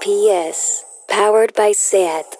PS. 0.00 0.84
Powered 1.08 1.54
by 1.54 1.72
SAT. 1.72 2.36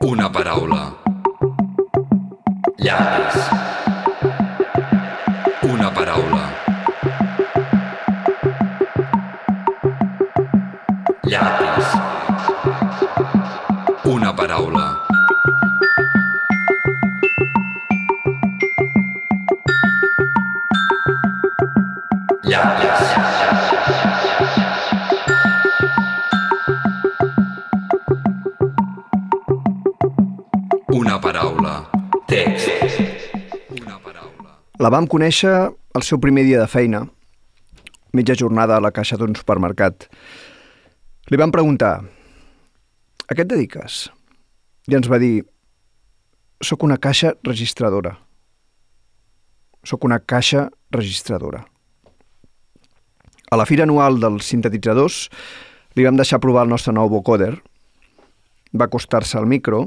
Una 0.00 0.30
paraula. 0.30 0.94
Llapis. 2.78 3.23
La 34.84 34.90
vam 34.92 35.06
conèixer 35.08 35.50
el 35.96 36.02
seu 36.04 36.18
primer 36.20 36.42
dia 36.44 36.58
de 36.60 36.68
feina, 36.68 36.98
mitja 38.12 38.34
jornada 38.36 38.74
a 38.76 38.82
la 38.84 38.90
caixa 38.92 39.16
d'un 39.16 39.32
supermercat. 39.38 40.10
Li 41.32 41.38
vam 41.40 41.54
preguntar, 41.54 41.92
a 43.24 43.32
què 43.32 43.46
et 43.46 43.48
dediques? 43.48 44.02
I 44.90 44.98
ens 44.98 45.08
va 45.08 45.20
dir, 45.22 45.46
sóc 46.60 46.84
una 46.84 46.98
caixa 47.00 47.32
registradora. 47.48 48.12
Sóc 49.88 50.04
una 50.04 50.18
caixa 50.20 50.66
registradora. 50.92 51.62
A 53.48 53.56
la 53.56 53.68
fira 53.70 53.88
anual 53.88 54.20
dels 54.20 54.52
sintetitzadors 54.52 55.22
li 55.96 56.04
vam 56.04 56.20
deixar 56.20 56.42
provar 56.44 56.66
el 56.68 56.74
nostre 56.74 56.92
nou 56.92 57.08
vocoder. 57.08 57.54
Va 58.76 58.90
acostar-se 58.90 59.40
al 59.40 59.48
micro 59.48 59.86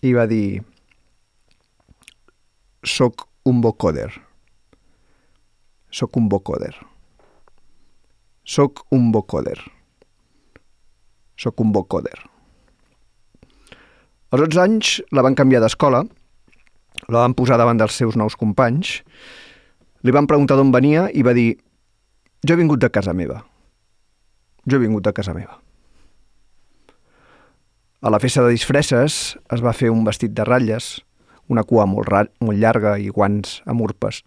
i 0.00 0.16
va 0.16 0.24
dir 0.30 0.62
Soc 2.80 3.28
un 3.44 3.60
vocoder. 3.60 4.29
Soc 5.90 6.16
un 6.16 6.28
vocoder. 6.30 6.74
Soc 8.44 8.84
un 8.94 9.10
vocoder. 9.12 9.58
Soc 11.36 11.60
un 11.60 11.72
vocoder. 11.72 12.18
Als 14.30 14.44
11 14.46 14.60
anys 14.62 14.90
la 15.10 15.24
van 15.26 15.34
canviar 15.34 15.60
d'escola, 15.64 16.04
la 17.10 17.24
van 17.24 17.34
posar 17.34 17.58
davant 17.58 17.80
dels 17.80 17.96
seus 17.98 18.14
nous 18.14 18.36
companys, 18.38 19.00
li 20.06 20.14
van 20.14 20.30
preguntar 20.30 20.56
d'on 20.56 20.70
venia 20.70 21.08
i 21.10 21.26
va 21.26 21.34
dir 21.34 21.56
jo 22.46 22.54
he 22.54 22.60
vingut 22.60 22.80
de 22.80 22.88
casa 22.94 23.12
meva. 23.12 23.42
Jo 24.70 24.78
he 24.78 24.84
vingut 24.86 25.04
de 25.04 25.12
casa 25.12 25.34
meva. 25.34 25.58
A 28.00 28.08
la 28.14 28.20
festa 28.22 28.46
de 28.46 28.54
disfresses 28.54 29.36
es 29.52 29.60
va 29.60 29.74
fer 29.76 29.90
un 29.90 30.06
vestit 30.06 30.32
de 30.32 30.46
ratlles, 30.46 31.00
una 31.50 31.66
cua 31.66 31.84
molt, 31.90 32.14
molt 32.40 32.62
llarga 32.62 32.94
i 32.96 33.10
guants 33.10 33.58
amb 33.66 33.82
urpes. 33.84 34.22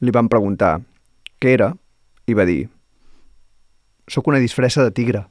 Li 0.00 0.14
van 0.14 0.28
preguntar 0.30 0.78
què 1.42 1.54
era 1.56 1.72
i 2.28 2.34
va 2.38 2.46
dir 2.46 2.68
«Soc 4.08 4.28
una 4.30 4.40
disfressa 4.40 4.84
de 4.86 4.92
tigre. 4.94 5.24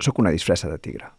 Soc 0.00 0.18
una 0.22 0.32
disfressa 0.34 0.70
de 0.70 0.78
tigre». 0.80 1.10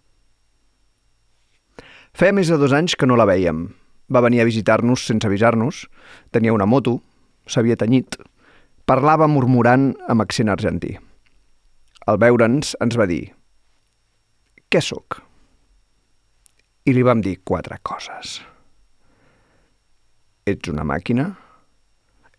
Feia 2.11 2.35
més 2.35 2.49
de 2.51 2.57
dos 2.59 2.73
anys 2.75 2.97
que 2.99 3.07
no 3.07 3.15
la 3.15 3.27
veiem. 3.29 3.69
Va 4.11 4.23
venir 4.25 4.41
a 4.43 4.47
visitar-nos 4.47 5.05
sense 5.07 5.27
avisar-nos. 5.27 5.85
Tenia 6.35 6.51
una 6.51 6.67
moto, 6.67 6.97
s'havia 7.47 7.77
tenyit. 7.79 8.17
Parlava 8.83 9.29
murmurant 9.31 9.93
amb 10.11 10.25
accent 10.25 10.51
argentí. 10.51 10.97
Al 12.11 12.19
veure'ns 12.19 12.75
ens 12.83 12.97
va 12.99 13.07
dir 13.07 13.23
«Què 14.71 14.81
sóc?» 14.83 15.21
I 16.83 16.97
li 16.97 17.05
vam 17.05 17.21
dir 17.21 17.37
quatre 17.45 17.77
coses. 17.85 18.39
Ets 20.49 20.71
una 20.73 20.83
màquina, 20.83 21.29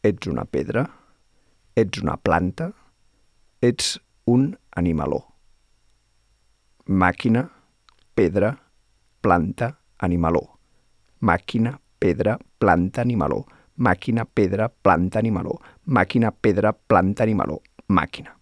ets 0.02 0.26
una 0.26 0.44
pedra, 0.44 0.82
ets 1.76 2.02
una 2.02 2.16
planta, 2.16 2.72
ets 3.60 4.00
un 4.26 4.58
animaló. 4.74 5.20
Màquina, 6.86 7.44
pedra, 8.14 8.56
planta, 9.20 9.78
animaló. 9.98 10.58
Màquina, 11.20 11.78
pedra, 12.00 12.38
planta, 12.58 13.02
animaló. 13.02 13.46
Màquina, 13.76 14.24
pedra, 14.24 14.68
planta, 14.68 15.20
animaló. 15.20 15.60
Màquina, 15.86 16.32
pedra, 16.32 16.72
planta, 16.72 17.22
animaló. 17.22 17.62
Màquina. 17.86 18.41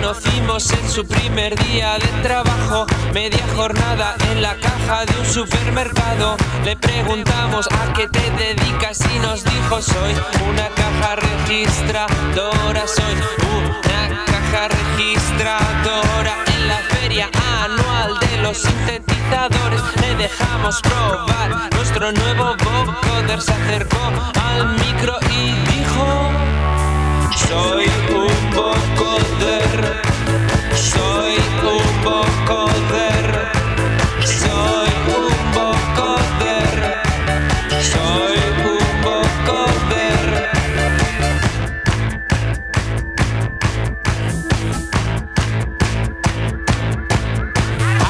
Conocimos 0.00 0.70
en 0.72 0.88
su 0.88 1.06
primer 1.06 1.54
día 1.66 1.98
de 1.98 2.22
trabajo, 2.22 2.86
media 3.12 3.44
jornada 3.54 4.16
en 4.30 4.40
la 4.40 4.56
caja 4.56 5.04
de 5.04 5.20
un 5.20 5.26
supermercado. 5.26 6.36
Le 6.64 6.74
preguntamos 6.76 7.68
a 7.70 7.92
qué 7.92 8.08
te 8.08 8.30
dedicas 8.30 8.98
y 9.14 9.18
nos 9.18 9.44
dijo 9.44 9.82
soy 9.82 10.14
una 10.48 10.68
caja 10.70 11.16
registradora, 11.16 12.86
soy 12.86 13.14
una 13.58 14.24
caja 14.24 14.68
registradora 14.68 16.34
en 16.54 16.68
la 16.68 16.78
feria 16.94 17.28
anual 17.62 18.18
de 18.20 18.38
los 18.38 18.56
sintetizadores. 18.56 19.82
Le 20.00 20.16
dejamos 20.16 20.80
probar 20.80 21.70
nuestro 21.74 22.10
nuevo 22.12 22.56
vocoder, 22.56 23.40
se 23.40 23.52
acercó 23.52 24.00
al 24.48 24.66
micro 24.78 25.18
y 25.30 25.52
dijo... 25.72 26.29
Soy 27.48 27.86
un 28.14 28.50
vocoder, 28.54 30.00
soy 30.74 31.34
un 31.62 32.04
vocoder, 32.04 33.28
soy 34.24 34.90
un 35.18 35.28
vocoder, 35.54 36.78
soy 37.92 38.38
un 38.70 38.84
vocoder. 39.02 40.28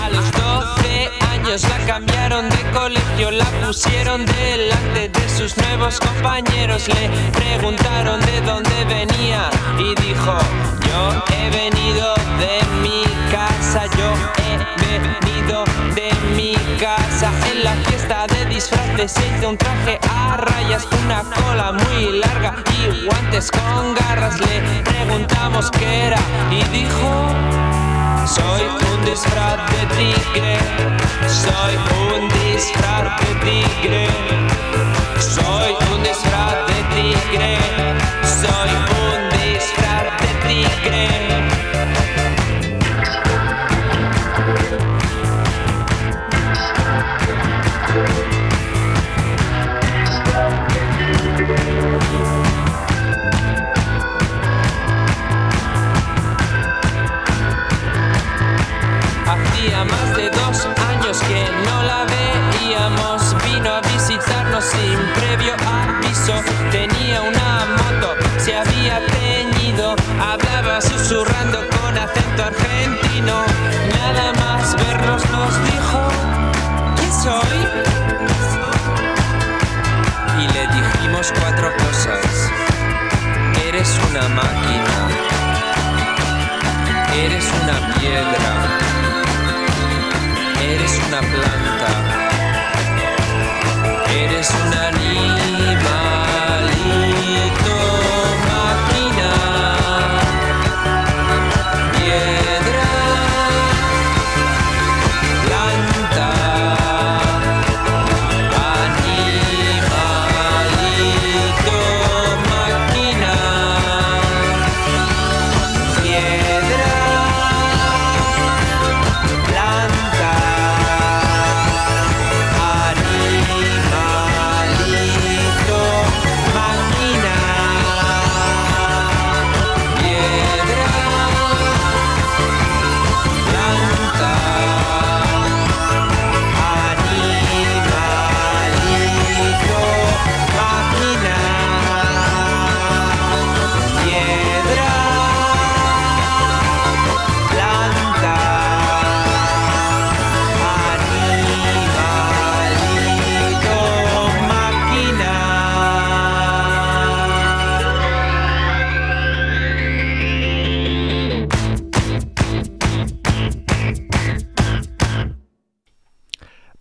A 0.02 0.10
los 0.10 0.26
12 0.32 1.10
años 1.30 1.60
la 1.68 1.78
cambiaron 1.86 2.48
de 2.48 2.62
colegio, 2.72 3.30
la 3.30 3.46
pusieron 3.64 4.26
delante 4.26 4.79
de 5.10 5.28
sus 5.28 5.56
nuevos 5.56 5.98
compañeros. 6.00 6.88
Le 6.88 7.08
preguntaron 7.30 8.20
de 8.20 8.40
dónde 8.40 8.84
venía 8.84 9.50
y 9.78 9.94
dijo, 10.00 10.38
yo 10.86 11.22
he 11.34 11.50
venido 11.50 12.14
de 12.38 12.60
mi 12.82 13.02
casa, 13.30 13.86
yo 13.98 14.12
he 14.42 14.98
venido 14.98 15.64
de 15.94 16.12
mi 16.36 16.54
casa. 16.78 17.30
En 17.52 17.64
la 17.64 17.72
fiesta 17.86 18.26
de 18.26 18.46
disfraces 18.46 19.12
se 19.12 19.46
un 19.46 19.56
traje 19.56 19.98
a 20.08 20.36
rayas, 20.36 20.86
una 21.04 21.22
cola 21.22 21.72
muy 21.72 22.18
larga 22.18 22.56
y 22.78 23.06
guantes 23.06 23.50
con 23.50 23.94
garras. 23.94 24.38
Le 24.40 24.82
preguntamos 24.82 25.70
qué 25.70 26.06
era 26.06 26.18
y 26.50 26.62
dijo... 26.70 27.69
Soy 28.34 28.62
un 28.62 29.04
disfraz 29.04 29.58
de 29.72 29.82
tigre, 29.96 30.56
soy 31.26 31.74
un 32.14 32.28
disfraz 32.28 33.18
de 33.22 33.34
tigre, 33.44 34.06
soy 35.18 35.74
un 35.90 36.02
disfraz 36.04 36.54
de 36.68 36.78
tigre, 36.94 37.58
soy 38.22 38.70
un 39.02 39.28
disfraz 39.30 40.06
de 40.22 40.30
tigre. 40.46 41.29
una 84.10 84.28
máquina, 84.28 85.08
eres 87.14 87.44
una 87.62 87.94
piedra, 87.94 88.52
eres 90.60 91.00
una 91.06 91.20
planta, 91.20 91.90
eres 94.12 94.50
una 94.66 94.99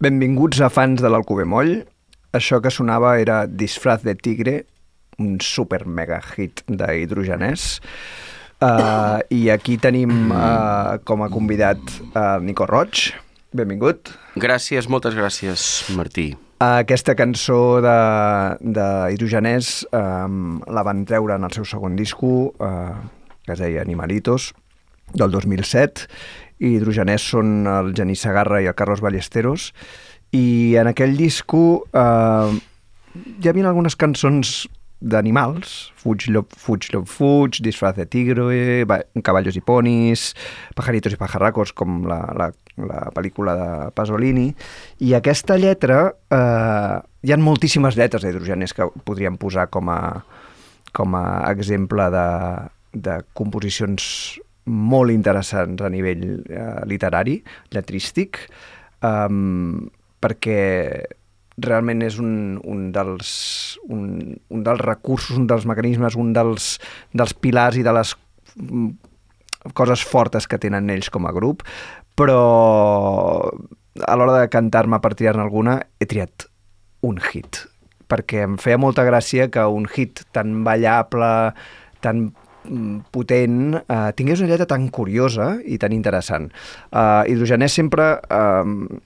Benvinguts 0.09 0.57
a 0.65 0.71
fans 0.73 1.03
de 1.03 1.09
l'Alcover 1.11 1.44
Moll. 1.45 1.83
Això 2.33 2.57
que 2.63 2.71
sonava 2.73 3.11
era 3.21 3.44
Disfraz 3.45 4.01
de 4.01 4.15
Tigre, 4.17 4.53
un 5.21 5.35
super 5.44 5.83
mega 5.85 6.17
hit 6.31 6.63
d'hidrogenès. 6.65 7.65
Uh, 8.57 9.21
I 9.29 9.51
aquí 9.53 9.75
tenim 9.77 10.31
uh, 10.33 10.97
com 11.06 11.21
a 11.21 11.29
convidat 11.29 11.94
uh, 12.07 12.39
Nico 12.41 12.65
Roig. 12.65 13.11
Benvingut. 13.53 14.09
Gràcies, 14.41 14.89
moltes 14.89 15.13
gràcies, 15.19 15.67
Martí. 15.94 16.31
Aquesta 16.65 17.13
cançó 17.19 17.77
de, 17.85 17.97
de 18.65 18.88
Hidrogenès 19.13 19.83
um, 19.94 20.57
la 20.65 20.88
van 20.89 21.06
treure 21.06 21.38
en 21.38 21.45
el 21.45 21.53
seu 21.53 21.69
segon 21.69 22.00
disco, 22.00 22.56
uh, 22.57 22.97
que 23.45 23.53
es 23.53 23.61
deia 23.61 23.85
Animalitos, 23.85 24.56
del 25.13 25.29
2007, 25.38 26.09
i 26.59 26.73
Hidrogenès 26.75 27.23
són 27.33 27.63
el 27.67 27.94
Genís 27.97 28.21
Sagarra 28.25 28.61
i 28.61 28.67
el 28.69 28.75
Carlos 28.75 29.01
Ballesteros, 29.03 29.71
i 30.35 30.75
en 30.77 30.89
aquell 30.91 31.15
disco 31.17 31.61
uh, 31.89 32.51
hi 33.39 33.47
havia 33.50 33.69
algunes 33.71 33.95
cançons 33.97 34.67
d'animals, 35.00 35.94
Fuig, 36.00 36.25
llop, 36.27 36.51
fuig, 36.59 36.89
llop, 36.91 37.06
fuig, 37.07 37.61
Disfraz 37.63 37.95
de 37.95 38.03
tigre, 38.06 38.83
va- 38.88 39.00
Caballos 39.23 39.56
i 39.56 39.61
ponis, 39.63 40.33
Pajaritos 40.75 41.15
i 41.15 41.19
pajarracos, 41.19 41.71
com 41.71 42.01
la, 42.07 42.17
la, 42.35 42.50
la 42.83 43.06
pel·lícula 43.15 43.56
de 43.56 43.69
Pasolini, 43.95 44.50
i 45.00 45.13
aquesta 45.15 45.56
lletra, 45.59 46.01
eh, 46.31 46.97
hi 47.23 47.31
ha 47.31 47.39
moltíssimes 47.39 47.95
lletres 47.95 48.27
d'hidrogenes 48.27 48.75
que 48.75 48.89
podríem 49.07 49.39
posar 49.39 49.69
com 49.71 49.88
a, 49.91 50.00
com 50.91 51.15
a 51.15 51.25
exemple 51.51 52.09
de, 52.11 52.27
de 53.07 53.17
composicions 53.39 54.35
molt 54.65 55.13
interessants 55.13 55.81
a 55.81 55.89
nivell 55.89 56.25
eh, 56.50 56.81
literari, 56.89 57.39
lletrístic, 57.73 58.41
um, 59.06 59.88
perquè 60.19 60.59
realment 61.59 62.03
és 62.06 62.17
un, 62.21 62.59
un, 62.63 62.89
dels, 62.95 63.29
un, 63.91 64.35
un 64.50 64.63
dels 64.65 64.81
recursos, 64.83 65.38
un 65.38 65.47
dels 65.50 65.67
mecanismes, 65.69 66.15
un 66.19 66.31
dels, 66.35 66.75
dels 67.13 67.35
pilars 67.35 67.79
i 67.79 67.85
de 67.85 67.94
les 67.95 68.13
mm, 68.56 68.89
coses 69.75 70.03
fortes 70.06 70.47
que 70.47 70.59
tenen 70.61 70.89
ells 70.94 71.11
com 71.11 71.27
a 71.27 71.33
grup, 71.35 71.65
però 72.15 72.39
a 74.07 74.15
l'hora 74.15 74.39
de 74.39 74.51
cantar-me 74.51 75.01
per 75.03 75.15
triar-ne 75.15 75.44
alguna 75.44 75.79
he 76.00 76.07
triat 76.07 76.47
un 77.06 77.19
hit, 77.29 77.63
perquè 78.11 78.44
em 78.47 78.57
feia 78.61 78.79
molta 78.79 79.06
gràcia 79.07 79.50
que 79.51 79.65
un 79.67 79.88
hit 79.91 80.23
tan 80.35 80.61
ballable, 80.67 81.53
tan 82.03 82.29
potent, 83.11 83.75
eh, 83.81 84.11
tingués 84.15 84.41
una 84.41 84.50
lletra 84.50 84.67
tan 84.67 84.89
curiosa 84.89 85.57
i 85.65 85.77
tan 85.77 85.94
interessant. 85.94 86.51
Eh, 86.91 87.23
Hidrogenès 87.31 87.73
sempre, 87.73 88.19
eh, 88.29 89.00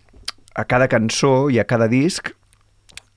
a 0.55 0.65
cada 0.65 0.87
cançó 0.87 1.49
i 1.49 1.59
a 1.59 1.65
cada 1.65 1.87
disc, 1.87 2.33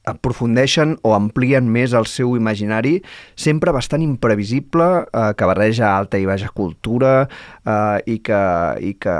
aprofundeixen 0.07 0.95
o 1.03 1.13
amplien 1.17 1.67
més 1.67 1.93
el 1.99 2.07
seu 2.07 2.37
imaginari, 2.39 3.01
sempre 3.35 3.75
bastant 3.75 4.05
imprevisible, 4.05 4.87
eh, 5.11 5.33
que 5.37 5.49
barreja 5.51 5.97
alta 5.97 6.19
i 6.19 6.27
baixa 6.29 6.53
cultura 6.55 7.29
eh, 7.67 7.99
i, 8.07 8.19
que, 8.25 8.41
i 8.81 8.95
que 9.03 9.17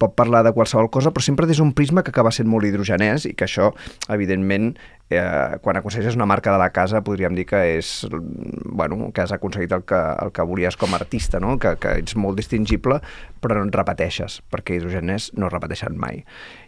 pot 0.00 0.16
parlar 0.18 0.42
de 0.44 0.52
qualsevol 0.56 0.90
cosa, 0.92 1.14
però 1.14 1.24
sempre 1.24 1.48
des 1.50 1.62
d'un 1.62 1.72
prisma 1.76 2.02
que 2.02 2.12
acaba 2.12 2.34
sent 2.34 2.50
molt 2.50 2.66
hidrogenès 2.66 3.28
i 3.30 3.34
que 3.38 3.46
això, 3.46 3.70
evidentment, 4.12 4.74
eh, 5.14 5.56
quan 5.62 5.78
aconsegueixes 5.78 6.18
una 6.18 6.26
marca 6.26 6.52
de 6.52 6.58
la 6.60 6.70
casa 6.74 7.02
podríem 7.04 7.36
dir 7.38 7.46
que 7.46 7.60
és 7.78 8.06
bueno, 8.10 9.10
que 9.12 9.22
has 9.22 9.32
aconseguit 9.32 9.72
el 9.72 9.84
que, 9.86 10.00
el 10.24 10.32
que 10.34 10.46
volies 10.48 10.76
com 10.80 10.92
a 10.92 11.00
artista, 11.00 11.40
no? 11.40 11.58
que, 11.58 11.76
que 11.80 11.98
ets 12.02 12.16
molt 12.16 12.38
distingible 12.40 13.00
però 13.40 13.60
no 13.60 13.68
et 13.68 13.76
repeteixes, 13.76 14.40
perquè 14.50 14.78
hidrogenès 14.78 15.30
no 15.38 15.48
es 15.48 15.54
repeteixen 15.54 15.98
mai. 16.00 16.24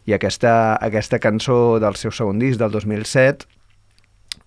I 0.07 0.17
aquesta, 0.17 0.77
aquesta 0.81 1.21
cançó 1.23 1.79
del 1.83 1.97
seu 1.99 2.13
segon 2.15 2.39
disc, 2.43 2.61
del 2.61 2.75
2007, 2.75 3.49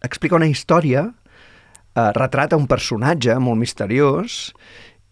explica 0.06 0.38
una 0.38 0.48
història, 0.48 1.10
eh, 1.10 2.12
retrata 2.16 2.60
un 2.60 2.68
personatge 2.70 3.36
molt 3.42 3.60
misteriós 3.60 4.54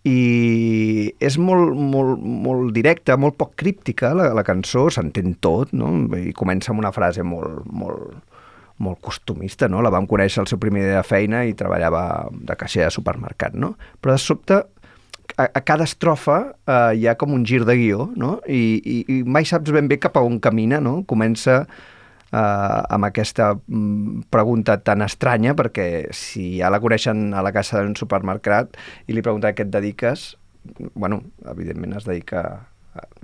i 0.06 1.14
és 1.20 1.38
molt, 1.42 1.74
molt, 1.76 2.22
molt 2.22 2.72
directa, 2.76 3.18
molt 3.20 3.38
poc 3.40 3.56
críptica 3.60 4.14
la, 4.16 4.30
la 4.38 4.46
cançó, 4.48 4.88
s'entén 4.94 5.36
tot, 5.44 5.74
no? 5.76 5.90
I 6.16 6.34
comença 6.38 6.72
amb 6.72 6.84
una 6.84 6.94
frase 6.96 7.26
molt, 7.26 7.66
molt, 7.66 8.38
molt 8.84 9.02
costumista, 9.04 9.68
no? 9.68 9.82
La 9.82 9.92
vam 9.94 10.08
conèixer 10.08 10.44
el 10.44 10.50
seu 10.52 10.62
primer 10.62 10.86
dia 10.86 11.02
de 11.02 11.08
feina 11.08 11.44
i 11.48 11.58
treballava 11.58 12.30
de 12.32 12.56
caixer 12.60 12.86
de 12.86 12.94
supermercat, 12.94 13.58
no? 13.58 13.74
Però 14.02 14.16
de 14.16 14.22
sobte 14.22 14.62
a, 15.36 15.50
a 15.50 15.62
cada 15.66 15.88
estrofa 15.88 16.40
eh, 16.68 16.94
hi 17.02 17.08
ha 17.08 17.18
com 17.20 17.34
un 17.36 17.44
gir 17.46 17.64
de 17.68 17.76
guió, 17.76 18.10
no? 18.16 18.38
I, 18.48 18.80
i, 18.80 18.98
i 19.18 19.22
mai 19.26 19.48
saps 19.50 19.74
ben 19.76 19.90
bé 19.90 20.00
cap 20.00 20.18
a 20.18 20.24
on 20.24 20.40
camina, 20.40 20.80
no? 20.84 21.02
Comença 21.10 21.66
eh, 22.32 22.82
amb 22.96 23.10
aquesta 23.10 23.54
mm, 23.56 24.28
pregunta 24.34 24.80
tan 24.84 25.06
estranya, 25.06 25.56
perquè 25.58 26.08
si 26.16 26.58
ja 26.62 26.72
la 26.74 26.82
coneixen 26.84 27.32
a 27.34 27.44
la 27.46 27.54
casa 27.56 27.82
d'un 27.82 27.96
supermercat 28.00 28.78
i 29.08 29.16
li 29.16 29.26
pregunta 29.26 29.52
a 29.52 29.58
què 29.58 29.68
et 29.68 29.74
dediques, 29.74 30.34
bueno, 30.94 31.22
evidentment 31.48 31.96
es 31.98 32.08
dedica 32.08 32.44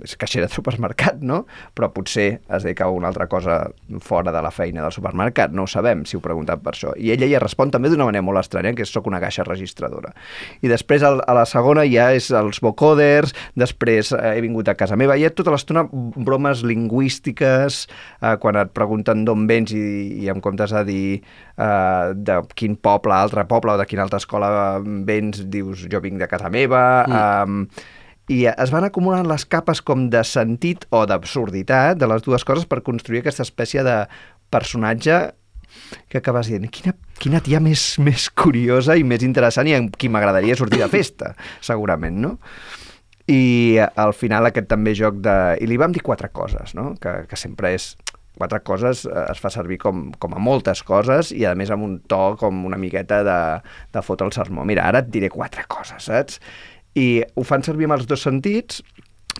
és 0.04 0.16
caixera 0.20 0.48
de 0.48 0.54
supermercat, 0.54 1.20
no? 1.24 1.44
Però 1.76 1.90
potser 1.94 2.26
es 2.42 2.64
dedica 2.64 2.86
a 2.86 2.92
una 2.94 3.08
altra 3.08 3.26
cosa 3.30 3.60
fora 4.00 4.32
de 4.32 4.42
la 4.42 4.50
feina 4.54 4.82
del 4.82 4.92
supermercat, 4.94 5.52
no 5.54 5.64
ho 5.64 5.70
sabem 5.70 6.04
si 6.08 6.18
ho 6.18 6.22
preguntat 6.24 6.62
per 6.64 6.74
això. 6.74 6.94
I 6.96 7.12
ella 7.14 7.28
ja 7.30 7.40
respon 7.42 7.72
també 7.74 7.90
d'una 7.92 8.08
manera 8.08 8.24
molt 8.24 8.40
estranya, 8.42 8.74
que 8.76 8.84
és 8.84 8.92
soc 8.92 9.08
una 9.10 9.20
caixa 9.22 9.46
registradora. 9.46 10.12
I 10.62 10.70
després 10.72 11.04
a 11.06 11.14
la 11.14 11.46
segona 11.48 11.86
ja 11.88 12.10
és 12.16 12.30
els 12.34 12.60
vocoders, 12.64 13.34
després 13.58 14.12
eh, 14.16 14.34
he 14.36 14.44
vingut 14.44 14.68
a 14.68 14.76
casa 14.78 14.98
meva, 15.00 15.16
hi 15.16 15.26
ha 15.26 15.32
tota 15.34 15.54
l'estona 15.54 15.86
bromes 15.90 16.64
lingüístiques, 16.66 17.84
eh, 18.20 18.36
quan 18.42 18.60
et 18.60 18.74
pregunten 18.76 19.24
d'on 19.26 19.48
vens 19.50 19.74
i, 19.74 19.84
i 20.24 20.30
en 20.32 20.42
comptes 20.44 20.74
de 20.74 20.84
dir 20.88 21.08
eh, 21.18 22.14
de 22.14 22.40
quin 22.54 22.76
poble, 22.76 23.14
altre 23.16 23.46
poble 23.50 23.74
o 23.74 23.80
de 23.80 23.88
quina 23.88 24.04
altra 24.06 24.22
escola 24.22 24.80
vens, 24.84 25.44
dius 25.50 25.86
jo 25.90 26.02
vinc 26.04 26.20
de 26.22 26.30
casa 26.30 26.52
meva... 26.52 26.86
Mm. 27.08 27.68
Eh, 27.74 28.00
i 28.32 28.44
es 28.48 28.72
van 28.72 28.86
acumulant 28.86 29.26
les 29.28 29.44
capes 29.44 29.82
com 29.84 30.08
de 30.12 30.22
sentit 30.24 30.86
o 30.94 31.04
d'absurditat 31.08 31.98
de 32.00 32.08
les 32.08 32.24
dues 32.24 32.44
coses 32.46 32.68
per 32.68 32.84
construir 32.86 33.20
aquesta 33.20 33.44
espècie 33.44 33.84
de 33.84 34.04
personatge 34.52 35.18
que 36.08 36.20
acabes 36.20 36.48
dient, 36.48 36.68
quina, 36.70 36.94
quina 37.20 37.42
tia 37.44 37.60
més, 37.60 37.94
més 37.98 38.28
curiosa 38.30 38.96
i 38.96 39.04
més 39.04 39.24
interessant 39.26 39.68
i 39.68 39.74
amb 39.76 39.96
qui 39.98 40.08
m'agradaria 40.08 40.56
sortir 40.56 40.80
de 40.80 40.88
festa, 40.92 41.34
segurament, 41.64 42.20
no? 42.22 42.36
I 43.30 43.80
al 43.80 44.12
final 44.12 44.46
aquest 44.46 44.68
també 44.68 44.92
joc 44.96 45.22
de... 45.24 45.34
I 45.64 45.68
li 45.68 45.78
vam 45.80 45.94
dir 45.94 46.02
quatre 46.04 46.28
coses, 46.28 46.74
no? 46.76 46.92
Que, 47.00 47.24
que 47.30 47.40
sempre 47.40 47.74
és... 47.76 47.94
Quatre 48.34 48.58
coses 48.66 49.04
eh, 49.06 49.12
es 49.30 49.38
fa 49.38 49.46
servir 49.54 49.76
com, 49.78 50.08
com 50.18 50.32
a 50.34 50.40
moltes 50.42 50.80
coses 50.82 51.28
i 51.30 51.44
a 51.46 51.52
més 51.54 51.70
amb 51.70 51.86
un 51.86 51.92
to 52.10 52.32
com 52.40 52.64
una 52.66 52.80
miqueta 52.82 53.20
de, 53.22 53.36
de 53.94 54.02
fotre 54.02 54.26
el 54.26 54.34
sermó. 54.34 54.64
Mira, 54.66 54.88
ara 54.90 55.04
et 55.04 55.12
diré 55.14 55.30
quatre 55.30 55.62
coses, 55.70 56.08
saps? 56.10 56.40
I 56.94 57.22
ho 57.34 57.42
fan 57.44 57.62
servir 57.66 57.88
amb 57.88 57.96
els 57.98 58.06
dos 58.06 58.22
sentits, 58.22 58.82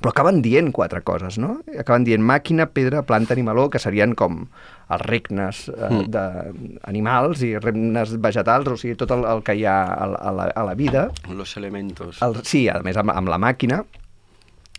però 0.03 0.11
acaben 0.11 0.41
dient 0.43 0.73
quatre 0.75 1.01
coses, 1.07 1.37
no? 1.39 1.61
Acaben 1.79 2.03
dient 2.05 2.21
màquina, 2.27 2.67
pedra, 2.75 3.05
planta, 3.07 3.33
animaló, 3.33 3.69
que 3.71 3.79
serien 3.79 4.15
com 4.19 4.49
els 4.91 5.05
regnes 5.07 5.69
eh, 5.71 5.91
Mm. 5.91 6.09
d'animals 6.11 7.43
i 7.47 7.53
regnes 7.59 8.17
vegetals, 8.21 8.67
o 8.69 8.77
sigui, 8.77 8.97
tot 8.99 9.13
el, 9.15 9.23
el 9.25 9.43
que 9.47 9.55
hi 9.55 9.65
ha 9.65 9.77
a, 9.87 10.07
la- 10.11 10.19
a, 10.19 10.33
la, 10.33 10.45
a 10.51 10.65
la 10.67 10.75
vida. 10.75 11.11
Los 11.31 11.57
elementos. 11.57 12.21
El, 12.23 12.41
sí, 12.45 12.67
a 12.69 12.81
més, 12.83 12.97
amb, 13.01 13.15
amb 13.15 13.29
la 13.31 13.39
màquina. 13.39 13.85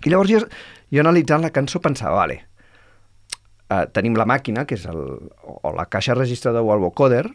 I 0.06 0.12
llavors 0.12 0.30
jo, 0.30 0.42
jo 0.92 1.00
analitzant 1.02 1.42
la 1.42 1.54
cançó 1.56 1.80
pensava, 1.82 2.20
vale, 2.20 2.42
eh, 3.72 3.86
tenim 3.96 4.16
la 4.20 4.28
màquina, 4.30 4.66
que 4.68 4.76
és 4.78 4.86
el, 4.92 5.00
o 5.42 5.72
la 5.74 5.88
caixa 5.88 6.14
registradora 6.14 6.64
o 6.68 6.74
el 6.76 6.84
vocoder, 6.84 7.26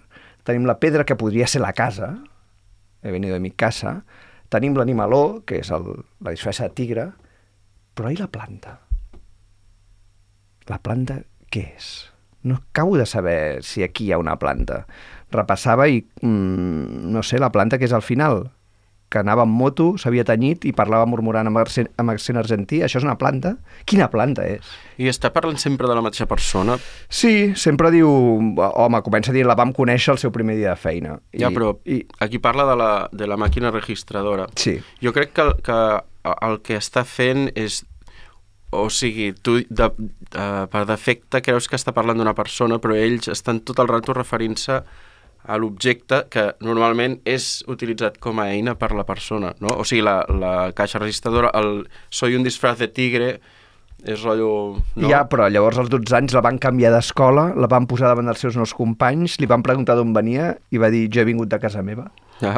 tenim 0.44 0.66
la 0.68 0.78
pedra, 0.78 1.04
que 1.09 1.16
podria 1.16 1.47
ser 1.49 1.62
la 1.64 1.73
casa, 1.73 2.18
he 3.02 3.11
venido 3.11 3.35
de 3.35 3.40
mi 3.40 3.50
casa, 3.50 4.04
tenim 4.50 4.76
l'animaló, 4.76 5.42
que 5.47 5.61
és 5.62 5.71
el, 5.75 5.88
la 6.25 6.35
disfressa 6.35 6.69
de 6.69 6.76
tigre, 6.76 7.09
però 7.95 8.11
i 8.12 8.19
la 8.19 8.30
planta? 8.33 8.76
La 10.71 10.78
planta 10.83 11.21
què 11.50 11.64
és? 11.76 11.90
No 12.42 12.57
acabo 12.57 12.97
de 12.97 13.07
saber 13.07 13.62
si 13.66 13.83
aquí 13.85 14.07
hi 14.07 14.12
ha 14.14 14.21
una 14.21 14.38
planta. 14.40 14.85
Repassava 15.30 15.87
i, 15.88 16.00
mm, 16.23 17.11
no 17.14 17.23
sé, 17.23 17.38
la 17.38 17.52
planta 17.52 17.78
que 17.78 17.87
és 17.87 17.95
al 17.97 18.07
final, 18.07 18.49
que 19.11 19.19
anava 19.19 19.43
amb 19.43 19.57
moto, 19.59 19.97
s'havia 19.99 20.25
tenyit 20.26 20.64
i 20.69 20.73
parlava 20.76 21.09
murmurant 21.11 21.50
amb 21.50 21.59
accent, 21.59 21.88
amb 21.99 22.12
accent 22.12 22.38
argentí. 22.38 22.79
Això 22.87 23.00
és 23.00 23.07
una 23.07 23.17
planta? 23.19 23.57
Quina 23.90 24.07
planta 24.12 24.47
és? 24.47 24.71
I 25.02 25.11
està 25.11 25.33
parlant 25.35 25.59
sempre 25.59 25.90
de 25.90 25.97
la 25.99 26.05
mateixa 26.05 26.29
persona. 26.31 26.79
Sí, 27.09 27.50
sempre 27.59 27.90
diu... 27.90 28.09
Home, 28.71 29.02
comença 29.02 29.35
dient 29.35 29.50
la 29.50 29.59
vam 29.59 29.75
conèixer 29.76 30.14
el 30.14 30.23
seu 30.23 30.31
primer 30.35 30.57
dia 30.61 30.76
de 30.76 30.81
feina. 30.81 31.19
Ja, 31.35 31.50
però 31.50 31.75
I, 31.85 32.05
aquí 32.23 32.38
parla 32.38 32.69
de 32.71 32.79
la, 32.79 32.93
de 33.11 33.26
la 33.26 33.38
màquina 33.40 33.75
registradora. 33.75 34.47
sí, 34.55 34.79
Jo 35.02 35.12
crec 35.17 35.35
que, 35.35 35.49
que 35.67 35.79
el 36.31 36.61
que 36.62 36.76
està 36.79 37.02
fent 37.09 37.49
és 37.59 37.83
o 38.71 38.87
sigui, 38.95 39.33
tu 39.35 39.59
de, 39.67 39.88
de, 40.31 40.47
per 40.71 40.85
defecte 40.87 41.40
creus 41.43 41.67
que 41.67 41.75
està 41.75 41.90
parlant 41.90 42.21
d'una 42.21 42.37
persona, 42.38 42.79
però 42.79 42.95
ells 42.95 43.26
estan 43.33 43.64
tot 43.67 43.81
el 43.83 43.90
rato 43.90 44.14
referint-se 44.14 44.85
a 45.44 45.56
l'objecte 45.61 46.25
que 46.30 46.50
normalment 46.61 47.18
és 47.28 47.62
utilitzat 47.70 48.18
com 48.20 48.42
a 48.42 48.50
eina 48.52 48.76
per 48.78 48.92
la 48.97 49.06
persona, 49.09 49.54
no? 49.61 49.78
O 49.80 49.87
sigui, 49.88 50.04
la, 50.06 50.20
la 50.28 50.54
caixa 50.76 51.00
registradora, 51.00 51.52
el 51.56 51.87
soy 52.11 52.37
un 52.37 52.44
disfraz 52.47 52.78
de 52.78 52.90
tigre, 52.92 53.32
És 54.00 54.23
rotllo... 54.25 54.78
No? 54.97 55.09
Ja, 55.11 55.25
però 55.28 55.47
llavors 55.52 55.78
als 55.80 55.90
12 55.92 56.14
anys 56.16 56.35
la 56.37 56.42
van 56.44 56.59
canviar 56.62 56.92
d'escola, 56.94 57.50
la 57.61 57.68
van 57.70 57.87
posar 57.90 58.09
davant 58.09 58.30
dels 58.30 58.40
seus 58.40 58.56
nous 58.56 58.73
companys, 58.76 59.37
li 59.40 59.49
van 59.50 59.64
preguntar 59.66 59.97
d'on 59.99 60.14
venia 60.16 60.54
i 60.73 60.80
va 60.80 60.90
dir 60.92 61.06
jo 61.12 61.23
he 61.23 61.26
vingut 61.28 61.50
de 61.52 61.61
casa 61.61 61.82
meva. 61.85 62.09
Ja. 62.40 62.54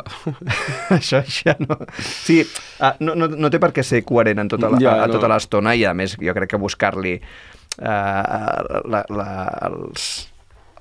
Això 0.98 1.22
ja 1.26 1.56
no... 1.62 1.80
Sí, 1.98 2.42
ah, 2.78 2.94
no, 3.02 3.16
no, 3.18 3.26
no 3.26 3.50
té 3.50 3.58
per 3.62 3.72
què 3.74 3.84
ser 3.86 4.04
coherent 4.06 4.44
en 4.44 4.52
tota 4.52 4.70
la, 4.70 4.82
Ja, 4.82 4.94
a, 5.00 5.06
a 5.06 5.10
no. 5.10 5.18
tota 5.18 5.30
l'estona 5.32 5.74
i 5.74 5.82
a 5.88 5.94
més 5.98 6.14
jo 6.20 6.36
crec 6.36 6.54
que 6.54 6.62
buscar-li 6.62 7.16
eh, 7.18 7.24
la, 7.82 9.02
la, 9.10 9.30
els, 9.66 10.08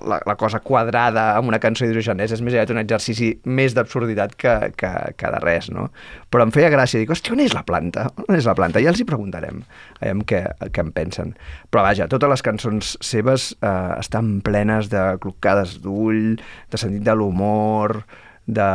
la, 0.08 0.20
la 0.26 0.36
cosa 0.40 0.60
quadrada 0.64 1.32
amb 1.38 1.52
una 1.52 1.60
cançó 1.62 1.86
hidrogenès 1.86 2.34
és 2.36 2.42
més 2.44 2.56
aviat 2.56 2.74
un 2.74 2.82
exercici 2.82 3.32
més 3.46 3.76
d'absurditat 3.78 4.36
que, 4.40 4.56
que, 4.80 4.92
que 5.18 5.32
de 5.36 5.42
res, 5.44 5.70
no? 5.74 5.88
Però 6.34 6.46
em 6.46 6.54
feia 6.56 6.72
gràcia, 6.74 7.02
dic, 7.02 7.12
hòstia, 7.14 7.36
on 7.36 7.44
és 7.44 7.56
la 7.58 7.64
planta? 7.68 8.08
On 8.28 8.38
és 8.38 8.48
la 8.50 8.56
planta? 8.58 8.82
Ja 8.84 8.92
els 8.94 9.02
hi 9.02 9.08
preguntarem, 9.10 9.62
aviam 10.00 10.26
què, 10.28 10.44
què 10.74 10.86
en 10.86 10.92
pensen. 10.96 11.36
Però 11.72 11.86
vaja, 11.86 12.10
totes 12.12 12.32
les 12.32 12.46
cançons 12.46 12.96
seves 13.06 13.52
eh, 13.60 13.72
estan 14.00 14.40
plenes 14.46 14.92
de 14.94 15.06
clocades 15.24 15.78
d'ull, 15.84 16.38
de 16.72 16.82
sentit 16.82 17.06
de 17.08 17.18
l'humor, 17.18 18.02
de... 18.48 18.70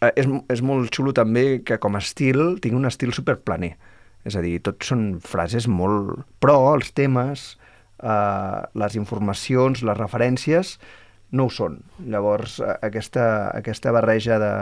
Eh, 0.00 0.12
és, 0.16 0.28
és 0.52 0.64
molt 0.64 0.92
xulo 0.94 1.14
també 1.16 1.60
que 1.66 1.80
com 1.82 1.96
a 1.96 2.04
estil 2.04 2.60
tingui 2.62 2.80
un 2.80 2.88
estil 2.88 3.14
superplaner. 3.16 3.74
És 4.28 4.36
a 4.36 4.44
dir, 4.44 4.58
tot 4.64 4.84
són 4.84 5.14
frases 5.24 5.68
molt... 5.70 6.26
Però 6.44 6.56
els 6.74 6.92
temes, 6.96 7.54
eh, 8.02 8.60
les 8.82 8.96
informacions, 8.98 9.84
les 9.86 9.98
referències, 9.98 10.78
no 11.32 11.46
ho 11.46 11.54
són. 11.54 11.80
Llavors, 12.10 12.58
eh, 12.60 12.76
aquesta, 12.88 13.24
aquesta 13.54 13.92
barreja 13.94 14.38
de, 14.42 14.52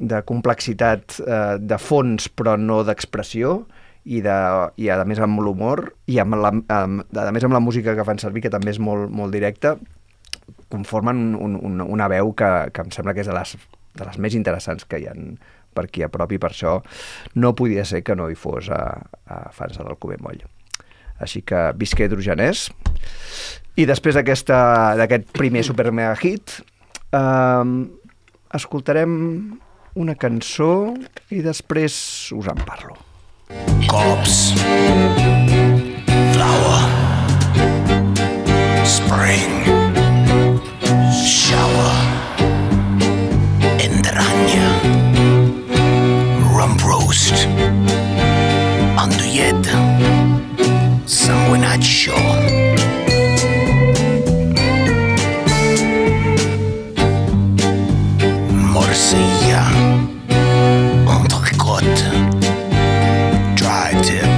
de 0.00 0.22
complexitat 0.28 1.20
eh, 1.20 1.58
de 1.60 1.78
fons 1.78 2.30
però 2.32 2.56
no 2.56 2.80
d'expressió 2.86 3.60
i, 4.04 4.22
de, 4.24 4.36
i 4.80 4.88
a 4.88 5.02
més 5.04 5.20
amb 5.20 5.42
l'humor 5.44 5.90
i 6.08 6.18
amb 6.22 6.38
la, 6.40 6.54
amb, 6.72 7.02
a 7.04 7.32
més 7.36 7.44
amb 7.44 7.56
la 7.56 7.62
música 7.62 7.94
que 7.96 8.06
fan 8.08 8.22
servir 8.22 8.46
que 8.46 8.52
també 8.52 8.72
és 8.72 8.80
molt, 8.80 9.10
molt 9.12 9.34
directa 9.36 9.76
conformen 10.72 11.34
un, 11.36 11.58
un, 11.60 11.82
una 11.84 12.08
veu 12.08 12.32
que, 12.32 12.50
que 12.72 12.86
em 12.86 12.94
sembla 12.94 13.14
que 13.14 13.24
és 13.24 13.28
de 13.28 13.36
les, 13.36 13.56
de 14.00 14.06
les 14.06 14.20
més 14.22 14.36
interessants 14.38 14.88
que 14.88 15.02
hi 15.02 15.10
ha 15.10 15.16
per 15.74 15.84
aquí 15.86 16.02
a 16.02 16.10
prop 16.10 16.32
i 16.32 16.40
per 16.40 16.50
això 16.54 16.78
no 17.36 17.52
podia 17.58 17.84
ser 17.84 18.02
que 18.06 18.16
no 18.16 18.30
hi 18.30 18.38
fos 18.38 18.70
a, 18.72 18.80
a 19.26 19.42
fans 19.54 19.78
de 19.78 19.86
l'Alcover 19.86 20.18
Moll. 20.24 20.40
Així 21.20 21.42
que 21.44 21.70
visca 21.76 22.06
hidrogenès. 22.06 22.68
I 23.76 23.86
després 23.88 24.16
d'aquest 24.16 25.32
primer 25.36 25.62
super 25.64 25.90
mega 25.92 26.16
hit, 26.20 26.60
eh, 27.12 27.64
escoltarem 28.56 29.12
una 29.94 30.14
cançó 30.14 30.94
i 31.30 31.40
després 31.42 31.94
us 32.36 32.50
en 32.50 32.60
parlo. 32.66 32.96
Corpse. 33.90 34.54
Flower. 36.34 36.82
Spring. 38.86 39.66
Shower. 41.10 41.96
Endraña. 43.82 44.70
Rump 46.54 46.80
roast. 46.86 47.79
and 51.30 51.50
we're 51.50 51.58
not 51.58 51.82
sure. 51.82 52.14
Morcilla, 58.74 59.64
entrecôte, 61.06 62.10
dry 63.54 63.92
tip. 64.02 64.30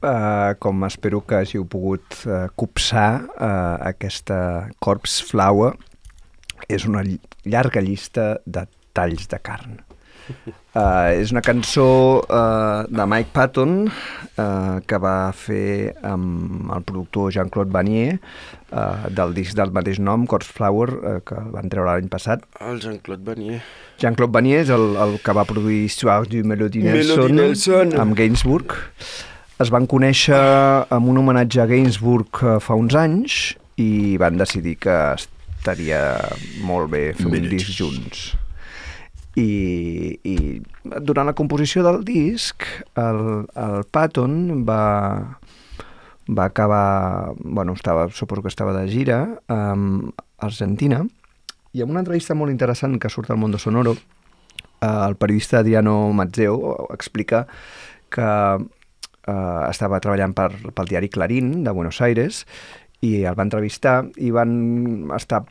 Uh, 0.00 0.56
com 0.56 0.86
espero 0.86 1.18
que 1.20 1.36
hàgiu 1.36 1.66
pogut 1.68 2.22
uh, 2.24 2.46
copsar, 2.56 3.26
uh, 3.36 3.76
aquesta 3.84 4.70
Corpse 4.80 5.26
Flower 5.28 5.74
és 6.72 6.86
una 6.88 7.02
llarga 7.44 7.82
llista 7.84 8.38
de 8.48 8.64
talls 8.96 9.28
de 9.28 9.40
carn. 9.44 9.76
Uh, 10.72 11.10
és 11.20 11.34
una 11.34 11.42
cançó 11.44 11.84
uh, 12.22 12.88
de 12.88 13.06
Mike 13.12 13.28
Patton 13.34 13.90
uh, 13.90 14.80
que 14.88 15.02
va 15.04 15.14
fer 15.36 15.92
amb 16.06 16.72
el 16.72 16.84
productor 16.88 17.32
Jean-Claude 17.36 17.74
Vanier 17.74 18.16
uh, 18.16 19.04
del 19.12 19.34
disc 19.36 19.52
del 19.58 19.76
mateix 19.76 20.00
nom, 20.00 20.24
Corpse 20.30 20.56
Flower, 20.56 20.88
uh, 20.96 21.16
que 21.20 21.36
el 21.44 21.52
van 21.52 21.68
treure 21.68 21.90
l'any 21.92 22.08
passat. 22.08 22.48
El 22.64 22.80
Jean-Claude 22.80 23.26
Vanier. 23.28 23.60
Jean-Claude 24.00 24.32
Vanier 24.32 24.62
és 24.64 24.72
el, 24.72 24.94
el 24.96 25.18
que 25.20 25.36
va 25.36 25.44
produir 25.44 25.82
Soir 25.92 26.22
du 26.30 26.40
Melody 26.40 26.86
Nelson, 26.86 27.18
Melody 27.18 27.42
Nelson. 27.42 27.98
amb 28.00 28.16
Gainsbourg. 28.16 28.78
Es 29.60 29.68
van 29.68 29.84
conèixer 29.84 30.36
amb 30.88 31.10
un 31.12 31.18
homenatge 31.20 31.60
a 31.60 31.66
Gainsbourg 31.68 32.38
eh, 32.40 32.52
fa 32.64 32.76
uns 32.80 32.94
anys 32.96 33.34
i 33.80 34.16
van 34.20 34.38
decidir 34.40 34.78
que 34.80 34.94
estaria 35.18 35.98
molt 36.64 36.88
bé 36.94 37.02
fer 37.18 37.28
un 37.28 37.44
disc 37.50 37.68
junts. 37.76 38.30
I, 39.36 40.16
i 40.24 40.36
durant 41.04 41.28
la 41.28 41.36
composició 41.36 41.84
del 41.84 42.00
disc, 42.08 42.64
el, 42.96 43.20
el 43.52 43.84
Patton 43.92 44.64
va, 44.64 44.80
va 46.24 46.48
acabar, 46.48 47.36
bueno, 47.44 47.76
estava, 47.76 48.08
suposo 48.16 48.40
que 48.40 48.52
estava 48.54 48.72
de 48.80 48.88
gira 48.88 49.20
a 49.44 49.60
Argentina, 50.40 51.04
i 51.76 51.84
en 51.84 51.92
una 51.92 52.00
entrevista 52.00 52.34
molt 52.34 52.50
interessant 52.50 52.96
que 52.98 53.12
surt 53.12 53.28
al 53.28 53.38
Mondo 53.38 53.60
Sonoro, 53.60 53.92
eh, 53.92 54.88
el 54.88 55.20
periodista 55.20 55.60
Adriano 55.60 56.00
Mazzeo 56.16 56.88
explica 56.96 57.44
que 58.10 58.26
eh, 59.26 59.62
estava 59.70 60.00
treballant 60.02 60.34
per, 60.36 60.50
pel 60.74 60.90
diari 60.90 61.10
Clarín 61.12 61.64
de 61.64 61.74
Buenos 61.76 62.00
Aires 62.04 62.44
i 63.06 63.22
el 63.24 63.36
va 63.36 63.46
entrevistar 63.46 64.02
i 64.20 64.32
van 64.34 65.10
estar 65.16 65.44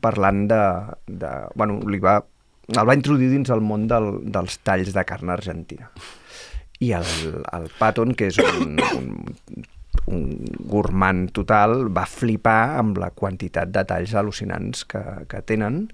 parlant 0.00 0.46
de... 0.50 0.62
de 1.06 1.30
bueno, 1.58 1.80
li 1.90 1.98
va, 2.02 2.20
el 2.70 2.86
va 2.86 2.96
introduir 2.96 3.32
dins 3.32 3.50
el 3.50 3.62
món 3.64 3.88
del, 3.90 4.10
dels 4.34 4.60
talls 4.66 4.94
de 4.94 5.04
carn 5.06 5.32
argentina. 5.34 5.90
I 6.82 6.92
el, 6.98 7.08
el 7.54 7.70
Patton, 7.78 8.14
que 8.18 8.28
és 8.30 8.38
un, 8.42 8.78
un, 8.98 9.64
un 10.10 10.22
gourmand 10.70 11.32
total, 11.34 11.88
va 11.94 12.06
flipar 12.10 12.76
amb 12.78 12.98
la 13.02 13.10
quantitat 13.14 13.72
de 13.74 13.84
talls 13.88 14.14
al·lucinants 14.18 14.84
que, 14.90 15.02
que 15.30 15.42
tenen, 15.46 15.88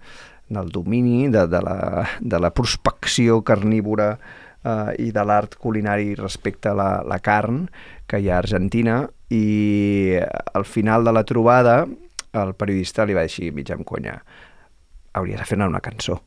del 0.51 0.71
domini, 0.75 1.29
de, 1.31 1.47
de, 1.47 1.61
la, 1.63 2.07
de 2.21 2.41
la 2.43 2.51
prospecció 2.53 3.41
carnívora 3.47 4.17
eh, 4.65 4.93
i 5.07 5.11
de 5.13 5.25
l'art 5.25 5.57
culinari 5.61 6.15
respecte 6.19 6.71
a 6.71 6.77
la, 6.77 6.91
la 7.07 7.19
carn 7.19 7.65
que 8.07 8.21
hi 8.21 8.31
ha 8.31 8.39
a 8.39 8.45
Argentina 8.45 9.03
i 9.31 10.19
al 10.55 10.67
final 10.67 11.05
de 11.07 11.15
la 11.15 11.25
trobada 11.25 11.85
el 12.33 12.55
periodista 12.55 13.07
li 13.07 13.15
va 13.17 13.27
dir 13.27 13.51
mig 13.55 13.71
amb 13.75 13.87
conya, 13.87 14.21
hauries 15.19 15.41
de 15.41 15.47
fer 15.47 15.59
una 15.59 15.81
cançó. 15.83 16.21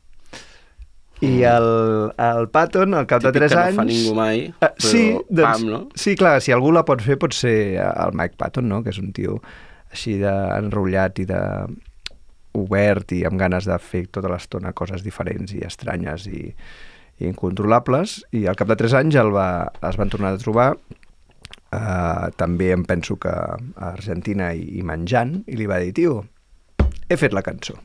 I 1.24 1.44
el, 1.48 1.66
el 2.20 2.48
Patton, 2.52 2.96
al 2.98 3.06
cap 3.08 3.22
de 3.22 3.30
Típic 3.32 3.46
3 3.46 3.52
que 3.54 3.60
anys... 3.62 3.76
no 3.76 3.80
fa 3.80 3.86
ningú 3.88 4.14
mai, 4.18 4.40
Eh, 4.50 4.68
però 4.68 4.90
sí, 4.90 5.04
doncs, 5.30 5.46
pam, 5.46 5.68
no? 5.70 5.78
Sí, 5.96 6.16
clar, 6.20 6.40
si 6.44 6.52
algú 6.52 6.72
la 6.74 6.84
pot 6.84 7.00
fer 7.00 7.16
pot 7.20 7.32
ser 7.36 7.54
el 7.80 8.16
Mike 8.18 8.36
Patton, 8.36 8.68
no? 8.68 8.82
que 8.84 8.92
és 8.92 9.00
un 9.00 9.12
tio 9.16 9.38
així 9.94 10.18
d'enrotllat 10.20 11.22
i 11.22 11.28
de 11.30 11.40
obert 12.58 13.14
i 13.14 13.22
amb 13.26 13.38
ganes 13.38 13.66
de 13.66 13.78
fer 13.82 14.04
tota 14.14 14.30
l'estona 14.30 14.74
coses 14.76 15.02
diferents 15.06 15.54
i 15.54 15.62
estranyes 15.66 16.26
i 16.30 16.42
incontrolables 17.22 18.20
i 18.34 18.46
al 18.50 18.58
cap 18.58 18.70
de 18.70 18.76
3 18.80 18.98
anys 19.00 19.18
el 19.20 19.30
va, 19.34 19.48
es 19.86 19.98
van 20.00 20.10
tornar 20.10 20.34
a 20.34 20.40
trobar 20.42 20.68
uh, 20.74 22.30
també 22.38 22.72
em 22.74 22.84
penso 22.88 23.16
que 23.20 23.32
a 23.32 23.90
Argentina 23.90 24.52
i, 24.54 24.78
i 24.78 24.86
menjant 24.86 25.36
i 25.46 25.58
li 25.58 25.68
va 25.70 25.80
dir, 25.82 25.92
tio, 25.96 26.22
he 27.08 27.18
fet 27.20 27.34
la 27.36 27.44
cançó. 27.46 27.76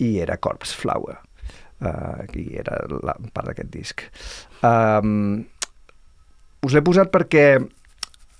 I 0.00 0.14
era 0.24 0.38
Corpse 0.40 0.76
Flower 0.76 1.18
uh, 1.18 2.24
i 2.38 2.46
era 2.60 2.80
la 3.02 3.16
part 3.34 3.50
d'aquest 3.50 3.72
disc. 3.74 4.06
Um, 4.64 5.42
us 6.64 6.76
l'he 6.76 6.84
posat 6.84 7.12
perquè 7.12 7.44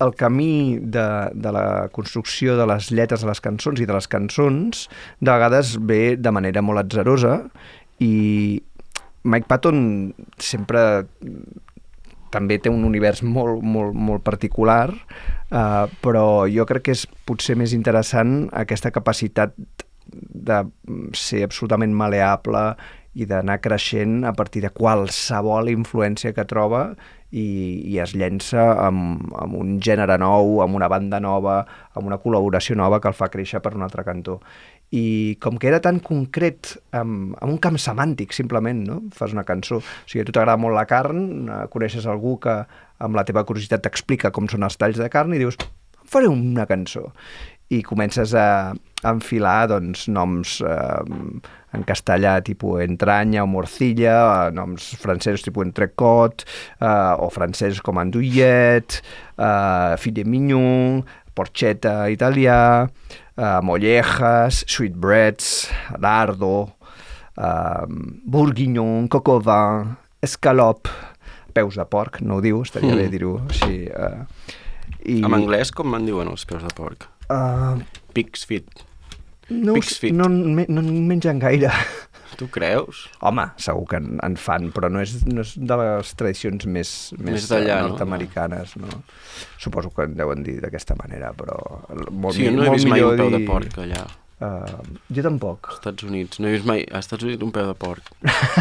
el 0.00 0.14
camí 0.16 0.78
de, 0.80 1.04
de 1.36 1.52
la 1.52 1.88
construcció 1.92 2.56
de 2.56 2.64
les 2.68 2.88
lletres 2.88 3.20
de 3.20 3.28
les 3.28 3.42
cançons 3.44 3.80
i 3.80 3.88
de 3.88 3.96
les 3.96 4.08
cançons 4.08 4.86
de 5.20 5.28
vegades 5.28 5.74
ve 5.76 6.16
de 6.16 6.32
manera 6.32 6.62
molt 6.64 6.80
atzerosa 6.80 7.42
i 8.00 8.62
Mike 9.24 9.48
Patton 9.50 9.80
sempre 10.40 11.04
també 12.30 12.60
té 12.62 12.70
un 12.70 12.84
univers 12.86 13.24
molt, 13.26 13.62
molt, 13.62 13.94
molt 13.94 14.24
particular, 14.24 14.88
uh, 14.94 15.86
però 16.02 16.46
jo 16.50 16.66
crec 16.68 16.86
que 16.88 16.96
és 16.96 17.04
potser 17.26 17.58
més 17.58 17.74
interessant 17.76 18.44
aquesta 18.56 18.92
capacitat 18.94 19.56
de 20.10 20.62
ser 21.14 21.44
absolutament 21.46 21.92
maleable 21.94 22.62
i 23.18 23.26
d'anar 23.26 23.58
creixent 23.62 24.22
a 24.26 24.32
partir 24.38 24.62
de 24.62 24.70
qualsevol 24.70 25.70
influència 25.72 26.30
que 26.34 26.46
troba 26.46 26.92
i, 27.30 27.42
i 27.90 27.98
es 28.02 28.14
llença 28.14 28.62
amb, 28.86 29.32
amb 29.38 29.56
un 29.58 29.78
gènere 29.82 30.16
nou, 30.22 30.60
amb 30.62 30.78
una 30.78 30.88
banda 30.90 31.18
nova, 31.22 31.60
amb 31.94 32.06
una 32.06 32.20
col·laboració 32.22 32.78
nova 32.78 33.00
que 33.02 33.10
el 33.10 33.18
fa 33.18 33.30
créixer 33.30 33.62
per 33.62 33.74
un 33.74 33.86
altre 33.86 34.06
cantó. 34.06 34.38
I 34.90 35.36
com 35.42 35.58
que 35.60 35.68
era 35.70 35.78
tan 35.82 36.00
concret, 36.02 36.72
amb, 36.90 37.36
amb 37.38 37.52
un 37.52 37.60
camp 37.62 37.78
semàntic, 37.78 38.34
simplement, 38.34 38.80
no? 38.88 38.96
fas 39.14 39.34
una 39.36 39.46
cançó. 39.46 39.78
O 39.78 40.08
sigui, 40.10 40.24
a 40.24 40.26
tu 40.26 40.34
t'agrada 40.34 40.58
molt 40.58 40.74
la 40.74 40.86
carn, 40.90 41.22
eh, 41.46 41.60
coneixes 41.70 42.08
algú 42.10 42.38
que 42.42 42.56
amb 43.00 43.16
la 43.16 43.24
teva 43.28 43.46
curiositat 43.46 43.86
t'explica 43.86 44.32
com 44.34 44.50
són 44.50 44.66
els 44.66 44.76
talls 44.80 44.98
de 44.98 45.08
carn 45.12 45.36
i 45.36 45.40
dius, 45.40 45.58
faré 46.10 46.26
una 46.26 46.66
cançó 46.66 47.06
i 47.70 47.84
comences 47.86 48.34
a 48.34 48.74
enfilar 49.06 49.68
doncs, 49.70 50.08
noms 50.10 50.58
eh, 50.66 51.20
en 51.76 51.84
castellà 51.86 52.34
tipus 52.42 52.82
entranya 52.82 53.44
o 53.44 53.48
morcilla, 53.50 54.16
eh, 54.48 54.54
noms 54.56 54.90
francesos 55.00 55.46
tipus 55.46 55.68
entrecot, 55.68 56.44
eh, 56.82 57.14
o 57.14 57.30
francesos 57.30 57.80
com 57.86 58.02
andouillet, 58.02 58.98
eh, 59.38 59.94
filet 60.02 60.26
mignon, 60.26 61.04
porchetta 61.34 61.94
italià, 62.10 62.88
eh, 63.40 63.60
mollejas, 63.64 64.60
sweetbreads, 64.68 65.70
lardo, 65.98 66.74
eh, 67.40 67.86
bourguignon, 67.88 69.08
au 69.32 69.40
vin, 69.40 69.94
escalop, 70.22 70.88
peus 71.56 71.74
de 71.80 71.84
porc, 71.88 72.20
no 72.22 72.36
ho 72.38 72.44
diu, 72.44 72.60
estaria 72.62 72.92
Mm. 72.94 72.98
bé 73.00 73.08
dir-ho 73.08 73.32
així. 73.48 73.88
Eh, 73.88 74.26
i, 75.06 75.22
En 75.24 75.32
anglès 75.34 75.72
com 75.72 75.94
en 75.96 76.04
diuen 76.06 76.28
els 76.28 76.44
peus 76.44 76.62
de 76.62 76.74
porc? 76.76 77.08
Uh, 77.30 77.80
Pig's 78.12 78.44
feet. 78.44 78.66
no, 79.48 79.72
Pig's 79.74 79.96
feet. 79.98 80.12
no, 80.14 80.28
me- 80.28 80.66
no 80.68 80.80
en 80.80 81.06
mengen 81.08 81.38
gaire. 81.40 81.70
Tu 82.38 82.46
creus? 82.52 83.02
Home, 83.26 83.44
segur 83.60 83.86
que 83.90 83.98
en, 84.00 84.18
en 84.22 84.36
fan, 84.40 84.70
però 84.74 84.88
no 84.92 85.00
és, 85.02 85.16
no 85.26 85.42
és 85.42 85.54
de 85.58 85.76
les 85.80 86.14
tradicions 86.14 86.66
més, 86.66 86.92
més, 87.18 87.34
Més 87.34 87.50
eh, 87.50 87.60
no? 87.66 87.88
nord-americanes. 87.90 88.76
No? 88.80 89.02
Suposo 89.58 89.90
que 89.96 90.06
en 90.08 90.14
deuen 90.18 90.42
dir 90.46 90.60
d'aquesta 90.62 90.94
manera, 91.00 91.32
però 91.36 91.58
molt, 92.10 92.36
sí, 92.38 92.46
no 92.50 92.62
he 92.64 92.70
molt 92.70 92.78
vist 92.78 92.88
mai 92.88 93.02
un 93.04 93.16
peu 93.18 93.30
de 93.34 93.42
dir- 93.42 93.48
porc 93.50 93.78
allà. 93.84 94.06
Uh, 94.40 94.96
jo 95.12 95.20
tampoc, 95.20 95.66
Als 95.68 95.76
Estats 95.82 96.04
Units. 96.08 96.38
No 96.40 96.48
he 96.48 96.54
vist 96.54 96.64
mai 96.64 96.80
als 96.88 97.04
Estats 97.04 97.26
Units 97.26 97.42
un 97.44 97.50
peu 97.52 97.66
de 97.68 97.74
porc. 97.76 98.06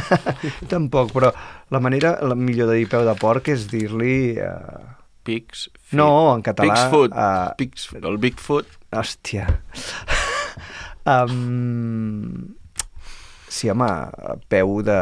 tampoc, 0.74 1.14
però 1.16 1.30
la 1.72 1.80
manera 1.80 2.18
la 2.28 2.36
millor 2.36 2.68
de 2.74 2.82
dir 2.82 2.90
peu 2.92 3.06
de 3.08 3.16
porc 3.20 3.48
és 3.54 3.68
dir-li... 3.72 4.16
Uh, 4.44 4.96
Pigs 5.30 5.66
feet. 5.76 5.98
No, 6.00 6.08
en 6.34 6.42
català, 6.42 6.74
Pig's 6.74 6.86
foot. 6.92 7.12
eh, 7.14 7.50
Pig's, 7.60 7.84
el 8.02 8.16
Bigfoot. 8.24 8.66
hòstia. 8.96 9.46
um, 11.06 12.56
sí, 13.50 13.70
home, 13.70 13.88
peu 14.48 14.78
de, 14.86 14.96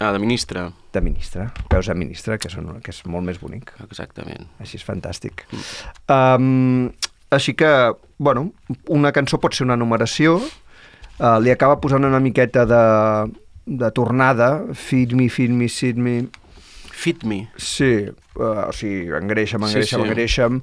Ah, 0.00 0.10
de 0.12 0.18
ministre. 0.18 0.66
de 0.92 1.00
ministre, 1.00 1.48
peus 1.70 1.86
de 1.86 1.94
ministre, 1.94 2.36
que, 2.42 2.50
són, 2.50 2.80
que 2.82 2.90
és 2.90 3.04
molt 3.06 3.22
més 3.24 3.38
bonic. 3.40 3.70
Exactament. 3.86 4.48
Així 4.58 4.76
és 4.80 4.84
fantàstic. 4.84 5.44
Um, 6.10 6.90
així 7.30 7.54
que, 7.54 7.70
bueno, 8.18 8.48
una 8.90 9.12
cançó 9.14 9.38
pot 9.38 9.54
ser 9.54 9.64
una 9.68 9.76
numeració, 9.78 10.40
uh, 10.40 11.38
li 11.38 11.52
acaba 11.54 11.78
posant 11.80 12.04
una 12.08 12.18
miqueta 12.20 12.66
de, 12.66 12.82
de 13.66 13.90
tornada, 13.94 14.50
feed 14.74 15.14
me, 15.14 15.28
feed 15.30 15.50
me, 15.54 15.68
feed 15.70 15.96
me, 15.96 16.16
Fit 17.00 17.22
me. 17.24 17.48
sí, 17.56 18.08
uh, 18.36 18.66
o 18.68 18.72
sigui, 18.76 19.06
engreixa'm, 19.16 19.62
Sí, 19.70 19.78
engreixa'm, 19.78 20.02
sí. 20.02 20.08
engreixa'm, 20.10 20.58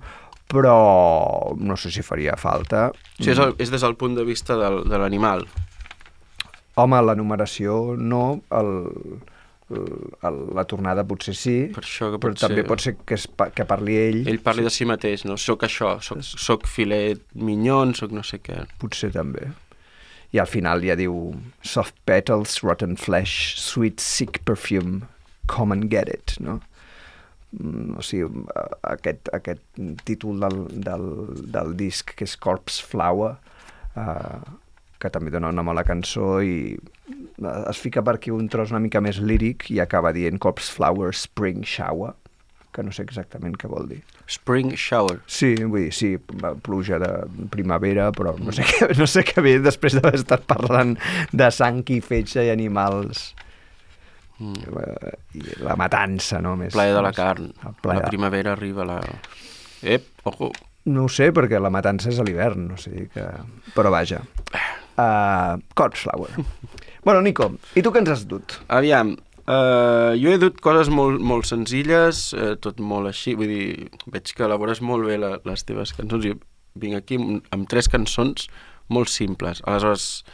però 0.52 1.56
no 1.58 1.76
sé 1.80 1.90
si 1.92 2.04
faria 2.06 2.36
falta. 2.38 2.92
Sigui, 3.18 3.32
és, 3.32 3.40
el, 3.40 3.56
és 3.64 3.72
des 3.74 3.82
del 3.82 3.96
punt 3.98 4.14
de 4.20 4.24
vista 4.28 4.56
del, 4.60 4.84
de 4.88 5.00
l'animal. 5.02 5.48
Home, 6.78 7.00
la 7.02 7.16
numeració 7.18 7.96
no, 7.98 8.42
el, 8.54 8.72
el, 9.74 10.38
la 10.56 10.64
tornada 10.70 11.04
potser 11.10 11.34
sí, 11.36 11.56
Per 11.74 11.82
això 11.84 12.12
que 12.14 12.20
però 12.22 12.34
pot 12.36 12.42
també 12.44 12.62
ser- 12.62 12.68
pot 12.70 12.84
ser 12.86 12.94
que, 13.02 13.18
es, 13.18 13.26
que 13.58 13.66
parli 13.68 13.96
ell. 13.98 14.20
Ell 14.30 14.40
parli 14.46 14.64
de 14.68 14.70
si 14.74 14.86
mateix, 14.88 15.26
no? 15.26 15.36
Soc 15.42 15.66
això, 15.68 15.96
soc, 16.06 16.22
soc 16.24 16.68
filet 16.70 17.24
mignon, 17.34 17.96
soc 17.98 18.14
no 18.16 18.24
sé 18.24 18.40
què. 18.46 18.62
Potser 18.80 19.10
també. 19.16 19.50
I 20.36 20.40
al 20.44 20.48
final 20.52 20.84
ja 20.84 20.96
diu 21.00 21.34
soft 21.64 21.96
petals, 22.06 22.60
rotten 22.64 22.98
flesh, 23.00 23.56
sweet 23.64 24.00
sick 24.04 24.42
perfume, 24.46 25.02
come 25.48 25.72
and 25.74 25.90
get 25.92 26.10
it, 26.12 26.36
no? 26.44 26.60
Mm, 27.58 27.96
O 27.98 28.04
sigui, 28.04 28.44
aquest, 28.84 29.30
aquest 29.34 29.62
títol 30.06 30.42
del, 30.44 30.58
del, 30.84 31.06
del 31.56 31.72
disc, 31.80 32.12
que 32.20 32.28
és 32.28 32.36
Corpse 32.44 32.84
Flower, 32.84 33.38
eh, 33.96 34.42
que 35.02 35.12
també 35.14 35.34
dona 35.34 35.52
nom 35.54 35.70
a 35.70 35.76
la 35.78 35.86
cançó 35.88 36.38
i 36.42 36.76
eh, 36.76 37.64
es 37.70 37.82
fica 37.82 38.04
per 38.06 38.18
aquí 38.18 38.34
un 38.34 38.48
tros 38.50 38.74
una 38.74 38.82
mica 38.84 39.02
més 39.04 39.22
líric 39.22 39.70
i 39.74 39.82
acaba 39.84 40.14
dient 40.16 40.40
Corpse 40.42 40.74
Flower 40.74 41.14
Spring 41.16 41.66
Shower, 41.66 42.16
que 42.78 42.86
no 42.86 42.94
sé 42.94 43.06
exactament 43.08 43.58
què 43.58 43.70
vol 43.72 43.88
dir. 43.90 44.04
Spring 44.30 44.76
shower. 44.78 45.22
Sí, 45.26 45.54
vull 45.64 45.88
dir, 45.88 45.94
sí, 45.96 46.12
pluja 46.66 47.00
de 47.02 47.10
primavera, 47.54 48.12
però 48.14 48.36
no 48.38 48.54
sé 48.54 48.66
què, 48.68 48.92
no 49.00 49.08
sé 49.10 49.24
què 49.26 49.42
ve 49.42 49.56
després 49.64 49.98
d'haver 49.98 50.18
estat 50.20 50.46
parlant 50.50 50.94
de 51.32 51.50
sang 51.56 51.82
i 51.96 52.02
fetge 52.04 52.46
i 52.46 52.52
animals. 52.54 53.32
Mm. 54.38 54.78
I 55.40 55.44
la 55.66 55.78
matança, 55.80 56.42
no? 56.44 56.54
Més, 56.60 56.76
Plaer 56.76 56.94
de 56.94 57.04
la 57.08 57.14
carn. 57.16 57.50
La 57.88 58.02
primavera 58.06 58.54
arriba 58.54 58.86
la... 58.86 59.00
Ep, 59.82 60.12
ojo. 60.30 60.52
No 60.88 61.08
ho 61.08 61.12
sé, 61.12 61.32
perquè 61.36 61.60
la 61.60 61.72
matança 61.74 62.12
és 62.14 62.20
a 62.22 62.26
l'hivern, 62.28 62.68
no 62.70 62.78
sé 62.80 63.08
que... 63.14 63.26
Però 63.74 63.90
vaja. 63.92 64.22
Uh, 64.98 65.62
Corpse 65.78 66.02
Flower. 66.02 66.32
Bueno, 67.06 67.22
Nico, 67.22 67.52
i 67.78 67.84
tu 67.86 67.94
què 67.94 68.02
ens 68.02 68.10
has 68.10 68.24
dut? 68.28 68.58
Aviam, 68.74 69.14
uh, 69.46 70.12
jo 70.18 70.34
he 70.34 70.40
dut 70.42 70.58
coses 70.66 70.90
molt, 70.90 71.22
molt 71.22 71.46
senzilles, 71.48 72.32
uh, 72.34 72.56
tot 72.60 72.82
molt 72.82 73.12
així, 73.12 73.36
vull 73.38 73.52
dir, 73.52 73.90
veig 74.10 74.34
que 74.34 74.44
elabores 74.48 74.82
molt 74.82 75.06
bé 75.08 75.20
la, 75.22 75.36
les 75.46 75.64
teves 75.70 75.94
cançons. 75.96 76.26
Jo 76.26 76.36
vinc 76.82 76.98
aquí 76.98 77.22
amb, 77.22 77.46
amb 77.54 77.70
tres 77.70 77.90
cançons 77.94 78.50
molt 78.90 79.14
simples. 79.14 79.62
Aleshores, 79.70 80.26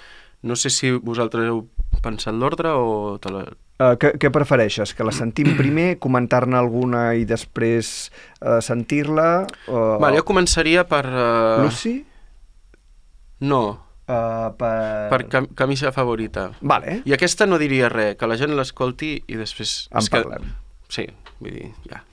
no 0.43 0.56
sé 0.60 0.71
si 0.73 0.91
vosaltres 0.95 1.52
heu 1.52 1.65
pensat 2.04 2.36
l'ordre 2.39 2.73
o... 2.73 3.19
Te 3.21 3.32
la... 3.36 3.43
Uh, 3.82 3.93
què, 3.99 4.13
què 4.21 4.32
prefereixes? 4.34 4.95
Que 4.95 5.06
la 5.06 5.13
sentim 5.15 5.54
primer, 5.62 5.97
comentar-ne 6.04 6.58
alguna 6.60 7.10
i 7.19 7.28
després 7.30 8.10
uh, 8.41 8.60
sentir-la? 8.63 9.30
Uh, 9.67 9.97
Vale, 9.99 10.19
jo 10.21 10.28
començaria 10.28 10.88
per... 10.88 11.06
Uh, 11.10 11.63
Lucy? 11.67 11.97
No, 13.43 13.63
Uh, 14.04 14.50
per... 14.60 15.10
per 15.13 15.22
cam 15.32 15.46
camisa 15.56 15.94
favorita. 15.96 16.50
Vale. 16.60 17.02
I 17.08 17.13
aquesta 17.16 17.48
no 17.48 17.60
diria 17.62 17.88
res, 17.92 18.18
que 18.20 18.28
la 18.28 18.36
gent 18.39 18.52
l'escolti 18.58 19.16
i 19.28 19.38
després... 19.39 19.88
En 19.94 20.04
és 20.04 20.10
que- 20.12 20.24
parlem. 20.24 20.50
Sí, 20.92 21.08
vull 21.39 21.56
dir, 21.56 21.70
ja. 21.89 22.04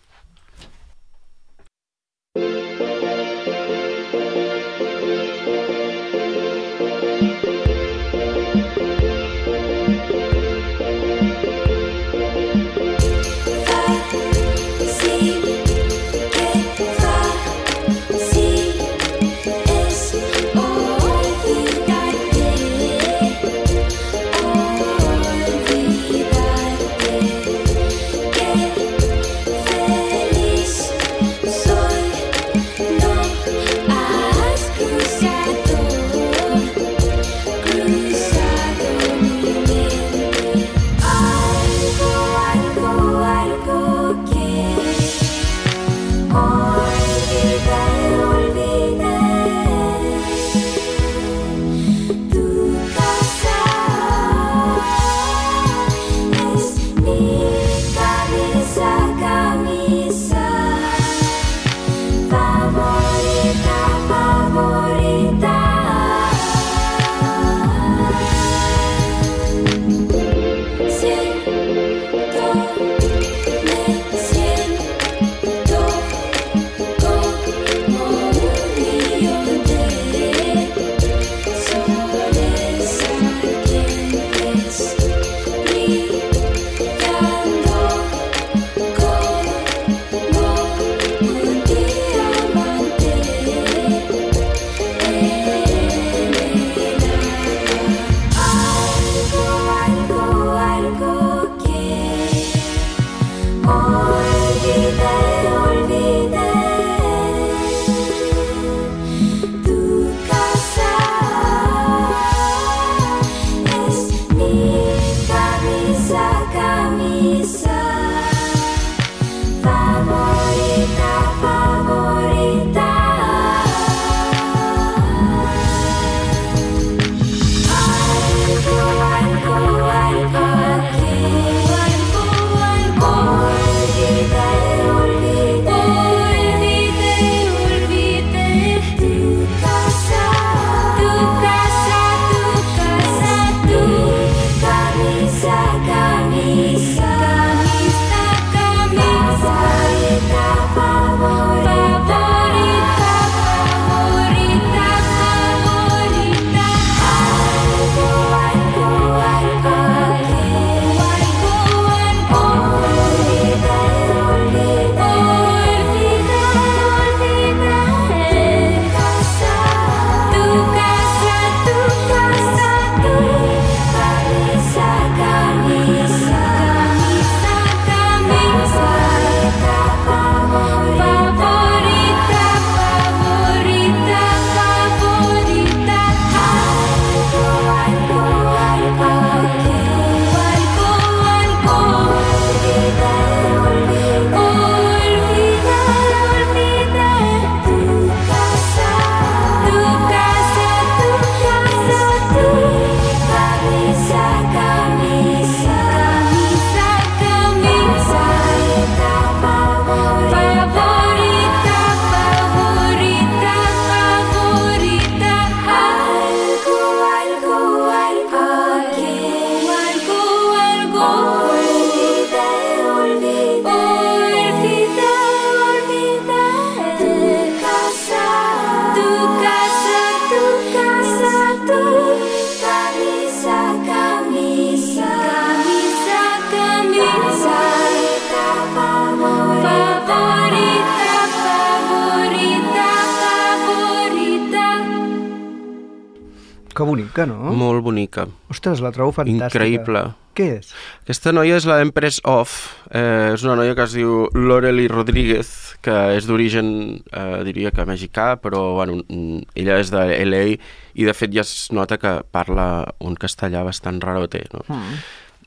Que 246.81 246.87
bonica, 246.89 247.27
no? 247.29 247.51
Molt 247.53 247.83
bonica. 247.85 248.23
Ostres, 248.49 248.81
la 248.81 248.89
trobo 248.89 249.13
fantàstica. 249.13 249.51
Increïble. 249.53 250.01
Què 250.33 250.47
és? 250.63 250.71
Aquesta 251.03 251.29
noia 251.37 251.59
és 251.61 251.67
la 251.69 251.75
Empress 251.85 252.23
of, 252.25 252.55
eh, 252.89 253.35
és 253.35 253.43
una 253.45 253.57
noia 253.59 253.75
que 253.77 253.85
es 253.85 253.93
diu 253.99 254.23
Lorely 254.33 254.87
Rodríguez, 254.89 255.51
que 255.85 255.97
és 256.17 256.25
d'origen, 256.25 257.03
eh, 257.13 257.43
diria 257.45 257.71
que 257.71 257.85
mexicà, 257.85 258.41
però 258.41 258.77
bueno, 258.79 259.03
mm, 259.07 259.53
ella 259.57 259.77
és 259.79 259.91
de 259.91 260.01
LA 260.25 260.57
i 260.95 261.05
de 261.05 261.13
fet 261.13 261.35
ja 261.35 261.43
es 261.43 261.69
nota 261.71 261.99
que 261.99 262.23
parla 262.33 262.95
un 262.99 263.15
castellà 263.15 263.63
bastant 263.63 264.01
rarote, 264.01 264.47
no? 264.55 264.65
Mm. 264.67 264.95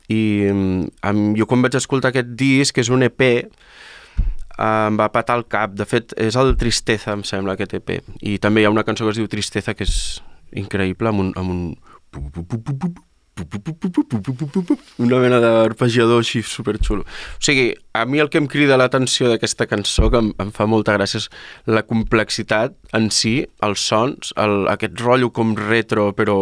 I 0.09 0.21
em, 0.51 1.33
jo 1.35 1.47
quan 1.47 1.63
vaig 1.63 1.73
escoltar 1.73 2.09
aquest 2.09 2.29
disc, 2.37 2.75
que 2.75 2.81
és 2.81 2.89
un 2.89 3.01
EP, 3.01 3.21
eh, 3.21 3.47
em 4.59 4.99
va 4.99 5.09
patar 5.09 5.39
el 5.39 5.47
cap. 5.47 5.73
De 5.73 5.85
fet, 5.85 6.13
és 6.15 6.35
el 6.35 6.55
Tristeza, 6.57 7.11
em 7.13 7.23
sembla, 7.23 7.53
aquest 7.53 7.73
EP. 7.73 8.03
I 8.21 8.37
també 8.37 8.61
hi 8.61 8.65
ha 8.65 8.69
una 8.69 8.83
cançó 8.83 9.05
que 9.05 9.15
es 9.17 9.17
diu 9.17 9.27
Tristeza, 9.27 9.73
que 9.73 9.83
és 9.83 10.21
increïble, 10.59 11.13
amb 11.13 11.25
un... 11.25 11.33
Amb 11.39 11.49
un 11.57 11.63
una 15.01 15.19
mena 15.21 15.39
d'arpeggiador 15.41 16.21
així 16.21 16.43
superxulo. 16.45 17.01
O 17.03 17.43
sigui, 17.43 17.71
a 17.97 18.05
mi 18.05 18.21
el 18.21 18.29
que 18.29 18.37
em 18.41 18.47
crida 18.49 18.77
l'atenció 18.77 19.31
d'aquesta 19.31 19.65
cançó, 19.69 20.09
que 20.13 20.21
em, 20.21 20.29
em 20.43 20.51
fa 20.53 20.67
molta 20.69 20.93
gràcia, 20.97 21.23
és 21.23 21.29
la 21.65 21.83
complexitat 21.87 22.75
en 22.93 23.09
si, 23.09 23.39
els 23.65 23.81
sons, 23.89 24.33
el, 24.37 24.67
aquest 24.73 25.01
rotllo 25.01 25.31
com 25.33 25.55
retro, 25.57 26.11
però 26.17 26.37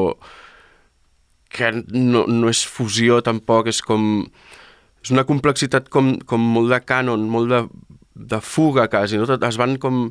que 1.51 1.71
no, 1.91 2.25
no 2.27 2.51
és 2.51 2.65
fusió 2.67 3.21
tampoc, 3.23 3.71
és 3.71 3.81
com... 3.85 4.27
És 5.01 5.09
una 5.09 5.23
complexitat 5.25 5.87
com, 5.89 6.13
com 6.29 6.43
molt 6.55 6.69
de 6.69 6.77
canon, 6.85 7.23
molt 7.31 7.49
de, 7.49 7.63
de 8.15 8.41
fuga 8.41 8.87
quasi, 8.89 9.17
no? 9.17 9.27
Es 9.47 9.57
van 9.59 9.77
com 9.81 10.01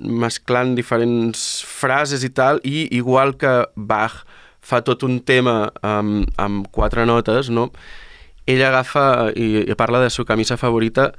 mesclant 0.00 0.74
diferents 0.74 1.62
frases 1.66 2.24
i 2.26 2.30
tal, 2.34 2.60
i 2.64 2.88
igual 2.96 3.36
que 3.38 3.64
Bach 3.76 4.24
fa 4.64 4.80
tot 4.84 5.04
un 5.04 5.20
tema 5.20 5.70
amb, 5.84 6.30
amb 6.40 6.68
quatre 6.72 7.04
notes, 7.06 7.50
no? 7.50 7.70
Ella 8.46 8.68
agafa 8.72 9.32
i, 9.36 9.64
i 9.64 9.76
parla 9.78 10.00
de 10.02 10.10
la 10.10 10.14
seva 10.14 10.32
camisa 10.32 10.58
favorita, 10.60 11.12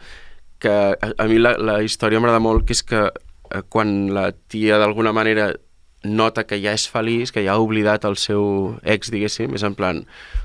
que 0.59 0.71
a, 0.71 1.11
a 1.17 1.27
mi 1.29 1.39
la, 1.41 1.55
la 1.57 1.81
història 1.85 2.19
m'agrada 2.19 2.43
molt, 2.43 2.65
que 2.65 2.75
és 2.75 2.83
que 2.85 3.05
eh, 3.05 3.61
quan 3.69 4.13
la 4.13 4.31
tia 4.49 4.79
d'alguna 4.81 5.13
manera 5.13 5.51
nota 6.05 6.45
que 6.45 6.59
ja 6.61 6.75
és 6.77 6.85
feliç, 6.89 7.31
que 7.33 7.41
ja 7.45 7.55
ha 7.55 7.61
oblidat 7.61 8.05
el 8.05 8.17
seu 8.21 8.75
ex, 8.83 9.09
diguéssim, 9.13 9.55
és 9.57 9.65
en 9.65 9.73
plan, 9.77 10.03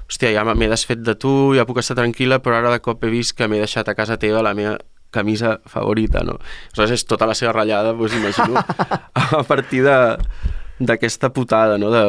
hòstia, 0.09 0.33
ja 0.37 0.44
m'he 0.48 0.70
desfet 0.72 1.03
de 1.05 1.14
tu, 1.20 1.53
ja 1.57 1.66
puc 1.68 1.83
estar 1.83 1.98
tranquil·la, 1.98 2.40
però 2.40 2.61
ara 2.61 2.72
de 2.72 2.81
cop 2.85 3.05
he 3.05 3.12
vist 3.12 3.37
que 3.37 3.48
m'he 3.48 3.61
deixat 3.61 3.88
a 3.88 3.96
casa 3.98 4.16
teva 4.20 4.44
la 4.44 4.55
meva 4.57 4.79
camisa 5.11 5.61
favorita, 5.66 6.23
no? 6.27 6.38
Aleshores 6.70 6.92
és 6.99 7.05
tota 7.07 7.27
la 7.27 7.35
seva 7.35 7.53
ratllada, 7.57 7.92
doncs 7.92 8.14
imagino, 8.16 8.61
a 9.40 9.42
partir 9.46 9.83
de- 9.85 10.18
d'aquesta 10.81 11.33
putada, 11.33 11.79
no? 11.79 11.90
De, 11.90 12.05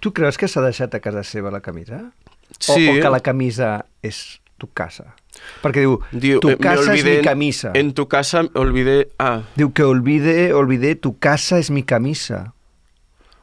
Tu 0.00 0.12
creus 0.12 0.36
que 0.36 0.48
s'ha 0.50 0.60
deixat 0.60 0.92
a 0.94 1.00
casa 1.00 1.22
seva 1.24 1.50
la 1.50 1.62
camisa? 1.64 2.02
Sí. 2.60 2.88
O, 2.88 2.92
o 2.92 3.00
que 3.00 3.08
la 3.10 3.20
camisa 3.24 3.86
és 4.04 4.40
tu 4.60 4.68
casa? 4.76 5.14
Perquè 5.62 5.80
diu, 5.82 5.94
Diu, 6.12 6.40
tu 6.44 6.50
eh, 6.52 6.58
casa 6.60 6.82
és 6.82 6.88
olvidé 7.00 7.14
mi 7.18 7.24
camisa. 7.24 7.70
En 7.74 7.94
tu 7.96 8.04
casa 8.06 8.44
olvidé... 8.60 9.08
Ah, 9.18 9.40
Diu 9.56 9.72
que 9.72 9.82
olvide, 9.82 10.52
olvide, 10.54 10.92
tu 11.00 11.14
casa 11.18 11.58
és 11.58 11.70
mi 11.72 11.82
camisa. 11.82 12.52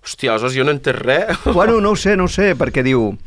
hòstia, 0.05 0.31
aleshores 0.35 0.55
jo 0.55 0.63
no 0.63 0.71
entès 0.75 0.95
res. 1.01 1.37
Bueno, 1.57 1.81
no 1.81 1.91
ho 1.91 1.95
sé, 1.95 2.15
no 2.17 2.25
ho 2.29 2.31
sé, 2.31 2.53
perquè 2.55 2.83
diu, 2.85 3.17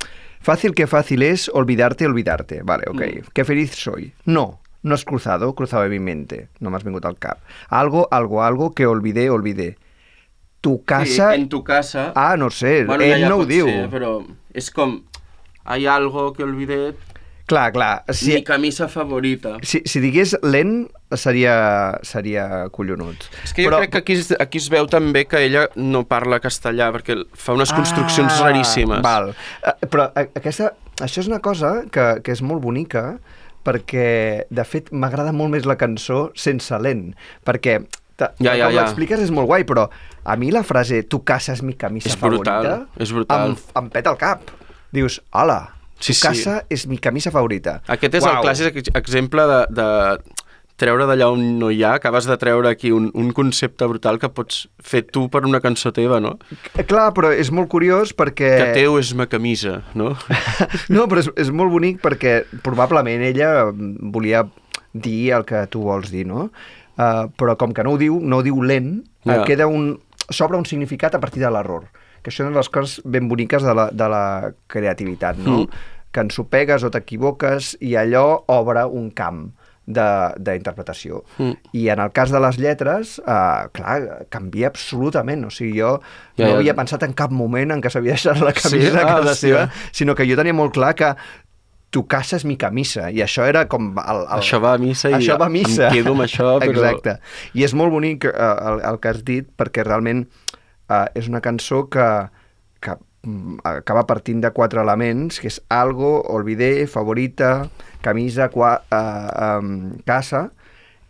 fácil 0.41 0.75
que 0.75 0.87
fácil 0.87 1.23
es 1.23 1.49
olvidarte, 1.53 2.07
olvidarte. 2.07 2.63
Vale, 2.63 2.85
ok. 2.89 3.01
Mm. 3.03 3.33
Qué 3.35 3.45
feliz 3.45 3.75
soy. 3.75 4.13
No, 4.27 4.61
no 4.85 4.95
has 4.95 5.05
cruzado, 5.05 5.55
cruzado 5.55 5.85
en 5.85 5.91
mi 5.91 5.99
mente. 5.99 6.49
No 6.61 6.71
m'has 6.71 6.85
vingut 6.85 7.07
al 7.09 7.17
cap. 7.19 7.41
Algo, 7.69 8.07
algo, 8.13 8.43
algo 8.45 8.75
que 8.77 8.87
olvidé, 8.87 9.31
olvidé. 9.31 9.79
Tu 10.61 10.85
casa... 10.85 11.33
Sí, 11.33 11.41
en 11.41 11.49
tu 11.49 11.65
casa... 11.65 12.13
Ah, 12.15 12.37
no 12.37 12.51
sé, 12.51 12.85
Bueno, 12.85 13.03
ell 13.05 13.25
ja, 13.25 13.29
no 13.33 13.41
ho 13.43 13.49
diu. 13.49 13.67
Ser, 13.67 13.89
però 13.93 14.15
és 14.55 14.71
com... 14.71 15.01
Hay 15.65 15.89
algo 15.89 16.33
que 16.37 16.45
olvidé... 16.45 16.95
Clar, 17.47 17.73
clar. 17.73 18.05
Si, 18.09 18.33
Mi 18.33 18.45
camisa 18.45 18.87
favorita. 18.89 19.59
si, 19.61 19.83
si 19.85 20.01
digués 20.01 20.33
lent, 20.43 20.87
seria, 21.21 21.99
seria 22.01 22.69
collonut. 22.73 23.27
És 23.45 23.53
que 23.53 23.65
jo 23.67 23.69
Però... 23.69 23.81
crec 23.83 23.93
que 23.93 24.01
aquí 24.01 24.17
es, 24.17 24.31
aquí 24.41 24.61
es 24.63 24.71
veu 24.73 24.89
també 24.89 25.27
que 25.29 25.43
ella 25.45 25.67
no 25.77 26.07
parla 26.09 26.41
castellà, 26.41 26.89
perquè 26.95 27.19
fa 27.37 27.53
unes 27.57 27.73
construccions 27.77 28.41
raríssimes. 28.41 29.01
Ah, 29.01 29.05
Val. 29.05 29.35
Eh, 29.61 29.75
Però 29.93 30.09
aquesta, 30.25 30.71
això 31.05 31.21
és 31.25 31.29
una 31.29 31.41
cosa 31.45 31.83
que, 31.93 32.07
que 32.25 32.33
és 32.33 32.41
molt 32.41 32.65
bonica 32.65 33.19
perquè, 33.65 34.45
de 34.51 34.65
fet, 34.69 34.91
m'agrada 34.93 35.33
molt 35.33 35.51
més 35.55 35.65
la 35.67 35.77
cançó 35.81 36.31
sense 36.35 36.79
lent, 36.79 37.15
perquè 37.45 37.81
Ja, 38.15 38.29
ja, 38.55 38.69
com 38.69 38.75
ja. 38.77 38.83
l'expliques 38.85 39.19
és 39.25 39.31
molt 39.35 39.49
guai, 39.51 39.65
però 39.67 39.89
a 40.25 40.37
mi 40.39 40.53
la 40.55 40.63
frase 40.63 41.01
tu 41.03 41.25
casa 41.27 41.53
és 41.57 41.63
mi 41.67 41.75
camisa 41.75 42.09
És 42.13 42.15
brutal, 42.21 42.63
favorita 42.63 43.03
és 43.03 43.11
brutal. 43.13 43.49
Em, 43.51 43.57
em 43.83 43.89
peta 43.91 44.13
el 44.13 44.17
cap. 44.21 44.53
Dius, 44.95 45.17
hola, 45.33 45.73
Sí, 45.99 46.13
tu 46.13 46.19
sí. 46.19 46.23
casa 46.23 46.65
és 46.71 46.87
mi 46.87 46.99
camisa 46.99 47.31
favorita. 47.35 47.81
Aquest 47.89 48.15
és 48.15 48.23
Uau. 48.23 48.37
el 48.37 48.45
clàssic 48.45 48.77
ex- 48.77 48.91
exemple 48.95 49.43
de, 49.51 49.59
de 49.71 50.34
treure 50.81 51.07
d'allà 51.07 51.29
on 51.31 51.43
no 51.61 51.69
hi 51.71 51.83
ha, 51.87 51.93
acabes 52.01 52.27
de 52.27 52.35
treure 52.41 52.69
aquí 52.73 52.91
un, 52.95 53.07
un 53.15 53.29
concepte 53.37 53.87
brutal 53.87 54.19
que 54.19 54.31
pots 54.35 54.65
fer 54.83 55.05
tu 55.07 55.29
per 55.31 55.45
una 55.47 55.61
cançó 55.63 55.93
teva, 55.95 56.19
no? 56.23 56.35
Eh, 56.75 56.83
Clar, 56.83 57.13
però 57.15 57.31
és 57.31 57.53
molt 57.55 57.71
curiós 57.71 58.11
perquè... 58.17 58.51
Que 58.59 58.73
teu 58.81 58.99
és 58.99 59.13
ma 59.15 59.29
camisa, 59.31 59.83
no? 59.95 60.15
No, 60.95 61.07
però 61.11 61.23
és, 61.23 61.31
és 61.47 61.53
molt 61.55 61.71
bonic 61.75 62.01
perquè 62.03 62.41
probablement 62.67 63.23
ella 63.23 63.71
volia 63.73 64.45
dir 64.93 65.33
el 65.39 65.47
que 65.47 65.65
tu 65.71 65.85
vols 65.87 66.11
dir, 66.11 66.27
no? 66.27 66.49
Uh, 66.95 67.27
però 67.39 67.57
com 67.59 67.73
que 67.75 67.83
no 67.87 67.95
ho 67.95 67.99
diu, 67.99 68.19
no 68.23 68.39
ho 68.39 68.47
diu 68.47 68.61
lent, 68.63 68.97
Ja. 69.25 69.41
uh, 69.41 69.45
queda 69.49 69.67
un... 69.71 69.95
s'obre 70.29 70.59
un 70.59 70.67
significat 70.69 71.15
a 71.17 71.21
partir 71.23 71.41
de 71.43 71.51
l'error. 71.51 71.87
Que 72.23 72.31
això 72.31 72.43
és 72.43 72.49
una 72.49 72.55
de 72.59 72.61
les 72.63 72.69
coses 72.73 73.01
ben 73.05 73.27
boniques 73.29 73.63
de 73.63 73.73
la, 73.77 73.89
de 73.93 74.07
la 74.11 74.53
creativitat, 74.71 75.39
no? 75.39 75.65
Mm. 75.65 75.83
Que 76.15 76.23
ensopegues 76.27 76.85
o 76.87 76.91
t'equivoques 76.95 77.75
i 77.83 77.95
allò 77.99 78.45
obre 78.53 78.85
un 78.87 79.11
camp 79.17 79.47
d'interpretació. 79.87 81.23
Mm. 81.39 81.53
I 81.77 81.89
en 81.93 82.01
el 82.05 82.13
cas 82.17 82.31
de 82.33 82.41
les 82.41 82.59
lletres, 82.61 83.19
uh, 83.21 83.69
clar, 83.77 84.27
canvia 84.33 84.69
absolutament. 84.73 85.45
O 85.47 85.51
sigui, 85.51 85.79
jo 85.81 86.01
Ja, 86.37 86.47
no 86.47 86.53
ja. 86.55 86.59
havia 86.59 86.75
pensat 86.75 87.03
en 87.07 87.13
cap 87.15 87.31
moment 87.31 87.71
en 87.75 87.83
què 87.83 87.91
s'havia 87.93 88.17
deixat 88.17 88.41
la 88.41 88.53
Sí? 88.55 88.63
camisa 88.69 88.99
a 89.01 89.03
Ah, 89.03 89.07
casa 89.17 89.31
hòstia. 89.31 89.37
seva, 89.49 89.71
sinó 89.93 90.15
que 90.15 90.27
jo 90.27 90.37
tenia 90.37 90.55
molt 90.55 90.73
clar 90.75 90.95
que 90.95 91.15
tu 91.91 92.07
casa 92.09 92.37
és 92.37 92.45
mi 92.45 92.57
camisa, 92.57 93.09
i 93.13 93.21
això 93.23 93.45
era 93.47 93.69
com... 93.69 93.93
El, 93.99 94.17
el... 94.27 94.41
Això 94.41 94.59
va 94.61 94.73
a 94.75 94.79
missa 94.79 95.11
i 95.11 95.15
això 95.15 95.37
va 95.39 95.45
a 95.47 95.47
em 95.47 95.53
missa. 95.53 95.91
quedo 95.93 96.11
amb 96.11 96.23
això, 96.25 96.59
però- 96.61 96.71
Exacte. 96.73 97.21
I 97.55 97.63
és 97.63 97.75
molt 97.75 97.93
bonic 97.93 98.25
eh, 98.25 98.33
el, 98.35 98.81
el 98.83 98.99
que 98.99 99.09
has 99.13 99.23
dit, 99.25 99.47
perquè 99.57 99.85
realment 99.87 100.25
eh, 100.91 101.07
és 101.15 101.29
una 101.29 101.41
cançó 101.41 101.85
que, 101.89 102.09
que 102.81 102.97
acaba 103.65 104.07
partint 104.07 104.43
de 104.45 104.51
quatre 104.57 104.83
elements, 104.83 105.41
que 105.41 105.49
és 105.51 105.61
algo, 105.73 106.17
olvidé, 106.33 106.87
favorita, 106.91 107.69
camisa, 108.05 108.51
qua, 108.53 108.77
eh, 108.91 109.59
um, 109.59 109.99
casa, 110.05 110.49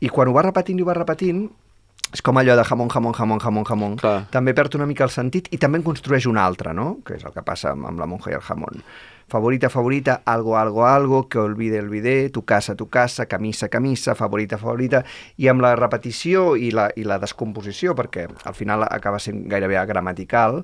i 0.01 0.11
quan 0.13 0.29
ho 0.29 0.37
va 0.37 0.47
repetint 0.47 0.79
i 0.79 0.85
ho 0.85 0.89
va 0.89 0.97
repetint, 0.99 1.47
és 2.15 2.23
com 2.23 2.39
allò 2.39 2.55
de 2.55 2.63
jamón, 2.65 2.89
jamón, 2.93 3.15
jamón, 3.15 3.41
jamón, 3.43 3.65
jamón. 3.67 3.97
Clar. 3.99 4.29
També 4.31 4.55
perd 4.55 4.77
una 4.79 4.87
mica 4.87 5.03
el 5.07 5.11
sentit 5.11 5.49
i 5.51 5.59
també 5.59 5.81
en 5.81 5.87
construeix 5.87 6.29
un 6.31 6.39
altre, 6.39 6.71
no? 6.77 7.01
Que 7.07 7.17
és 7.19 7.25
el 7.27 7.35
que 7.35 7.43
passa 7.43 7.73
amb, 7.73 7.89
amb 7.91 7.99
la 7.99 8.07
monja 8.07 8.31
i 8.31 8.39
el 8.39 8.45
jamón. 8.45 8.85
Favorita, 9.27 9.71
favorita, 9.73 10.21
algo, 10.29 10.55
algo, 10.59 10.85
algo, 10.87 11.25
que 11.29 11.41
olvide, 11.41 11.81
olvidé, 11.81 12.29
tu 12.31 12.45
casa, 12.45 12.77
tu 12.77 12.87
casa, 12.89 13.27
camisa, 13.27 13.69
camisa, 13.69 14.15
favorita, 14.15 14.59
favorita, 14.61 15.03
i 15.41 15.49
amb 15.49 15.65
la 15.65 15.73
repetició 15.81 16.55
i 16.55 16.71
la, 16.71 16.91
i 16.95 17.07
la 17.09 17.19
descomposició, 17.19 17.97
perquè 17.99 18.29
al 18.45 18.55
final 18.55 18.85
acaba 18.87 19.19
sent 19.19 19.49
gairebé 19.49 19.81
gramatical, 19.89 20.63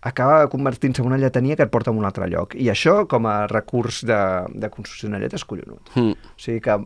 acaba 0.00 0.46
convertint-se 0.50 1.02
en 1.02 1.08
una 1.10 1.18
lletania 1.18 1.56
que 1.56 1.66
et 1.66 1.72
porta 1.72 1.90
a 1.90 1.96
un 1.96 2.06
altre 2.06 2.28
lloc. 2.30 2.54
I 2.54 2.70
això, 2.72 3.02
com 3.10 3.26
a 3.26 3.40
recurs 3.50 4.04
de, 4.06 4.20
de 4.54 4.70
construcció 4.70 5.08
d'una 5.08 5.20
lletra, 5.22 5.40
és 5.40 5.46
collonut. 5.48 5.90
Mm. 5.96 6.14
O 6.14 6.42
sigui 6.42 6.62
que, 6.64 6.78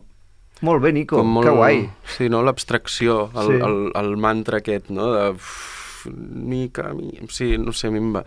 molt 0.63 0.83
bé, 0.83 0.93
Nico, 0.95 1.23
molt, 1.23 1.47
que 1.47 1.55
guai. 1.57 1.83
Sí, 2.15 2.29
no? 2.31 2.41
L'abstracció, 2.45 3.27
el, 3.35 3.53
sí. 3.53 3.61
el, 3.67 3.79
el 3.99 4.17
mantra 4.17 4.63
aquest, 4.63 4.89
no? 4.93 5.11
De... 5.13 5.29
uf, 5.35 5.82
mica, 6.11 6.89
mi... 6.93 7.11
Sí, 7.29 7.57
no 7.57 7.71
sé, 7.73 7.87
a 7.87 7.91
mi 7.91 7.99
em, 8.01 8.09
va, 8.15 8.21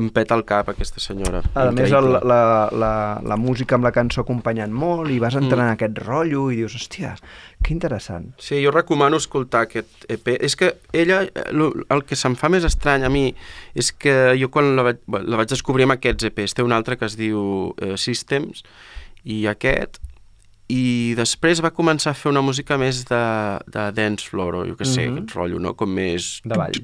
em 0.00 0.08
peta 0.14 0.34
el 0.38 0.44
cap 0.48 0.68
aquesta 0.72 1.00
senyora. 1.00 1.40
A 1.54 1.68
més, 1.74 1.92
el, 1.92 2.08
la, 2.26 2.40
la, 2.72 2.90
la 3.22 3.36
música 3.40 3.76
amb 3.78 3.84
la 3.88 3.92
cançó 3.92 4.22
acompanyant 4.24 4.72
molt 4.72 5.10
i 5.10 5.18
vas 5.22 5.36
entrant 5.38 5.66
en 5.68 5.72
aquest 5.74 5.98
rotllo 6.04 6.48
i 6.50 6.60
dius, 6.60 6.74
hòstia, 6.78 7.14
que 7.62 7.72
interessant. 7.74 8.30
Sí, 8.40 8.58
jo 8.64 8.70
recomano 8.74 9.16
escoltar 9.20 9.66
aquest 9.68 10.06
EP. 10.08 10.34
És 10.40 10.56
que 10.56 10.74
ella, 10.92 11.22
el 11.26 12.04
que 12.08 12.16
se'm 12.16 12.36
fa 12.40 12.48
més 12.52 12.64
estrany 12.68 13.04
a 13.04 13.10
mi 13.12 13.26
és 13.74 13.92
que 13.92 14.34
jo 14.40 14.48
quan 14.50 14.74
la 14.76 14.86
vaig, 14.90 15.02
la 15.08 15.40
vaig 15.40 15.50
descobrir 15.52 15.84
amb 15.88 15.96
aquests 15.98 16.30
EPs, 16.30 16.54
té 16.58 16.62
un 16.66 16.72
altre 16.72 16.96
que 17.00 17.06
es 17.10 17.16
diu 17.20 17.74
eh, 17.80 17.96
Systems, 18.00 18.62
i 19.24 19.42
aquest, 19.50 19.98
i 20.70 21.14
després 21.18 21.58
va 21.64 21.72
començar 21.74 22.12
a 22.12 22.14
fer 22.14 22.30
una 22.30 22.40
música 22.46 22.76
més 22.78 23.00
de, 23.08 23.18
de 23.74 23.88
dance 23.96 24.28
floor, 24.30 24.60
o 24.60 24.64
jo 24.68 24.76
què 24.78 24.86
sé, 24.86 25.08
Mhm. 25.08 25.16
aquest 25.24 25.34
rotllo, 25.34 25.58
no? 25.58 25.72
Com 25.74 25.90
més... 25.92 26.40
De 26.44 26.54
ball. 26.54 26.78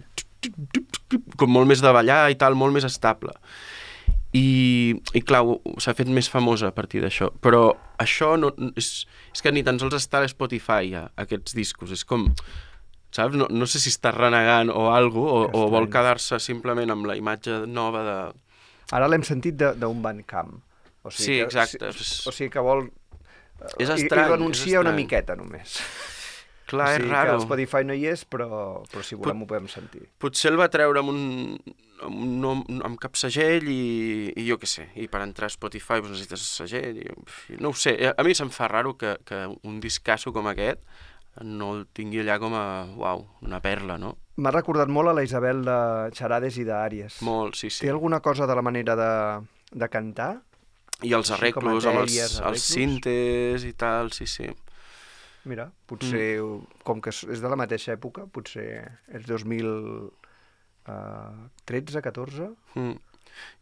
Com 1.41 1.53
molt 1.53 1.69
més 1.71 1.83
de 1.85 1.93
ballar 1.95 2.27
i 2.33 2.37
tal, 2.41 2.55
molt 2.59 2.75
més 2.77 2.85
estable. 2.89 3.33
I, 4.37 4.93
i 5.17 5.23
clar, 5.25 5.41
s'ha 5.81 5.95
fet 5.97 6.09
més 6.13 6.29
famosa 6.29 6.69
a 6.69 6.75
partir 6.77 7.01
d'això. 7.05 7.31
Però 7.41 7.71
això 8.03 8.35
no, 8.41 8.51
és, 8.77 9.07
és 9.33 9.43
que 9.45 9.53
ni 9.55 9.63
tan 9.65 9.79
sols 9.81 9.97
està 9.97 10.21
a 10.21 10.29
Spotify, 10.29 10.91
ja, 10.93 11.07
aquests 11.17 11.55
discos. 11.57 11.95
És 11.95 12.05
com, 12.05 12.27
saps? 13.17 13.39
No, 13.39 13.47
no 13.49 13.69
sé 13.71 13.81
si 13.81 13.89
està 13.95 14.13
renegant 14.13 14.69
o 14.75 14.91
alguna 14.93 15.47
o, 15.47 15.65
o 15.65 15.71
vol 15.73 15.89
quedar-se 15.93 16.41
simplement 16.43 16.93
amb 16.93 17.09
la 17.09 17.17
imatge 17.17 17.63
nova 17.71 18.03
de... 18.05 18.19
Ara 18.95 19.09
l'hem 19.09 19.25
sentit 19.27 19.57
de- 19.59 19.73
d'un 19.81 20.03
Bandcamp. 20.05 20.59
O 21.07 21.11
Sí, 21.15 21.39
exacte. 21.41 21.89
O 22.29 22.35
sigui 22.35 22.51
que 22.53 22.61
vol... 22.63 22.89
És 23.81 23.89
i- 23.89 23.95
estrany, 23.95 24.27
I 24.27 24.27
és 24.27 24.35
renuncia 24.37 24.81
una 24.83 24.91
estrany. 24.93 25.01
miqueta, 25.01 25.37
només. 25.39 25.79
Clar, 26.67 26.87
o 26.87 26.95
és 26.97 27.01
sigui 27.03 27.13
raro. 27.13 27.35
que 27.37 27.47
Spotify 27.47 27.85
no 27.87 27.95
hi 27.95 28.07
és, 28.11 28.25
però, 28.29 28.49
però 28.91 29.03
si 29.07 29.19
volem 29.19 29.43
ho 29.45 29.47
podem 29.51 29.69
sentir. 29.71 30.07
Potser 30.19 30.51
el 30.51 30.59
va 30.59 30.67
treure 30.73 30.99
amb 31.03 31.13
un, 31.13 31.21
amb, 32.03 32.17
un 32.27 32.37
nom, 32.43 32.63
amb 32.87 32.99
cap 33.03 33.15
segell 33.19 33.69
i, 33.71 34.33
i 34.35 34.47
jo 34.49 34.59
què 34.59 34.67
sé, 34.71 34.89
i 34.99 35.07
per 35.13 35.23
entrar 35.23 35.47
a 35.51 35.55
Spotify 35.55 36.01
doncs 36.03 36.17
necessites 36.19 36.47
segell, 36.63 37.03
i, 37.05 37.59
no 37.63 37.71
ho 37.71 37.79
sé, 37.79 37.95
a 38.11 38.27
mi 38.27 38.35
se'm 38.35 38.51
fa 38.55 38.67
raro 38.73 38.97
que, 38.99 39.15
que 39.27 39.45
un 39.63 39.79
discasso 39.85 40.35
com 40.35 40.51
aquest 40.51 40.83
no 41.45 41.75
el 41.77 41.85
tingui 41.93 42.23
allà 42.23 42.39
com 42.41 42.55
a, 42.57 42.65
uau, 42.97 43.27
una 43.45 43.61
perla, 43.61 43.99
no? 44.01 44.15
M'ha 44.41 44.53
recordat 44.53 44.89
molt 44.93 45.11
a 45.11 45.15
la 45.17 45.25
Isabel 45.25 45.63
de 45.65 45.77
Xarades 46.17 46.57
i 46.61 46.65
d'Àries. 46.65 47.21
Molt, 47.25 47.57
sí, 47.57 47.69
Té 47.69 47.87
sí. 47.87 47.89
alguna 47.93 48.21
cosa 48.25 48.49
de 48.49 48.57
la 48.57 48.65
manera 48.65 48.97
de, 48.97 49.11
de 49.73 49.89
cantar? 49.93 50.31
I 51.05 51.13
els 51.13 51.31
arreglos 51.37 51.85
amb 51.89 52.03
els, 52.07 52.39
els 52.41 52.63
cintes 52.65 53.65
i 53.69 53.73
tal, 53.77 54.13
sí, 54.17 54.25
sí. 54.29 54.49
Mira, 55.47 55.69
potser, 55.87 56.41
Mm. 56.43 56.67
com 56.83 56.99
que 57.01 57.11
és 57.15 57.39
de 57.41 57.49
la 57.49 57.55
mateixa 57.57 57.93
època, 57.95 58.27
potser 58.27 58.83
és 59.15 59.23
2013, 59.27 62.03
14... 62.03 62.51
Mm. 62.75 62.97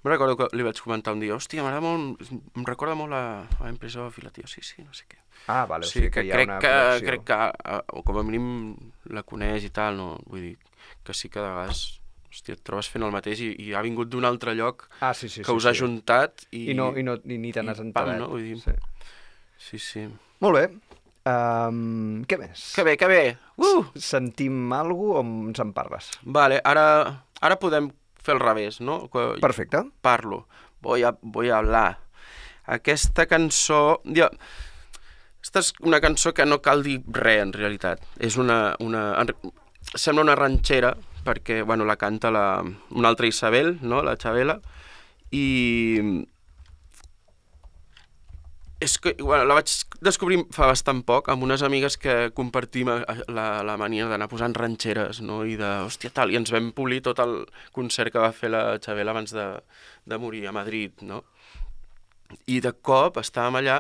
Me'n 0.05 0.13
recordo 0.13 0.37
que 0.39 0.47
li 0.55 0.63
vaig 0.63 0.79
comentar 0.79 1.11
un 1.17 1.19
dia, 1.19 1.35
hòstia, 1.35 1.59
m'agrada 1.65 1.83
molt, 1.83 2.21
em 2.31 2.63
recorda 2.69 2.95
molt 2.95 3.11
a, 3.17 3.43
a 3.59 3.67
Empresa 3.73 4.05
Fila, 4.15 4.31
tio, 4.31 4.47
sí, 4.47 4.61
sí, 4.63 4.85
no 4.87 4.93
sé 4.95 5.03
què. 5.11 5.19
Ah, 5.51 5.65
vale, 5.67 5.83
o 5.83 5.89
sí, 5.91 5.99
sigui 5.99 6.13
que, 6.13 6.21
que, 6.21 6.27
hi 6.29 6.31
ha 6.31 6.37
crec 6.39 6.47
una 6.53 6.59
que, 6.63 6.71
connexió. 6.71 7.07
crec 7.09 7.25
que, 7.27 7.39
eh, 7.75 7.81
o 7.99 8.03
com 8.07 8.21
a 8.21 8.23
mínim 8.23 8.47
la 9.11 9.25
coneix 9.27 9.67
i 9.67 9.73
tal, 9.75 9.99
no? 9.99 10.07
Vull 10.31 10.45
dir, 10.47 10.55
que 11.03 11.11
sí 11.19 11.27
que 11.29 11.43
de 11.43 11.49
vegades, 11.51 11.81
hòstia, 12.31 12.55
et 12.55 12.63
trobes 12.63 12.87
fent 12.93 13.03
el 13.09 13.17
mateix 13.17 13.43
i, 13.43 13.51
i 13.67 13.75
ha 13.75 13.83
vingut 13.83 14.07
d'un 14.15 14.23
altre 14.31 14.55
lloc 14.55 14.87
Ah, 15.01 15.11
sí, 15.13 15.27
sí, 15.29 15.43
que 15.43 15.51
sí, 15.51 15.57
us 15.59 15.67
ha 15.67 15.75
sí. 15.75 15.81
juntat 15.83 16.47
i... 16.55 16.69
I, 16.71 16.75
no, 16.79 16.93
i, 16.95 17.03
no, 17.03 17.19
i 17.27 17.39
ni 17.43 17.51
te 17.57 17.67
n'has 17.67 17.83
enterat. 17.83 18.15
no? 18.23 18.31
Vull 18.31 18.47
dir, 18.47 18.61
Sí. 18.63 18.79
sí, 19.59 19.79
sí. 19.83 20.07
Molt 20.45 20.55
bé. 20.61 20.65
Um, 21.25 22.25
què 22.29 22.37
més? 22.37 22.67
Que 22.77 22.85
bé, 22.85 22.99
que 23.01 23.09
bé! 23.09 23.21
Uh! 23.57 23.87
Sentim 23.97 24.73
alguna 24.77 25.23
o 25.23 25.25
ens 25.25 25.63
en 25.63 25.73
parles? 25.77 26.11
Vale, 26.23 26.61
ara, 26.69 26.85
ara 27.41 27.57
podem 27.61 27.89
fer 28.25 28.37
el 28.37 28.43
revés, 28.43 28.81
no? 28.85 29.07
Que 29.13 29.41
Perfecte. 29.41 29.85
parlo. 30.05 30.47
Voy 30.85 31.03
a, 31.03 31.15
voy 31.23 31.49
a 31.49 31.59
hablar. 31.59 31.99
Aquesta 32.67 33.27
cançó... 33.27 34.03
Jo, 34.05 34.29
aquesta 35.41 35.61
és 35.61 35.73
una 35.85 36.01
cançó 36.01 36.33
que 36.37 36.45
no 36.49 36.61
cal 36.65 36.85
dir 36.85 37.01
res, 37.09 37.43
en 37.45 37.53
realitat. 37.57 38.05
És 38.21 38.37
una... 38.41 38.77
una 38.81 39.25
sembla 39.95 40.25
una 40.25 40.37
ranxera, 40.37 40.95
perquè, 41.25 41.63
bueno, 41.65 41.85
la 41.85 41.97
canta 41.97 42.31
la, 42.33 42.63
una 42.91 43.09
altra 43.09 43.29
Isabel, 43.29 43.79
no?, 43.81 44.03
la 44.03 44.17
Xabela, 44.21 44.59
i... 45.31 46.25
És 48.83 48.99
que, 48.99 49.15
bueno, 49.23 49.45
la 49.47 49.55
vaig 49.55 49.71
descobrir 50.05 50.41
fa 50.53 50.67
bastant 50.67 51.05
poc 51.07 51.29
amb 51.33 51.45
unes 51.47 51.63
amigues 51.65 51.97
que 51.97 52.31
compartim 52.37 52.91
eh, 52.91 52.99
la, 53.33 53.63
la 53.65 53.77
mania 53.81 54.09
d'anar 54.11 54.29
posant 54.29 54.55
ranxeres, 54.59 55.21
no?, 55.23 55.45
i 55.47 55.55
de, 55.57 55.69
hòstia, 55.87 56.11
tal, 56.13 56.33
i 56.35 56.37
ens 56.41 56.51
vam 56.53 56.73
polir 56.77 57.01
tot 57.07 57.23
el 57.23 57.37
concert 57.73 58.13
que 58.13 58.21
va 58.21 58.33
fer 58.35 58.51
la 58.53 58.65
Xabela 58.83 59.15
abans 59.15 59.33
de, 59.33 59.47
de 60.11 60.19
morir 60.19 60.47
a 60.51 60.53
Madrid, 60.53 60.93
no? 61.07 61.23
I 62.51 62.59
de 62.61 62.75
cop 62.83 63.21
estàvem 63.23 63.61
allà, 63.63 63.79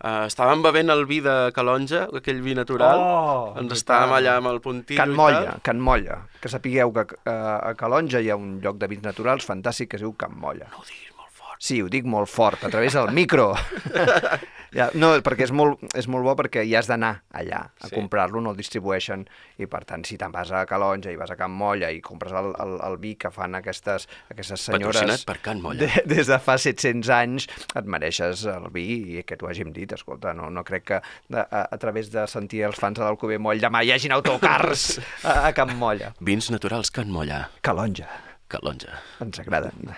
eh, 0.00 0.24
estàvem 0.26 0.64
bevent 0.64 0.90
el 0.96 1.04
vi 1.06 1.20
de 1.22 1.36
Calonja, 1.54 2.06
aquell 2.16 2.40
vi 2.42 2.56
natural, 2.56 3.02
Oh, 3.04 3.52
ens 3.60 3.76
estàvem 3.78 4.16
allà 4.16 4.38
amb 4.40 4.48
el 4.54 4.62
puntillo 4.64 5.02
Can 5.02 5.12
i 5.12 5.20
Molla, 5.20 5.42
tal. 5.50 5.66
Can 5.68 5.82
Molla. 5.90 6.22
Que 6.40 6.50
sapigueu 6.50 6.94
que 6.96 7.06
eh, 7.20 7.36
a 7.36 7.74
Calonja 7.78 8.24
hi 8.24 8.32
ha 8.32 8.40
un 8.40 8.56
lloc 8.64 8.80
de 8.80 8.88
vins 8.90 9.04
naturals 9.04 9.46
fantàstic 9.46 9.92
que 9.92 10.00
es 10.00 10.06
diu 10.06 10.16
Can 10.16 10.34
Molla. 10.40 10.72
No 10.72 10.80
ho 10.80 10.88
diguis. 10.88 11.12
Sí, 11.58 11.80
ho 11.82 11.88
dic 11.88 12.04
molt 12.04 12.28
fort, 12.28 12.64
a 12.64 12.70
través 12.72 12.92
del 12.96 13.10
micro. 13.16 13.52
ja, 14.76 14.88
no, 14.98 15.12
perquè 15.24 15.46
és 15.46 15.52
molt, 15.56 15.80
és 15.96 16.08
molt 16.10 16.26
bo 16.26 16.34
perquè 16.36 16.62
hi 16.66 16.74
has 16.76 16.88
d'anar 16.90 17.12
allà 17.36 17.62
a 17.80 17.88
Sí. 17.88 17.94
comprar-lo, 17.94 18.40
no 18.42 18.50
el 18.52 18.58
distribueixen, 18.58 19.22
i 19.62 19.66
per 19.70 19.84
tant, 19.88 20.04
si 20.04 20.18
te'n 20.20 20.32
vas 20.34 20.50
a 20.52 20.64
Calonja 20.68 21.12
i 21.12 21.16
vas 21.16 21.30
a 21.32 21.36
Can 21.38 21.52
Molla 21.54 21.88
i 21.94 22.00
compres 22.04 22.32
el, 22.36 22.50
el, 22.60 22.74
el 22.84 22.96
vi 23.00 23.14
que 23.16 23.30
fan 23.32 23.54
aquestes, 23.56 24.08
aquestes 24.32 24.66
senyores... 24.68 25.00
Patrocinat 25.00 25.24
per 25.28 25.38
Can 25.44 25.62
Molla. 25.64 25.80
De, 25.86 26.02
des 26.10 26.26
de 26.28 26.38
fa 26.42 26.58
700 26.60 27.12
anys 27.16 27.48
et 27.78 27.86
mereixes 27.88 28.44
el 28.52 28.68
vi 28.74 28.86
i 29.16 29.22
que 29.24 29.38
t'ho 29.40 29.48
hàgim 29.48 29.72
dit, 29.76 29.92
escolta, 29.96 30.34
no, 30.36 30.50
no 30.50 30.64
crec 30.66 30.84
que 30.92 31.00
de, 31.32 31.40
a, 31.40 31.64
a 31.70 31.78
través 31.80 32.10
de 32.12 32.26
sentir 32.28 32.64
els 32.68 32.76
fans 32.80 32.98
de 32.98 33.04
l'Alcover 33.06 33.38
Moll 33.40 33.62
demà 33.62 33.84
hi 33.86 33.94
hagin 33.96 34.12
autocars 34.18 34.98
a, 35.24 35.46
a 35.48 35.54
Can 35.56 35.76
Molla. 35.80 36.12
Vins 36.20 36.50
naturals 36.52 36.90
Can 36.92 37.08
Molla, 37.12 37.46
Calonja, 37.64 38.10
Calonja. 38.52 39.00
ens 39.24 39.40
agraden. 39.40 39.94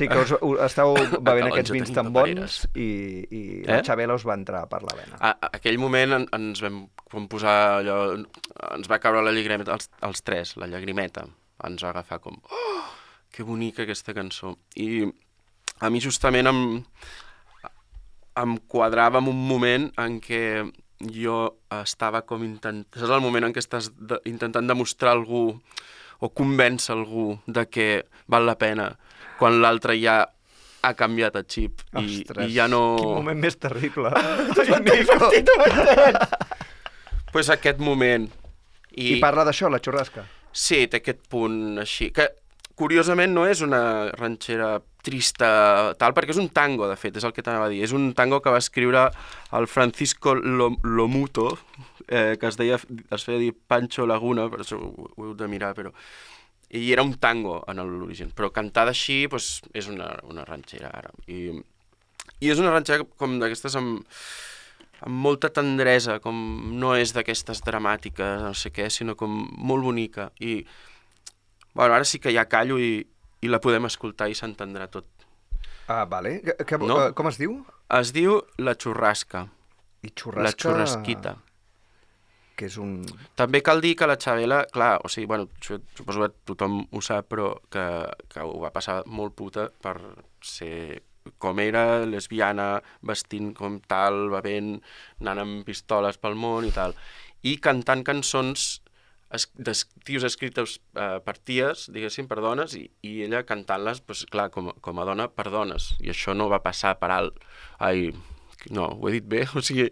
Sí, 0.00 0.08
que 0.08 0.16
us, 0.16 0.32
us 0.40 0.62
esteu 0.64 0.96
bevent 1.28 1.50
aquests 1.50 1.74
vins 1.74 1.92
tan 1.92 2.08
bons 2.14 2.62
i, 2.72 2.88
i 3.28 3.42
la 3.66 3.80
Eh? 3.80 3.84
Xabela 3.86 4.16
us 4.16 4.24
va 4.24 4.38
entrar 4.38 4.64
per 4.70 4.80
la 4.86 4.96
vena. 4.96 5.18
A, 5.20 5.34
a 5.36 5.52
aquell 5.60 5.78
moment 5.82 6.16
en, 6.16 6.26
ens 6.36 6.64
vam 6.64 6.86
vam 7.12 7.26
posar 7.30 7.56
allò... 7.80 7.98
Ens 8.74 8.90
va 8.90 9.00
caure 9.02 9.22
la 9.24 9.34
llagrimeta, 9.34 9.74
els, 9.74 9.90
els 10.06 10.22
tres, 10.26 10.54
la 10.60 10.68
llagrimeta. 10.70 11.26
Ens 11.66 11.84
va 11.84 11.92
agafar 11.92 12.20
com... 12.22 12.38
Oh, 12.50 12.84
que 13.30 13.46
bonica 13.46 13.84
aquesta 13.84 14.14
cançó. 14.16 14.54
I 14.76 15.04
a 15.80 15.90
mi 15.90 16.02
justament 16.02 16.50
em, 16.50 16.62
em 18.42 18.56
quadrava 18.70 19.20
en 19.22 19.30
un 19.30 19.42
moment 19.48 19.90
en 20.00 20.18
què 20.22 20.42
jo 21.16 21.38
estava 21.80 22.22
com 22.28 22.44
intent... 22.46 22.84
És 22.96 23.08
el 23.08 23.24
moment 23.24 23.48
en 23.48 23.56
què 23.56 23.62
estàs 23.62 23.90
de, 23.96 24.20
intentant 24.30 24.68
demostrar 24.68 25.14
a 25.14 25.18
algú 25.18 25.44
o 26.20 26.28
convèncer 26.36 26.92
algú 26.94 27.32
de 27.46 27.64
que 27.72 27.88
val 28.28 28.44
la 28.46 28.58
pena 28.60 28.92
quan 29.40 29.60
l'altre 29.64 29.96
ja 30.00 30.20
ha 30.80 30.94
canviat 30.96 31.34
el 31.36 31.44
xip 31.48 31.82
i, 32.00 32.22
i 32.46 32.52
ja 32.54 32.64
no... 32.72 32.82
Quin 33.00 33.18
moment 33.20 33.40
més 33.42 33.56
terrible. 33.60 34.12
pues 37.32 37.50
aquest 37.52 37.80
moment. 37.84 38.28
I, 38.96 39.16
I 39.16 39.18
parla 39.22 39.44
d'això, 39.46 39.70
la 39.70 39.78
xurrasca. 39.82 40.24
Sí, 40.50 40.82
té 40.90 40.98
aquest 41.00 41.22
punt 41.30 41.78
així, 41.82 42.08
que 42.14 42.26
curiosament 42.80 43.34
no 43.36 43.44
és 43.46 43.60
una 43.62 44.08
ranxera 44.16 44.78
trista, 45.04 45.50
tal, 46.00 46.14
perquè 46.16 46.34
és 46.34 46.40
un 46.40 46.48
tango, 46.52 46.88
de 46.90 46.96
fet, 46.98 47.16
és 47.20 47.24
el 47.28 47.34
que 47.36 47.44
t'anava 47.44 47.68
a 47.68 47.72
dir. 47.72 47.82
És 47.86 47.92
un 47.96 48.10
tango 48.16 48.40
que 48.44 48.52
va 48.52 48.60
escriure 48.60 49.06
el 49.56 49.68
Francisco 49.70 50.34
Lo- 50.34 50.74
Lomuto, 50.82 51.52
eh, 52.08 52.34
que 52.40 52.50
es 52.50 52.58
deia, 52.60 52.80
es 52.80 53.24
feia 53.28 53.38
dir 53.40 53.52
Pancho 53.54 54.08
Laguna, 54.08 54.48
per 54.52 54.64
això 54.64 54.80
ho, 54.80 54.90
ho 55.14 55.30
heu 55.30 55.36
de 55.38 55.48
mirar, 55.48 55.72
però... 55.78 55.94
I 56.70 56.92
era 56.92 57.02
un 57.02 57.14
tango 57.18 57.64
en 57.68 57.80
l'origen, 57.82 58.30
però 58.36 58.50
cantada 58.54 58.92
així 58.94 59.24
pues, 59.28 59.60
és 59.74 59.88
una, 59.90 60.12
una 60.30 60.44
ranxera 60.46 60.90
ara. 60.94 61.10
I, 61.26 61.48
I 62.40 62.50
és 62.52 62.60
una 62.62 62.70
ranxera 62.70 63.04
com 63.18 63.38
d'aquestes 63.42 63.74
amb, 63.80 64.04
amb 65.02 65.16
molta 65.26 65.50
tendresa, 65.50 66.20
com 66.22 66.36
no 66.78 66.94
és 66.94 67.10
d'aquestes 67.16 67.64
dramàtiques, 67.66 68.44
no 68.46 68.54
sé 68.54 68.70
què, 68.70 68.86
sinó 68.90 69.16
com 69.18 69.34
molt 69.58 69.82
bonica. 69.82 70.28
I, 70.38 70.60
bueno, 71.74 71.94
ara 71.96 72.06
sí 72.06 72.20
que 72.22 72.30
ja 72.34 72.46
callo 72.46 72.78
i, 72.78 73.00
i 73.42 73.50
la 73.50 73.58
podem 73.62 73.88
escoltar 73.90 74.30
i 74.30 74.38
s'entendrà 74.38 74.86
tot. 74.92 75.08
Ah, 75.90 76.04
vale. 76.06 76.38
Que, 76.44 76.54
que, 76.64 76.78
No. 76.78 77.00
eh, 77.08 77.12
com 77.18 77.26
es 77.26 77.38
diu? 77.40 77.58
Es 77.98 78.12
diu 78.14 78.38
La 78.62 78.76
Xurrasca, 78.78 79.48
I 80.06 80.12
xurrasca... 80.14 80.44
La 80.46 80.52
Xurrasquita. 80.54 81.32
Que 82.60 82.68
és 82.68 82.76
un... 82.80 82.98
També 83.40 83.62
cal 83.64 83.80
dir 83.80 83.94
que 83.96 84.08
la 84.08 84.18
Xabela, 84.20 84.66
clar, 84.72 84.98
o 85.00 85.08
sigui, 85.08 85.28
bueno, 85.30 85.48
suposo 85.64 86.26
que 86.26 86.32
tothom 86.50 86.82
ho 86.84 87.00
sap, 87.04 87.30
però 87.32 87.54
que, 87.72 87.84
que 88.28 88.44
ho 88.44 88.58
va 88.60 88.72
passar 88.74 89.00
molt 89.08 89.32
puta 89.38 89.70
per 89.80 89.96
ser 90.44 91.00
com 91.40 91.60
era, 91.60 92.04
lesbiana, 92.08 92.68
vestint 93.06 93.54
com 93.56 93.78
tal, 93.88 94.28
bevent, 94.32 94.76
anant 95.22 95.42
amb 95.44 95.66
pistoles 95.68 96.20
pel 96.20 96.36
món 96.36 96.68
i 96.68 96.72
tal. 96.76 96.96
I 97.46 97.56
cantant 97.64 98.04
cançons 98.04 98.68
es, 99.30 99.46
des, 99.54 99.84
tios 100.04 100.24
escrites 100.26 100.78
eh, 100.98 101.18
per 101.24 101.36
ties, 101.38 101.86
diguéssim, 101.94 102.28
per 102.30 102.40
dones, 102.42 102.74
i, 102.76 102.86
i 103.06 103.20
ella 103.26 103.44
cantant-les, 103.46 104.02
doncs, 104.06 104.24
clar, 104.32 104.48
com, 104.54 104.72
com 104.82 105.00
a 105.00 105.06
dona 105.08 105.28
per 105.32 105.48
dones. 105.52 105.92
I 106.02 106.12
això 106.14 106.34
no 106.36 106.50
va 106.52 106.62
passar 106.64 106.96
per 107.00 107.12
alt. 107.14 107.38
Ai, 107.78 108.10
no, 108.74 108.90
ho 108.96 109.08
he 109.08 109.18
dit 109.18 109.30
bé? 109.30 109.46
O 109.56 109.64
sigui, 109.64 109.88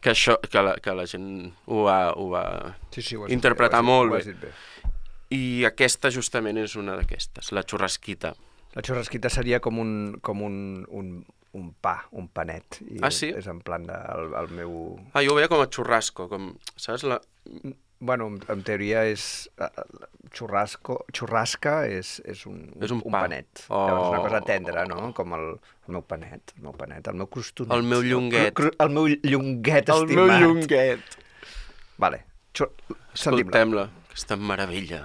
que, 0.00 0.10
això, 0.14 0.38
que, 0.40 0.62
la, 0.64 0.74
que 0.82 0.94
la 0.96 1.06
gent 1.06 1.26
ho 1.66 1.82
va, 1.84 2.12
ho 2.16 2.28
va 2.32 2.44
Sí, 2.90 3.02
sí, 3.02 3.16
ho 3.16 3.24
has 3.24 3.28
dit 3.30 3.36
interpretar 3.36 3.82
bé, 3.82 3.88
ho 3.88 3.90
has 3.90 3.90
dit- 3.90 3.94
molt 3.94 4.10
ho 4.10 4.14
bé. 4.14 4.20
has 4.20 4.26
dit 4.26 4.40
bé. 4.40 4.52
I 5.30 5.42
aquesta 5.68 6.10
justament 6.10 6.58
és 6.58 6.74
una 6.76 6.96
d'aquestes, 6.98 7.52
la 7.54 7.62
xurrasquita. 7.62 8.32
La 8.74 8.82
xurrasquita 8.86 9.30
seria 9.30 9.60
com 9.60 9.78
un, 9.78 9.92
com 10.22 10.42
un, 10.42 10.56
un, 10.90 11.12
un 11.58 11.68
pa, 11.82 11.96
un 12.12 12.26
panet. 12.28 12.80
I 12.86 12.98
Ah, 13.02 13.10
sí? 13.14 13.28
És 13.36 13.46
en 13.50 13.60
plan 13.60 13.84
de, 13.86 13.94
el, 14.16 14.34
el 14.40 14.48
meu... 14.54 14.74
Ah, 15.12 15.22
jo 15.22 15.32
ho 15.32 15.38
veia 15.38 15.48
com 15.50 15.62
a 15.62 15.68
xurrasco, 15.70 16.28
com, 16.30 16.52
saps? 16.76 17.02
La... 17.06 17.20
Bueno, 18.00 18.26
en, 18.32 18.38
en 18.48 18.62
teoria 18.64 19.04
és... 19.04 19.48
eh, 19.60 19.68
Xurrasco, 20.30 20.94
xurrasca 21.12 21.72
és, 21.90 22.20
és 22.24 22.44
un, 22.46 22.60
És 22.80 22.92
un 22.94 23.00
un 23.04 23.10
pa. 23.12 23.24
panet. 23.24 23.64
Oh. 23.68 23.80
Llavors, 23.88 24.04
és 24.06 24.12
una 24.14 24.20
cosa 24.28 24.40
tendra, 24.46 24.84
no? 24.86 25.08
Com 25.16 25.32
el, 25.34 25.46
el 25.88 25.96
meu 25.96 26.04
panet, 26.06 26.52
el 26.56 26.62
meu 26.68 26.72
panet, 26.78 27.08
el 27.10 27.16
meu 27.18 27.26
crostonet. 27.26 27.74
El 27.74 27.82
meu 27.90 28.04
llonguet. 28.06 28.60
El, 28.62 28.70
el 28.86 28.92
meu 28.94 29.08
llonguet 29.10 29.90
El 29.90 30.04
estimat. 30.04 30.30
meu 30.30 30.44
llonguet. 30.44 31.16
Vale. 31.98 32.22
Xur... 32.54 32.70
Escoltem-la, 33.12 33.88
aquesta 34.12 34.36
meravella. 34.38 35.02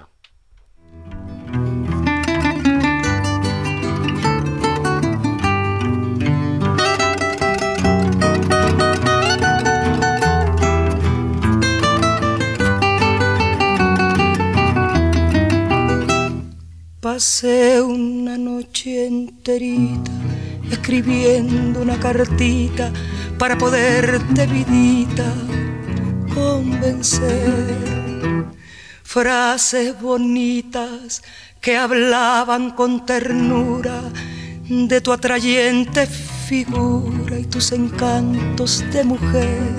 Pasé 17.16 17.80
una 17.80 18.36
noche 18.36 19.06
enterita 19.06 20.10
escribiendo 20.70 21.80
una 21.80 21.98
cartita 21.98 22.92
para 23.38 23.56
poderte, 23.56 24.46
vidita, 24.46 25.24
convencer. 26.34 28.44
Frases 29.02 29.98
bonitas 29.98 31.22
que 31.58 31.78
hablaban 31.78 32.72
con 32.72 33.06
ternura 33.06 34.02
de 34.68 35.00
tu 35.00 35.10
atrayente 35.10 36.06
figura 36.06 37.38
y 37.38 37.46
tus 37.46 37.72
encantos 37.72 38.84
de 38.92 39.04
mujer. 39.04 39.72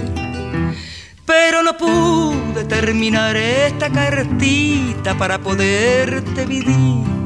Pero 1.24 1.62
no 1.62 1.78
pude 1.78 2.64
terminar 2.64 3.36
esta 3.36 3.92
cartita 3.92 5.16
para 5.16 5.38
poderte, 5.38 6.44
vidita, 6.48 7.17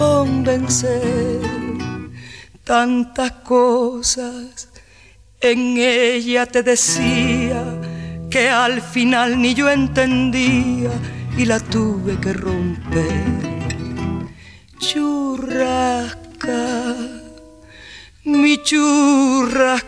convencer. 0.00 1.42
Tantas 2.64 3.32
cosas 3.44 4.70
en 5.42 5.76
ella 5.76 6.46
te 6.46 6.62
decía 6.62 7.62
que 8.30 8.48
al 8.48 8.80
final 8.80 9.38
ni 9.42 9.52
yo 9.52 9.68
entendía 9.68 10.92
y 11.36 11.44
la 11.44 11.60
tuve 11.60 12.18
que 12.18 12.32
romper. 12.32 13.24
Churrasca, 14.78 16.56
mi 18.24 18.56
churrasquita, 18.62 19.84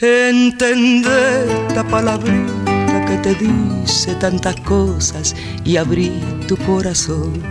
entender 0.00 1.48
esta 1.68 1.82
palabrita 1.82 2.73
te 3.18 3.34
dice 3.34 4.14
tantas 4.14 4.56
cosas 4.60 5.34
y 5.64 5.76
abrí 5.76 6.12
tu 6.48 6.56
corazón. 6.56 7.42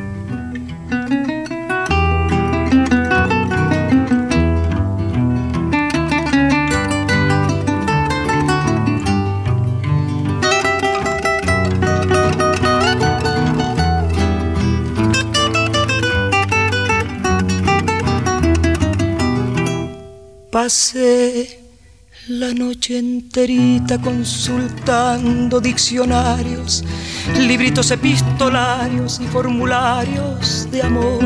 Pasé 20.50 21.63
la 22.28 22.54
noche 22.54 22.98
enterita 22.98 24.00
consultando 24.00 25.60
diccionarios, 25.60 26.84
libritos 27.38 27.92
epistolarios 27.92 29.20
y 29.20 29.26
formularios 29.28 30.70
de 30.72 30.84
amor. 30.84 31.22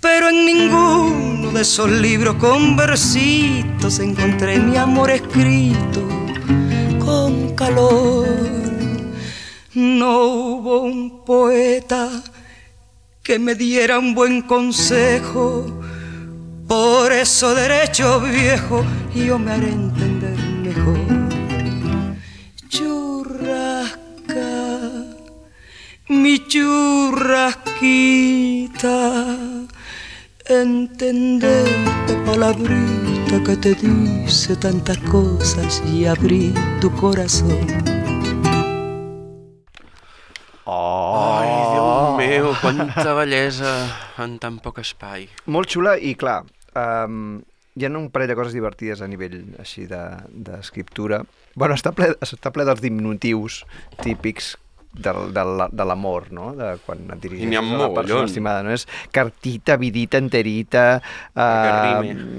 Pero 0.00 0.28
en 0.28 0.44
ninguno 0.44 1.50
de 1.50 1.62
esos 1.62 1.90
libros 1.90 2.34
con 2.34 2.76
versitos 2.76 3.98
encontré 4.00 4.58
mi 4.58 4.76
amor 4.76 5.10
escrito 5.10 6.06
con 6.98 7.54
calor. 7.54 8.28
No 9.72 10.24
hubo 10.24 10.82
un 10.82 11.24
poeta 11.24 12.22
que 13.22 13.38
me 13.38 13.54
diera 13.54 13.98
un 13.98 14.14
buen 14.14 14.42
consejo. 14.42 15.77
Por 16.68 17.10
eso 17.12 17.54
derecho 17.54 18.20
viejo 18.20 18.84
yo 19.14 19.38
me 19.38 19.52
haré 19.52 19.70
entender 19.70 20.36
mejor. 20.36 20.98
Churrasca, 22.68 23.96
mi 26.08 26.46
churrasquita, 26.46 27.66
entender 30.46 31.66
esta 31.66 32.24
palabrita 32.26 33.42
que 33.46 33.56
te 33.56 33.74
dice 33.74 34.54
tantas 34.56 34.98
cosas 34.98 35.82
y 35.90 36.04
abrí 36.04 36.52
tu 36.82 36.94
corazón. 36.94 37.66
Ai, 40.70 41.48
Déu 41.72 42.16
meu, 42.18 42.52
quanta 42.60 43.14
bellesa 43.14 43.88
en 44.20 44.38
tan 44.38 44.58
poc 44.60 44.78
espai. 44.84 45.28
Molt 45.48 45.72
xula 45.72 45.96
i, 45.96 46.12
clar, 46.12 46.44
um, 46.78 47.40
hi 47.78 47.86
ha 47.86 47.90
un 47.94 48.08
parell 48.10 48.30
de 48.32 48.36
coses 48.38 48.54
divertides 48.56 49.02
a 49.02 49.08
nivell 49.10 49.40
així 49.62 49.84
d'escriptura. 49.90 51.20
De, 51.24 51.52
bueno, 51.58 51.76
està 51.78 51.92
ple, 51.94 52.12
està 52.24 52.50
ple 52.54 52.64
dels 52.66 52.80
diminutius 52.82 53.60
típics 54.02 54.56
del, 54.98 55.28
de 55.36 55.42
la- 55.44 55.68
de 55.70 55.84
l'amor, 55.86 56.30
no? 56.34 56.48
De 56.58 56.72
quan 56.86 57.04
et 57.12 57.20
dirigeixes 57.22 57.52
a 57.58 57.62
una 57.76 57.88
persona 57.94 58.24
estimada, 58.30 58.62
no? 58.66 58.72
És 58.74 58.86
cartita, 59.14 59.76
vidita, 59.76 60.18
enterita... 60.18 60.84
Que 61.34 61.42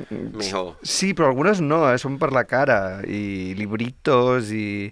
Uh. 0.10 0.42
Sí, 0.84 1.14
però 1.14 1.30
algunes 1.30 1.62
no, 1.62 1.84
eh? 1.92 1.98
són 2.02 2.18
per 2.20 2.32
la 2.36 2.44
cara. 2.50 2.80
I 3.08 3.54
libritos 3.56 4.52
i 4.52 4.92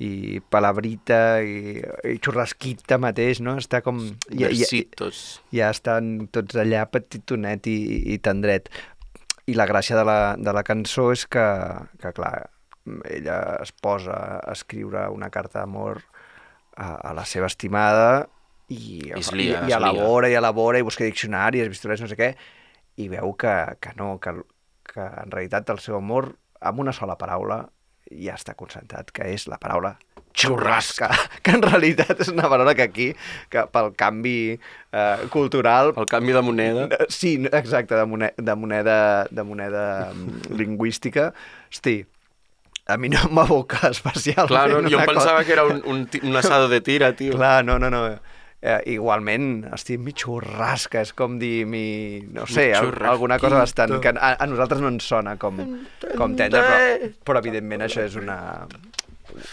i 0.00 0.40
palabrita 0.52 1.40
i, 1.44 1.80
i 2.08 2.16
xurrasquita 2.24 2.96
mateix, 3.00 3.42
no? 3.44 3.58
Està 3.60 3.82
com... 3.84 4.00
Ja, 4.32 4.48
ja, 4.48 5.10
ja 5.52 5.68
estan 5.74 6.30
tots 6.32 6.56
allà 6.60 6.86
petitonet 6.88 7.68
i, 7.68 7.76
i 8.14 8.16
tendret. 8.24 8.70
I 9.50 9.56
la 9.58 9.66
gràcia 9.68 9.98
de 9.98 10.06
la, 10.08 10.18
de 10.40 10.54
la 10.56 10.64
cançó 10.64 11.10
és 11.12 11.26
que, 11.28 11.44
que, 12.00 12.14
clar, 12.16 12.48
ella 13.12 13.40
es 13.60 13.72
posa 13.76 14.16
a 14.38 14.54
escriure 14.54 15.08
una 15.12 15.28
carta 15.30 15.60
d'amor 15.60 16.00
a, 16.76 16.94
a 17.10 17.12
la 17.16 17.26
seva 17.28 17.50
estimada 17.50 18.28
i, 18.70 19.10
I 19.10 19.18
es 19.18 19.32
i, 19.34 19.36
lia, 19.36 19.64
i 19.66 19.74
es 19.74 19.76
elabora 19.76 20.30
i 20.30 20.38
elabora 20.38 20.80
i 20.80 20.86
busca 20.86 21.04
diccionaris, 21.04 21.68
pistolets, 21.68 22.04
no 22.04 22.08
sé 22.08 22.16
què, 22.16 22.30
i 23.02 23.10
veu 23.12 23.34
que, 23.36 23.54
que 23.82 23.92
no, 23.98 24.14
que, 24.22 24.32
que 24.88 25.04
en 25.24 25.34
realitat 25.34 25.74
el 25.74 25.82
seu 25.82 25.98
amor, 25.98 26.32
amb 26.60 26.80
una 26.80 26.94
sola 26.96 27.18
paraula, 27.20 27.66
ja 28.10 28.34
està 28.34 28.54
concentrat, 28.58 29.10
que 29.14 29.26
és 29.30 29.46
la 29.50 29.58
paraula 29.62 29.94
xurrasca, 30.34 31.08
que 31.42 31.54
en 31.56 31.62
realitat 31.62 32.20
és 32.22 32.30
una 32.32 32.48
paraula 32.50 32.74
que 32.78 32.84
aquí, 32.86 33.08
que 33.50 33.64
pel 33.72 33.92
canvi 33.98 34.36
eh, 34.56 35.16
cultural... 35.30 35.92
El 35.98 36.06
canvi 36.10 36.32
de 36.36 36.42
moneda. 36.42 36.86
Sí, 37.08 37.34
exacte, 37.50 37.94
de 37.98 38.06
moneda, 38.06 38.34
de 38.38 38.54
moneda, 38.54 38.96
de 39.30 39.42
moneda 39.46 39.84
mm, 40.14 40.54
lingüística. 40.58 41.32
Hosti, 41.70 42.00
a 42.86 42.96
mi 42.98 43.10
no 43.12 43.24
m'aboca 43.30 43.88
especialment 43.94 44.50
Clar, 44.50 44.68
no, 44.70 44.90
jo 44.90 44.98
em 44.98 45.06
pensava 45.06 45.40
cosa- 45.40 45.46
que 45.46 45.52
era 45.58 45.64
un, 45.66 45.82
un, 45.84 46.06
un 46.22 46.36
asado 46.36 46.68
de 46.68 46.80
tira, 46.80 47.12
tio. 47.16 47.34
Clar, 47.36 47.64
no, 47.64 47.78
no, 47.78 47.90
no. 47.90 48.04
Eh, 48.60 48.92
igualment, 48.92 49.64
hosti, 49.72 49.96
mi 49.96 50.12
xurrasca, 50.12 51.00
és 51.00 51.14
com 51.16 51.38
dir 51.40 51.64
mi... 51.64 52.20
No 52.28 52.44
sé, 52.44 52.66
alguna 52.76 53.38
cosa 53.40 53.62
bastant... 53.62 53.94
que 54.04 54.12
a, 54.12 54.34
a 54.36 54.48
nosaltres 54.50 54.82
no 54.84 54.90
ens 54.92 55.06
sona 55.08 55.38
com, 55.40 55.62
com 56.12 56.36
tendre, 56.36 56.60
però, 56.60 57.12
però 57.24 57.40
evidentment 57.40 57.86
això 57.86 58.04
és 58.04 58.18
una 58.20 58.36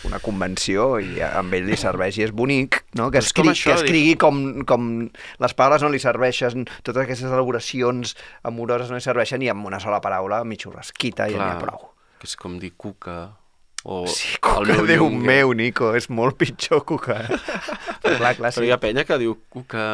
una 0.07 0.19
convenció 0.23 0.97
i 0.97 1.21
amb 1.21 1.53
ell 1.53 1.67
li 1.69 1.77
serveix 1.79 2.17
i 2.17 2.25
és 2.25 2.33
bonic 2.35 2.79
no? 2.97 3.09
que, 3.13 3.21
És 3.21 3.33
com 3.35 3.49
escri, 3.51 3.53
això, 3.53 3.69
que 3.69 3.85
escrigui 3.85 4.15
com, 4.19 4.39
com 4.67 4.87
les 5.43 5.57
paraules 5.57 5.85
no 5.85 5.91
li 5.93 6.01
serveixen 6.01 6.65
totes 6.81 7.03
aquestes 7.03 7.29
elaboracions 7.29 8.15
amoroses 8.49 8.89
no 8.91 8.97
li 8.99 9.05
serveixen 9.05 9.45
i 9.45 9.51
amb 9.53 9.69
una 9.69 9.81
sola 9.83 10.01
paraula 10.03 10.41
mi 10.49 10.57
xurrasquita 10.59 11.29
i 11.29 11.37
ja 11.37 11.43
n'hi 11.43 11.51
ha 11.51 11.61
prou. 11.61 11.91
que 12.17 12.29
és 12.29 12.33
com 12.39 12.57
dir 12.61 12.73
cuca 12.73 13.19
o 13.87 14.01
Sí, 14.11 14.33
el 14.35 14.41
cuca, 14.43 14.73
meu 14.73 14.85
Déu 14.89 15.05
llonguer. 15.05 15.27
meu, 15.31 15.53
Nico, 15.55 15.93
és 15.95 16.09
molt 16.11 16.35
pitjor 16.39 16.83
cuca. 16.87 17.21
Eh? 17.23 17.37
Però 18.03 18.17
clar, 18.19 18.33
clar, 18.35 18.51
Però 18.51 18.59
sí. 18.61 18.67
hi 18.67 18.73
ha 18.75 18.79
penya 18.83 19.05
que 19.07 19.17
diu 19.21 19.37
cuca 19.49 19.85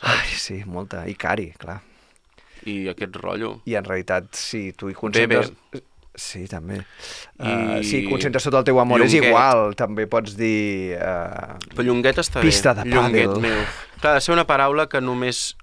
Ai, 0.00 0.28
sí, 0.36 0.62
molta. 0.68 1.04
I 1.08 1.14
cari, 1.16 1.50
clar. 1.56 1.78
i 2.66 2.88
aquest 2.90 3.14
rotllo. 3.22 3.60
I 3.70 3.76
en 3.78 3.84
realitat, 3.86 4.32
si 4.34 4.72
tu 4.76 4.88
hi 4.90 4.94
concentres... 4.98 5.52
Bebe. 5.72 5.84
Sí, 6.16 6.46
també. 6.48 6.78
I- 6.80 7.76
Uh, 7.76 7.82
si 7.84 7.98
concentres 8.08 8.46
tot 8.48 8.54
el 8.56 8.64
teu 8.64 8.78
amor 8.80 9.02
és 9.04 9.12
Llonguet. 9.12 9.28
igual. 9.30 9.74
També 9.76 10.06
pots 10.08 10.32
dir... 10.36 10.96
Uh, 10.96 11.58
Però 11.76 11.84
llonguet 11.84 12.16
està 12.22 12.40
Pista 12.40 12.72
bé. 12.74 12.86
de 12.86 12.94
Llonguet 12.96 13.28
pàdel. 13.28 13.42
meu. 13.44 13.60
Clar, 14.00 14.14
ha 14.14 14.14
de 14.16 14.24
ser 14.24 14.32
una 14.32 14.46
paraula 14.48 14.86
que 14.88 15.00
només 15.04 15.54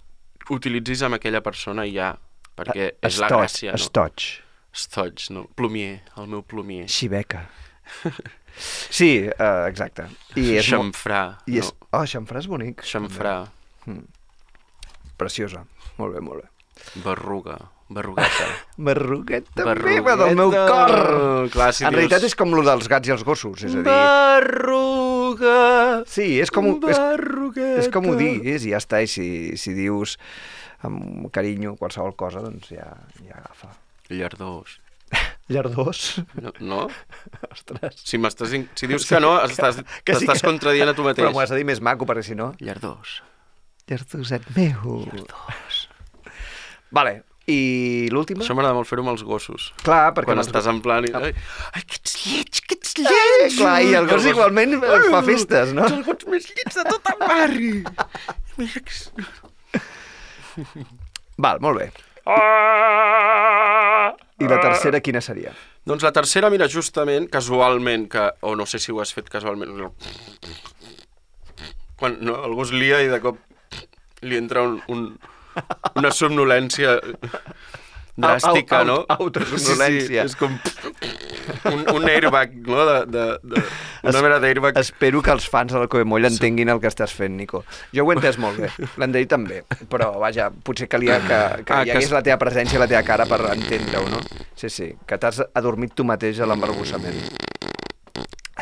utilitzis 0.54 1.02
amb 1.06 1.18
aquella 1.18 1.42
persona 1.42 1.86
i 1.90 1.96
ja, 1.98 2.12
perquè 2.58 2.92
és 3.02 3.18
la 3.20 3.28
estoig, 3.28 3.42
gràcia, 3.42 3.74
no? 3.74 3.82
Estoig. 3.82 4.28
Estoig, 4.74 5.26
no? 5.34 5.44
Plumier, 5.58 6.04
el 6.18 6.28
meu 6.30 6.42
plumier. 6.46 6.86
Xiveca. 6.90 7.48
Sí, 8.94 9.26
uh, 9.26 9.66
exacte. 9.66 10.04
I 10.38 10.52
és 10.60 10.68
mo- 10.70 10.84
Xamfrà, 10.84 11.22
I 11.50 11.58
és... 11.58 11.72
no? 11.74 11.88
Oh, 11.98 12.04
xamfrà 12.06 12.38
és 12.44 12.46
bonic. 12.52 12.84
Xamfrà, 12.86 13.40
Preciosa. 15.18 15.64
Molt 15.98 16.14
bé, 16.16 16.22
molt 16.22 16.44
bé. 16.44 16.50
berruga, 17.04 17.56
berrugueta. 17.90 18.46
Berrugueta. 18.88 19.66
va 20.06 20.16
del 20.22 20.36
meu 20.38 20.52
cor. 20.54 20.94
Clar, 21.54 21.72
si 21.74 21.84
en 21.86 21.90
dius- 21.90 21.98
realitat 21.98 22.24
és 22.30 22.36
com 22.38 22.54
lo 22.54 22.62
dels 22.66 22.88
gats 22.92 23.10
i 23.10 23.14
els 23.16 23.24
gossos, 23.26 23.64
és 23.66 23.74
a 23.74 23.82
dir... 23.82 23.86
Berruga! 23.90 25.58
Sí, 26.10 26.40
és 26.42 26.52
com, 26.54 26.72
ho- 26.74 26.78
és, 26.90 26.98
Berrugueta. 26.98 27.80
és 27.84 27.90
com 27.94 28.10
ho 28.10 28.16
diguis 28.20 28.66
i 28.66 28.74
ja 28.74 28.82
està. 28.82 29.02
I 29.06 29.10
si, 29.10 29.28
si 29.58 29.74
dius 29.78 30.18
amb 30.86 31.30
carinyo 31.34 31.76
qualsevol 31.80 32.14
cosa, 32.20 32.42
doncs 32.44 32.70
ja, 32.74 32.90
ja 33.26 33.38
agafa. 33.42 33.74
Llardós. 34.14 34.80
Llardós? 35.54 36.00
No? 36.42 36.52
no? 36.60 36.80
Ostres. 37.52 38.02
Si, 38.04 38.18
in- 38.18 38.70
si 38.76 38.88
dius 38.90 39.06
que 39.10 39.20
no, 39.24 39.36
estàs, 39.46 39.76
Que 40.04 40.16
sí 40.18 40.26
t'estàs 40.26 40.42
que- 40.42 40.48
contradient 40.50 40.90
a 40.92 40.96
tu 40.98 41.04
mateix. 41.06 41.24
Però 41.28 41.32
m'ho 41.36 41.44
has 41.44 41.54
de 41.54 41.58
dir 41.62 41.68
més 41.70 41.82
maco, 41.82 42.06
perquè 42.10 42.24
si 42.26 42.36
no... 42.40 42.48
Llardós. 42.60 43.20
Llardoset 43.92 44.44
meu. 44.56 45.04
Llardós. 45.12 45.76
Vale, 46.94 47.14
i 47.52 48.08
l'última? 48.14 48.44
Això 48.46 48.54
m'agrada 48.56 48.78
molt 48.78 48.88
fer-ho 48.88 49.04
amb 49.04 49.12
els 49.16 49.24
gossos. 49.28 49.72
Clar, 49.84 50.14
perquè... 50.16 50.30
Quan 50.32 50.40
estàs 50.44 50.68
en 50.72 50.80
plan... 50.86 51.04
I... 51.04 51.12
Ai, 51.18 51.34
ai, 51.76 51.82
que 51.84 51.98
ets 52.00 52.14
lleig, 52.24 52.62
que 52.70 52.78
ets 52.78 52.94
Eh, 52.94 53.04
lleig! 53.04 53.58
clar, 53.58 53.78
i 53.84 53.92
el 54.00 54.06
gos 54.08 54.24
igualment 54.30 54.78
fa 55.10 55.20
festes, 55.28 55.74
no? 55.76 55.84
Ets 55.90 55.98
el 55.98 56.04
gos 56.08 56.24
més 56.32 56.46
lleig 56.54 56.70
de 56.78 56.84
tot 56.92 57.04
el 57.16 57.20
barri! 57.28 57.74
Que... 58.54 59.82
Val, 61.42 61.58
molt 61.66 61.80
bé. 61.82 61.88
I 64.44 64.48
la 64.50 64.60
tercera 64.62 65.00
quina 65.04 65.22
seria? 65.24 65.52
Doncs 65.88 66.04
la 66.06 66.12
tercera, 66.16 66.50
mira, 66.52 66.68
justament, 66.72 67.28
casualment, 67.32 68.08
que, 68.12 68.24
o 68.48 68.56
no 68.56 68.66
sé 68.70 68.80
si 68.80 68.92
ho 68.96 69.02
has 69.04 69.12
fet 69.16 69.28
casualment, 69.32 69.74
no. 69.78 69.94
quan 72.00 72.18
no, 72.26 72.34
el 72.48 72.54
gos 72.58 72.72
lia 72.76 72.98
i 73.04 73.08
de 73.12 73.20
cop 73.24 73.38
li 74.28 74.36
entra 74.40 74.64
un, 74.66 74.80
un, 74.92 75.04
una 76.00 76.12
somnolència 76.12 76.98
dràstica, 78.24 78.80
Au- 78.82 78.84
au- 78.84 78.88
no? 78.90 78.98
autosomnolència. 79.08 80.08
Sí, 80.08 80.08
sí, 80.08 80.18
és 80.24 80.36
com 80.40 80.58
un, 81.72 81.84
un 81.96 82.08
airbag, 82.10 82.54
no? 82.68 82.86
De, 82.86 82.98
de, 83.14 83.26
de, 83.44 83.64
una 84.10 84.22
mena 84.26 84.40
d'airbag. 84.44 84.78
Espero 84.82 85.22
que 85.24 85.32
els 85.36 85.48
fans 85.50 85.72
del 85.74 85.88
Coemoll 85.92 86.26
entenguin 86.30 86.70
el 86.74 86.80
que 86.84 86.90
estàs 86.92 87.14
fent, 87.16 87.36
Nico. 87.40 87.64
Jo 87.96 88.06
ho 88.06 88.12
he 88.12 88.18
entès 88.18 88.38
molt 88.42 88.60
bé, 88.64 88.72
l'Andrei 89.02 89.26
també, 89.32 89.62
però 89.92 90.12
vaja, 90.22 90.50
potser 90.52 90.90
calia 90.92 91.20
que, 91.24 91.42
que 91.64 91.74
Ah, 91.74 91.84
hi 91.84 91.92
que 91.92 91.98
hagués 91.98 92.10
es- 92.10 92.16
la 92.16 92.24
teva 92.26 92.40
presència 92.42 92.78
i 92.78 92.84
la 92.84 92.90
teva 92.92 93.04
cara 93.08 93.26
per 93.30 93.42
entendre-ho, 93.54 94.08
no? 94.12 94.20
Sí, 94.56 94.70
sí, 94.70 94.92
que 95.08 95.18
t'has 95.18 95.42
adormit 95.54 95.94
tu 95.96 96.04
mateix 96.08 96.40
a 96.40 96.48
l'embarbussament. 96.50 97.20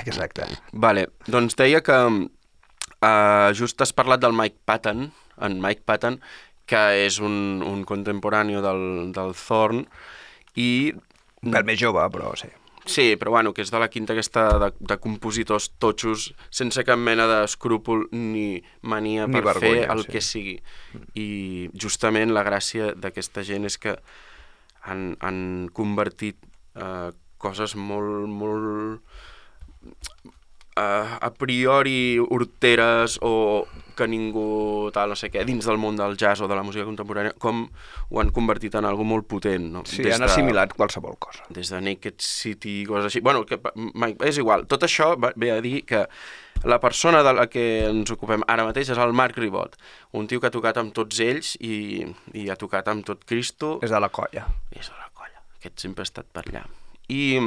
Exacte. 0.05 0.45
Vale, 0.73 1.07
doncs 1.27 1.55
deia 1.59 1.81
que 1.85 1.97
uh, 2.07 3.51
just 3.57 3.81
has 3.83 3.91
parlat 3.93 4.21
del 4.23 4.33
Mike 4.33 4.57
Patton, 4.65 5.09
en 5.41 5.59
Mike 5.61 5.83
Patton, 5.85 6.19
que 6.65 6.79
és 7.05 7.17
un, 7.19 7.61
un 7.65 7.83
contemporani 7.85 8.55
del, 8.63 8.83
del 9.13 9.33
Thorn, 9.35 9.83
i 10.55 10.93
pèl 11.43 11.65
més 11.67 11.79
jove, 11.81 12.03
però 12.13 12.31
sí. 12.39 12.47
Sí, 12.91 13.15
però 13.15 13.31
bueno, 13.31 13.53
que 13.55 13.63
és 13.63 13.71
de 13.71 13.79
la 13.79 13.87
quinta 13.91 14.11
aquesta 14.15 14.43
de, 14.59 14.69
de 14.79 14.97
compositors 14.99 15.69
totxos 15.79 16.31
sense 16.51 16.83
cap 16.87 16.99
mena 16.99 17.27
d'escrúpol 17.29 18.07
ni 18.11 18.61
mania 18.81 19.29
Ni 19.29 19.37
per 19.37 19.43
fer 19.45 19.53
vergonya, 19.53 19.87
el 19.95 20.03
sí. 20.03 20.11
que 20.11 20.23
sigui. 20.25 20.57
I 21.15 21.29
justament 21.85 22.35
la 22.35 22.43
gràcia 22.47 22.91
d'aquesta 22.97 23.45
gent 23.47 23.69
és 23.69 23.79
que 23.79 23.95
han, 24.83 25.13
han 25.23 25.69
convertit 25.77 26.41
eh, 26.75 27.09
coses 27.41 27.77
molt, 27.79 28.27
molt 28.29 29.01
eh, 30.75 31.17
a 31.21 31.31
priori 31.37 32.19
horteres 32.21 33.17
o 33.21 33.65
que 33.95 34.07
ningú 34.07 34.89
tal, 34.93 35.11
no 35.11 35.17
sé 35.19 35.29
què, 35.33 35.43
dins 35.47 35.65
del 35.67 35.79
món 35.81 35.97
del 35.99 36.17
jazz 36.19 36.41
o 36.41 36.49
de 36.49 36.57
la 36.57 36.63
música 36.65 36.85
contemporània, 36.87 37.33
com 37.41 37.63
ho 38.09 38.21
han 38.21 38.31
convertit 38.35 38.75
en 38.79 38.87
algo 38.87 39.05
molt 39.07 39.27
potent. 39.29 39.67
No? 39.73 39.83
Sí, 39.89 40.05
han 40.11 40.25
assimilat 40.27 40.75
qualsevol 40.77 41.17
cosa. 41.19 41.45
des 41.49 41.71
de 41.71 41.81
Naked 41.81 42.19
City, 42.23 42.81
coses 42.87 43.09
així. 43.11 43.21
Bueno, 43.21 43.45
que, 43.45 43.59
és 44.27 44.39
igual. 44.41 44.67
Tot 44.71 44.85
això 44.87 45.13
ve 45.19 45.51
a 45.51 45.59
dir 45.63 45.83
que 45.85 46.05
la 46.63 46.79
persona 46.79 47.23
de 47.23 47.33
la 47.33 47.47
que 47.49 47.65
ens 47.89 48.11
ocupem 48.13 48.45
ara 48.47 48.65
mateix 48.67 48.91
és 48.93 49.01
el 49.01 49.15
Marc 49.17 49.39
Ribot, 49.39 49.77
un 50.17 50.27
tio 50.29 50.41
que 50.41 50.51
ha 50.51 50.53
tocat 50.53 50.77
amb 50.77 50.93
tots 50.93 51.19
ells 51.23 51.55
i, 51.59 52.05
i 52.37 52.49
ha 52.49 52.57
tocat 52.59 52.87
amb 52.91 53.05
tot 53.07 53.25
Cristo. 53.25 53.77
És 53.81 53.93
de 53.93 54.01
la 54.01 54.11
colla. 54.13 54.45
És 54.71 54.91
de 54.91 54.97
la 54.97 55.09
colla. 55.13 55.41
Aquest 55.57 55.87
sempre 55.87 56.05
ha 56.05 56.09
estat 56.09 56.29
per 56.29 56.45
allà. 56.47 56.65
I 57.09 57.39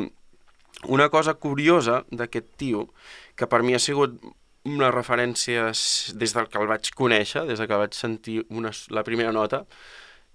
una 0.88 1.08
cosa 1.08 1.34
curiosa 1.34 2.02
d'aquest 2.10 2.56
tio, 2.60 2.88
que 3.36 3.46
per 3.50 3.62
mi 3.62 3.74
ha 3.74 3.82
sigut 3.82 4.18
una 4.64 4.90
referència 4.90 5.68
s- 5.74 6.14
des 6.16 6.32
del 6.34 6.48
que 6.48 6.58
el 6.58 6.66
vaig 6.70 6.90
conèixer, 6.96 7.44
des 7.48 7.58
de 7.60 7.66
que 7.68 7.76
vaig 7.76 7.92
sentir 7.94 8.46
una, 8.50 8.70
la 8.90 9.04
primera 9.04 9.32
nota, 9.32 9.64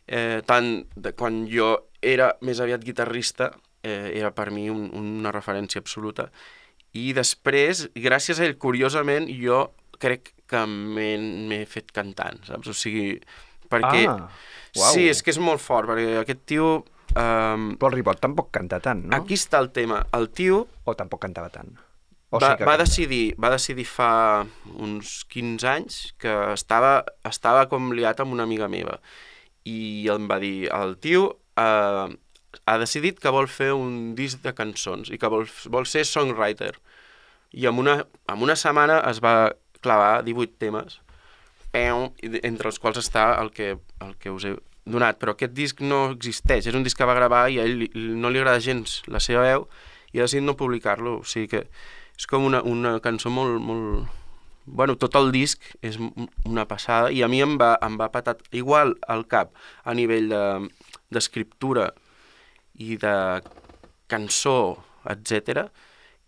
eh, 0.07 0.41
tant 0.45 0.85
de 0.95 1.13
quan 1.13 1.43
jo 1.49 1.71
era 2.01 2.31
més 2.41 2.59
aviat 2.61 2.83
guitarrista, 2.85 3.51
eh, 3.83 4.11
era 4.15 4.31
per 4.35 4.49
mi 4.51 4.69
un, 4.69 4.89
una 4.93 5.31
referència 5.31 5.79
absoluta, 5.81 6.29
i 6.93 7.11
després, 7.13 7.87
gràcies 7.95 8.39
a 8.39 8.45
ell, 8.47 8.57
curiosament, 8.57 9.27
jo 9.29 9.67
crec 9.99 10.33
que 10.49 10.61
m'he 10.65 11.11
m'he 11.19 11.65
fet 11.69 11.91
cantant, 11.93 12.39
saps? 12.47 12.69
O 12.71 12.73
sigui, 12.73 13.19
perquè... 13.69 14.05
Ah, 14.09 14.29
uau. 14.77 14.93
Sí, 14.95 15.09
és 15.09 15.21
que 15.21 15.29
és 15.33 15.37
molt 15.41 15.61
fort, 15.61 15.89
perquè 15.91 16.17
aquest 16.23 16.45
tio... 16.49 16.69
Um, 17.17 17.71
Però 17.81 17.89
el 17.89 17.95
Ribot 17.97 18.19
tampoc 18.21 18.51
canta 18.53 18.77
tant, 18.79 19.07
no? 19.09 19.15
Aquí 19.17 19.33
està 19.33 19.57
el 19.59 19.71
tema. 19.73 20.03
El 20.13 20.27
tio 20.29 20.67
O 20.85 20.93
tampoc 20.93 21.23
cantava 21.23 21.49
tant? 21.49 21.71
O 22.29 22.37
va, 22.37 22.53
sí 22.53 22.65
va, 22.67 22.77
decidir, 22.77 23.23
va 23.41 23.49
decidir 23.49 23.87
fa 23.89 24.45
uns 24.77 25.23
15 25.33 25.69
anys 25.69 25.99
que 26.21 26.33
estava, 26.53 26.99
estava 27.25 27.65
com 27.71 27.89
liat 27.97 28.21
amb 28.21 28.35
una 28.35 28.45
amiga 28.45 28.69
meva. 28.69 28.99
I 29.65 30.09
em 30.13 30.27
va 30.29 30.37
dir, 30.41 30.69
el 30.73 30.95
tio 31.01 31.23
eh, 31.57 32.07
ha 32.65 32.77
decidit 32.77 33.19
que 33.21 33.33
vol 33.33 33.49
fer 33.49 33.71
un 33.73 34.13
disc 34.17 34.43
de 34.45 34.53
cançons 34.53 35.09
i 35.09 35.17
que 35.17 35.31
vol, 35.31 35.49
vol 35.73 35.89
ser 35.89 36.05
songwriter. 36.05 36.75
I 37.57 37.65
en 37.65 37.81
una, 37.81 37.97
en 38.29 38.45
una 38.45 38.57
setmana 38.59 39.01
es 39.09 39.23
va 39.25 39.51
clavar 39.81 40.23
18 40.27 40.59
temes 40.61 40.99
entre 41.73 42.69
els 42.69 42.79
quals 42.81 42.97
està 43.01 43.31
el 43.41 43.51
que, 43.53 43.75
el 44.01 44.15
que 44.21 44.31
us 44.33 44.45
he 44.45 44.55
donat, 44.89 45.19
però 45.21 45.35
aquest 45.35 45.53
disc 45.53 45.81
no 45.85 46.09
existeix, 46.15 46.65
és 46.65 46.75
un 46.75 46.85
disc 46.85 46.97
que 46.97 47.05
va 47.05 47.17
gravar 47.17 47.43
i 47.53 47.59
a 47.61 47.65
ell 47.67 47.85
no 47.93 48.31
li 48.31 48.41
agrada 48.41 48.61
gens 48.63 49.01
la 49.07 49.21
seva 49.21 49.45
veu 49.45 49.67
i 50.13 50.17
ha 50.17 50.25
decidit 50.25 50.45
no 50.45 50.57
publicar-lo, 50.57 51.19
o 51.21 51.27
sigui 51.27 51.51
que 51.51 51.67
és 52.19 52.27
com 52.27 52.45
una, 52.45 52.61
una 52.67 52.97
cançó 53.03 53.31
molt, 53.31 53.61
molt... 53.63 54.15
Bueno, 54.69 54.93
tot 55.01 55.15
el 55.17 55.31
disc 55.33 55.63
és 55.81 55.95
una 56.45 56.67
passada 56.69 57.09
i 57.15 57.23
a 57.25 57.29
mi 57.31 57.39
em 57.41 57.55
va, 57.57 57.71
em 57.81 57.95
va 57.97 58.11
patar 58.13 58.35
igual 58.53 58.93
al 59.07 59.23
cap 59.31 59.55
a 59.83 59.95
nivell 59.97 60.27
de- 60.29 60.69
d'escriptura 61.09 61.87
i 62.77 62.99
de 63.01 63.15
cançó, 64.11 64.77
etc 65.09 65.71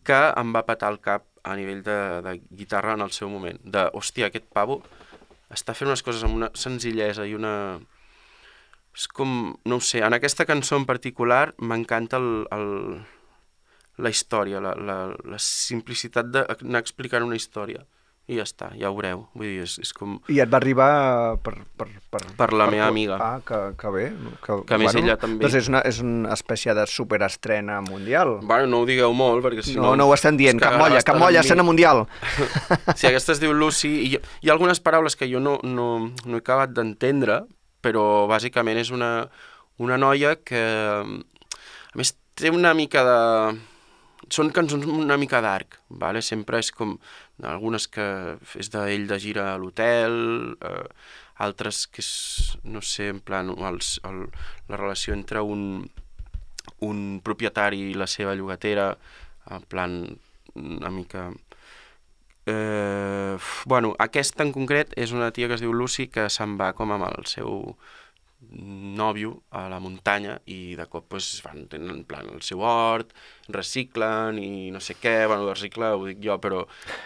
que 0.03 0.17
em 0.41 0.53
va 0.55 0.65
patar 0.65 0.89
el 0.93 0.99
cap 1.03 1.27
a 1.43 1.55
nivell 1.57 1.81
de, 1.85 1.97
de 2.25 2.35
guitarra 2.49 2.95
en 2.97 3.05
el 3.05 3.11
seu 3.13 3.29
moment. 3.29 3.59
De, 3.63 3.87
hòstia, 3.97 4.29
aquest 4.29 4.47
pavo 4.53 4.81
està 5.53 5.75
fent 5.77 5.91
unes 5.91 6.03
coses 6.05 6.23
amb 6.25 6.37
una 6.39 6.51
senzillesa 6.57 7.27
i 7.29 7.35
una... 7.37 7.53
És 8.91 9.07
com, 9.07 9.53
no 9.63 9.79
sé, 9.79 10.01
en 10.03 10.13
aquesta 10.17 10.45
cançó 10.49 10.75
en 10.75 10.85
particular 10.89 11.53
m'encanta 11.63 12.19
el, 12.19 12.31
el, 12.51 12.65
la 13.97 14.09
història, 14.09 14.61
la, 14.63 14.75
la, 14.75 14.99
la 15.27 15.39
simplicitat 15.41 16.29
d'anar 16.31 16.79
explicant 16.79 17.25
una 17.27 17.35
història. 17.35 17.83
I 18.31 18.37
ja 18.37 18.43
està, 18.45 18.67
ja 18.77 18.87
ho 18.87 18.93
veureu. 18.95 19.25
Vull 19.35 19.47
dir, 19.49 19.63
és, 19.65 19.73
és 19.81 19.89
com... 19.97 20.13
I 20.31 20.37
et 20.39 20.47
va 20.47 20.59
arribar 20.61 20.85
per... 21.43 21.55
Per, 21.75 21.87
per, 22.13 22.21
Per 22.37 22.47
la 22.53 22.67
meva 22.69 22.85
tu? 22.85 22.93
amiga. 22.93 23.17
Ah, 23.19 23.39
que, 23.43 23.57
que 23.75 23.89
bé. 23.91 24.03
Que, 24.45 24.57
Que 24.69 24.77
més 24.79 24.95
ella 24.95 25.17
també. 25.19 25.41
Doncs 25.43 25.57
és 25.57 25.67
una, 25.67 25.81
és 25.89 25.99
una 26.05 26.31
espècie 26.37 26.75
de 26.77 26.85
superestrena 26.87 27.79
mundial. 27.83 28.37
Bueno, 28.45 28.69
no 28.71 28.83
ho 28.83 28.87
digueu 28.87 29.11
molt, 29.17 29.43
perquè 29.43 29.65
si 29.65 29.75
no... 29.75 29.89
no, 29.89 29.95
no 29.99 30.07
ho 30.07 30.13
estan 30.15 30.37
dient. 30.39 30.61
Cap 30.61 30.77
molla, 30.79 31.01
cap 31.03 31.17
molla, 31.19 31.41
escena 31.43 31.65
mundial. 31.67 32.05
Sí, 32.95 33.09
aquesta 33.09 33.33
es 33.35 33.41
diu 33.41 33.51
Lucy, 33.57 33.89
i 33.89 34.13
hi, 34.13 34.21
hi 34.45 34.51
ha 34.51 34.53
algunes 34.55 34.79
paraules 34.85 35.17
que 35.17 35.27
jo 35.27 35.41
no, 35.43 35.57
no, 35.65 35.89
no 36.23 36.37
he 36.37 36.43
acabat 36.45 36.71
d'entendre, 36.77 37.41
però 37.83 38.05
bàsicament 38.31 38.79
és 38.79 38.93
una, 38.93 39.25
una 39.81 39.97
noia 39.99 40.37
que, 40.37 40.61
a 41.01 41.97
més, 41.99 42.13
té 42.37 42.53
una 42.53 42.71
mica 42.77 43.03
de... 43.03 43.19
Són 44.32 44.51
cançons 44.55 44.86
una 44.88 45.17
mica 45.19 45.41
d'arc, 45.43 45.82
vale? 45.89 46.21
sempre 46.23 46.61
és 46.63 46.71
com 46.71 46.95
algunes 47.43 47.88
que 47.91 48.05
és 48.59 48.69
d'ell 48.71 49.09
de 49.09 49.17
gira 49.19 49.49
a 49.51 49.57
l'hotel, 49.59 50.15
eh, 50.63 50.88
altres 51.43 51.84
que 51.91 51.99
és, 52.03 52.11
no 52.63 52.79
sé, 52.86 53.09
en 53.11 53.19
plan, 53.19 53.51
els, 53.51 53.97
el, 54.07 54.23
la 54.71 54.79
relació 54.79 55.13
entre 55.17 55.41
un, 55.43 55.89
un 56.88 56.99
propietari 57.25 57.89
i 57.89 57.97
la 57.97 58.07
seva 58.07 58.36
llogatera, 58.38 58.93
en 59.51 59.65
plan, 59.67 60.03
una 60.55 60.89
mica... 60.89 61.29
Eh, 62.47 63.38
bueno, 63.69 63.91
aquesta 64.01 64.45
en 64.47 64.53
concret 64.55 64.95
és 64.97 65.11
una 65.13 65.29
tia 65.36 65.49
que 65.49 65.59
es 65.59 65.61
diu 65.61 65.75
Lucy 65.75 66.07
que 66.09 66.25
se'n 66.34 66.55
va 66.57 66.71
com 66.73 66.89
amb 66.95 67.05
el 67.11 67.27
seu 67.29 67.75
nòvio 68.52 69.32
a 69.56 69.68
la 69.72 69.80
muntanya 69.80 70.36
i 70.52 70.76
de 70.76 70.86
cop 70.91 71.08
pues, 71.14 71.28
van 71.45 71.66
tenen 71.72 71.93
en 71.93 72.04
plan 72.08 72.28
el 72.34 72.41
seu 72.43 72.60
hort, 72.68 73.14
reciclen 73.52 74.39
i 74.41 74.70
no 74.76 74.82
sé 74.84 74.97
què, 74.99 75.26
bueno, 75.32 75.47
recicla 75.49 75.93
ho 75.95 76.04
dic 76.08 76.20
jo, 76.24 76.36
però 76.43 76.66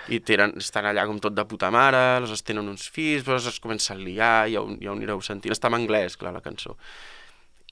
i 0.10 0.20
tenen, 0.26 0.56
estan 0.62 0.90
allà 0.90 1.06
com 1.06 1.20
tot 1.22 1.36
de 1.38 1.46
puta 1.46 1.70
mare, 1.74 2.22
les 2.26 2.46
tenen 2.46 2.72
uns 2.72 2.90
fills, 2.90 3.26
però 3.28 3.38
es 3.38 3.62
comença 3.62 3.94
a 3.94 4.00
liar, 4.00 4.48
ja 4.52 4.64
ho, 4.64 4.72
ja 4.82 4.92
ho 4.92 4.98
anireu 4.98 5.22
sentint, 5.22 5.54
està 5.54 5.70
en 5.70 5.80
anglès, 5.82 6.18
clar, 6.18 6.34
la 6.34 6.44
cançó. 6.46 6.78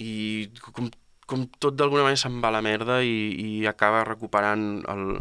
I 0.02 0.50
com, 0.74 0.92
com 1.26 1.48
tot 1.58 1.78
d'alguna 1.78 2.06
manera 2.06 2.22
se'n 2.22 2.42
va 2.44 2.54
a 2.54 2.58
la 2.58 2.64
merda 2.66 3.02
i, 3.02 3.18
i 3.42 3.52
acaba 3.70 4.06
recuperant 4.06 4.84
el, 4.94 5.18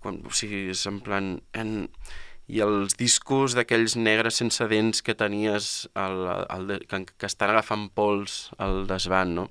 quan, 0.00 0.22
o 0.24 0.32
sigui, 0.32 0.68
és 0.72 0.86
en 0.88 1.00
plan... 1.04 1.34
En, 1.52 1.76
I 2.52 2.60
els 2.60 2.96
discos 3.00 3.54
d'aquells 3.56 3.94
negres 3.96 4.36
sense 4.40 4.66
dents 4.68 5.00
que 5.04 5.14
tenies 5.16 5.88
el, 5.96 6.18
el, 6.52 6.74
que, 6.90 7.00
que 7.08 7.30
estan 7.30 7.54
agafant 7.54 7.88
pols 7.96 8.50
al 8.60 8.84
desvant, 8.90 9.32
no? 9.38 9.46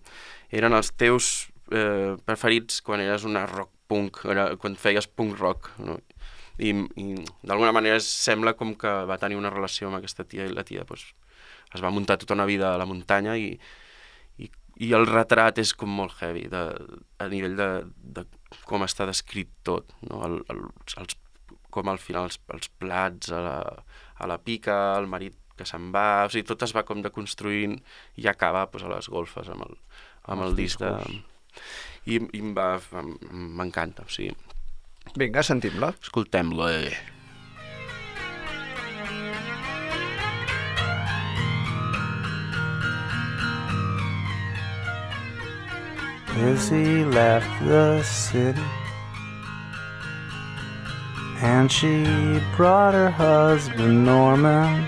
Eren 0.54 0.78
els 0.78 0.92
teus 0.94 1.32
eh, 1.74 2.14
preferits 2.26 2.84
quan 2.86 3.02
eres 3.02 3.26
una 3.26 3.48
rock 3.50 3.72
punk, 3.90 4.22
era, 4.30 4.52
quan 4.62 4.78
feies 4.80 5.10
punk 5.10 5.40
rock, 5.40 5.72
no? 5.82 5.98
I, 6.62 6.70
i 7.02 7.16
d'alguna 7.42 7.74
manera 7.74 7.98
sembla 8.06 8.54
com 8.54 8.76
que 8.78 8.92
va 9.10 9.18
tenir 9.18 9.40
una 9.40 9.50
relació 9.50 9.90
amb 9.90 9.98
aquesta 9.98 10.26
tia 10.30 10.46
i 10.46 10.54
la 10.54 10.66
tia 10.68 10.86
pues, 10.86 11.08
es 11.74 11.82
va 11.82 11.90
muntar 11.90 12.20
tota 12.22 12.36
una 12.38 12.46
vida 12.46 12.76
a 12.76 12.78
la 12.78 12.86
muntanya 12.86 13.34
i, 13.42 13.56
i, 14.38 14.50
i 14.86 14.92
el 14.94 15.08
retrat 15.10 15.58
és 15.64 15.74
com 15.74 15.90
molt 15.90 16.14
heavy 16.22 16.46
de, 16.54 16.62
a 17.18 17.30
nivell 17.32 17.58
de, 17.58 17.70
de 18.20 18.26
com 18.70 18.86
està 18.86 19.08
descrit 19.10 19.50
tot, 19.66 19.90
no? 20.06 20.22
el, 20.28 20.38
el, 20.54 20.62
els, 21.02 21.18
com 21.74 21.90
al 21.90 22.00
final 22.02 22.30
els, 22.30 22.40
els 22.54 22.70
plats 22.82 23.34
a 23.34 23.42
la, 23.42 23.58
a 24.22 24.30
la 24.30 24.40
pica, 24.42 24.78
el 25.00 25.10
marit 25.10 25.38
que 25.58 25.68
se'n 25.70 25.92
va, 25.94 26.26
o 26.26 26.32
sigui, 26.34 26.46
tot 26.50 26.66
es 26.66 26.74
va 26.76 26.86
com 26.88 27.02
deconstruint 27.06 27.78
i 28.22 28.30
acaba 28.30 28.66
pues, 28.72 28.86
a 28.86 28.92
les 28.94 29.10
golfes 29.10 29.50
amb 29.54 29.66
el, 29.68 29.78
amb 30.34 30.48
el 30.48 30.58
disc 30.58 30.82
de... 30.82 30.94
I, 32.10 32.18
i 32.36 32.42
m'encanta, 32.44 34.04
o 34.04 34.12
sigui, 34.12 34.34
Vinga, 35.16 35.44
sentim-la. 35.46 35.94
escoltem-lo. 36.02 36.70
Eh. 36.70 36.94
Lizzie 46.36 47.06
left 47.06 47.48
the 47.62 48.02
city 48.02 48.83
and 51.44 51.70
she 51.70 52.42
brought 52.56 52.94
her 52.94 53.10
husband 53.10 54.06
Norman 54.06 54.88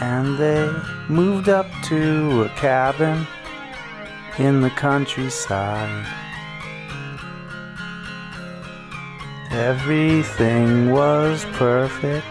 and 0.00 0.38
they 0.38 0.72
moved 1.08 1.48
up 1.48 1.66
to 1.82 2.44
a 2.44 2.48
cabin 2.50 3.26
in 4.38 4.60
the 4.60 4.70
countryside. 4.70 6.06
Everything 9.50 10.92
was 10.92 11.44
perfect. 11.54 12.26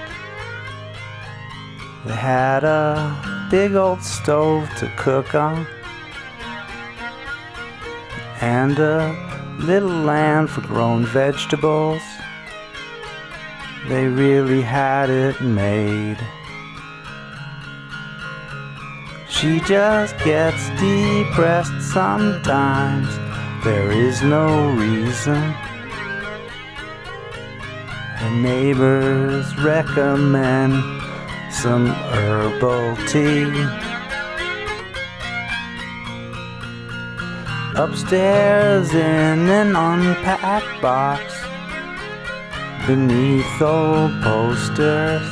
They 2.06 2.16
had 2.16 2.64
a 2.64 3.48
big 3.52 3.76
old 3.76 4.02
stove 4.02 4.70
to 4.78 4.90
cook 4.96 5.36
on 5.36 5.68
and 8.40 8.80
a 8.80 9.33
little 9.60 9.90
land 9.90 10.50
for 10.50 10.62
grown 10.62 11.06
vegetables. 11.06 12.02
They 13.88 14.08
really 14.08 14.62
had 14.62 15.10
it 15.10 15.42
made. 15.42 16.18
She 19.30 19.60
just 19.62 20.18
gets 20.20 20.70
depressed 20.80 21.82
sometimes. 21.82 23.10
There 23.64 23.92
is 23.92 24.22
no 24.22 24.72
reason. 24.72 25.42
Her 28.16 28.36
neighbors 28.42 29.46
recommend 29.58 30.74
some 31.52 31.88
herbal 31.88 32.96
tea. 33.08 33.93
Upstairs 37.76 38.94
in 38.94 39.50
an 39.50 39.76
unpacked 39.76 40.80
box 40.80 41.24
beneath 42.86 43.60
old 43.60 44.12
posters. 44.22 45.28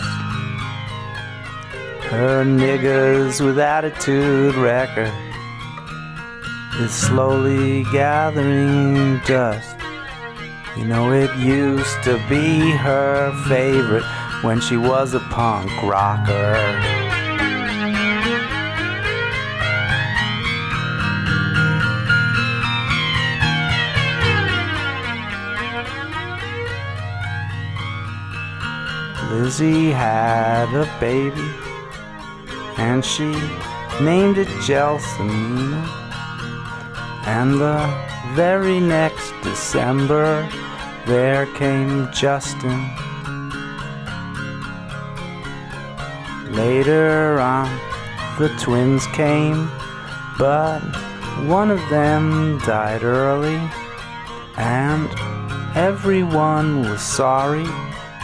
Her 2.09 2.43
niggers 2.43 3.45
with 3.45 3.59
attitude 3.59 4.55
record 4.55 5.13
is 6.79 6.91
slowly 6.91 7.83
gathering 7.91 9.19
dust. 9.27 9.77
You 10.75 10.85
know, 10.85 11.11
it 11.11 11.29
used 11.37 12.01
to 12.05 12.13
be 12.27 12.71
her 12.71 13.31
favorite 13.47 14.05
when 14.43 14.59
she 14.59 14.77
was 14.77 15.13
a 15.13 15.19
punk 15.19 15.71
rocker. 15.83 16.90
Lizzie 29.31 29.91
had 29.91 30.67
a 30.75 30.85
baby 30.99 31.49
and 32.77 33.03
she 33.03 33.31
named 34.01 34.37
it 34.37 34.49
Gelsomina. 34.67 35.87
And 37.25 37.53
the 37.53 37.79
very 38.35 38.81
next 38.81 39.31
December 39.41 40.49
there 41.05 41.45
came 41.55 42.11
Justin. 42.11 42.81
Later 46.51 47.39
on, 47.39 47.69
the 48.37 48.49
twins 48.59 49.07
came, 49.07 49.71
but 50.37 50.81
one 51.47 51.71
of 51.71 51.79
them 51.89 52.59
died 52.65 53.03
early, 53.03 53.61
and 54.57 55.09
everyone 55.73 56.81
was 56.81 57.01
sorry 57.01 57.65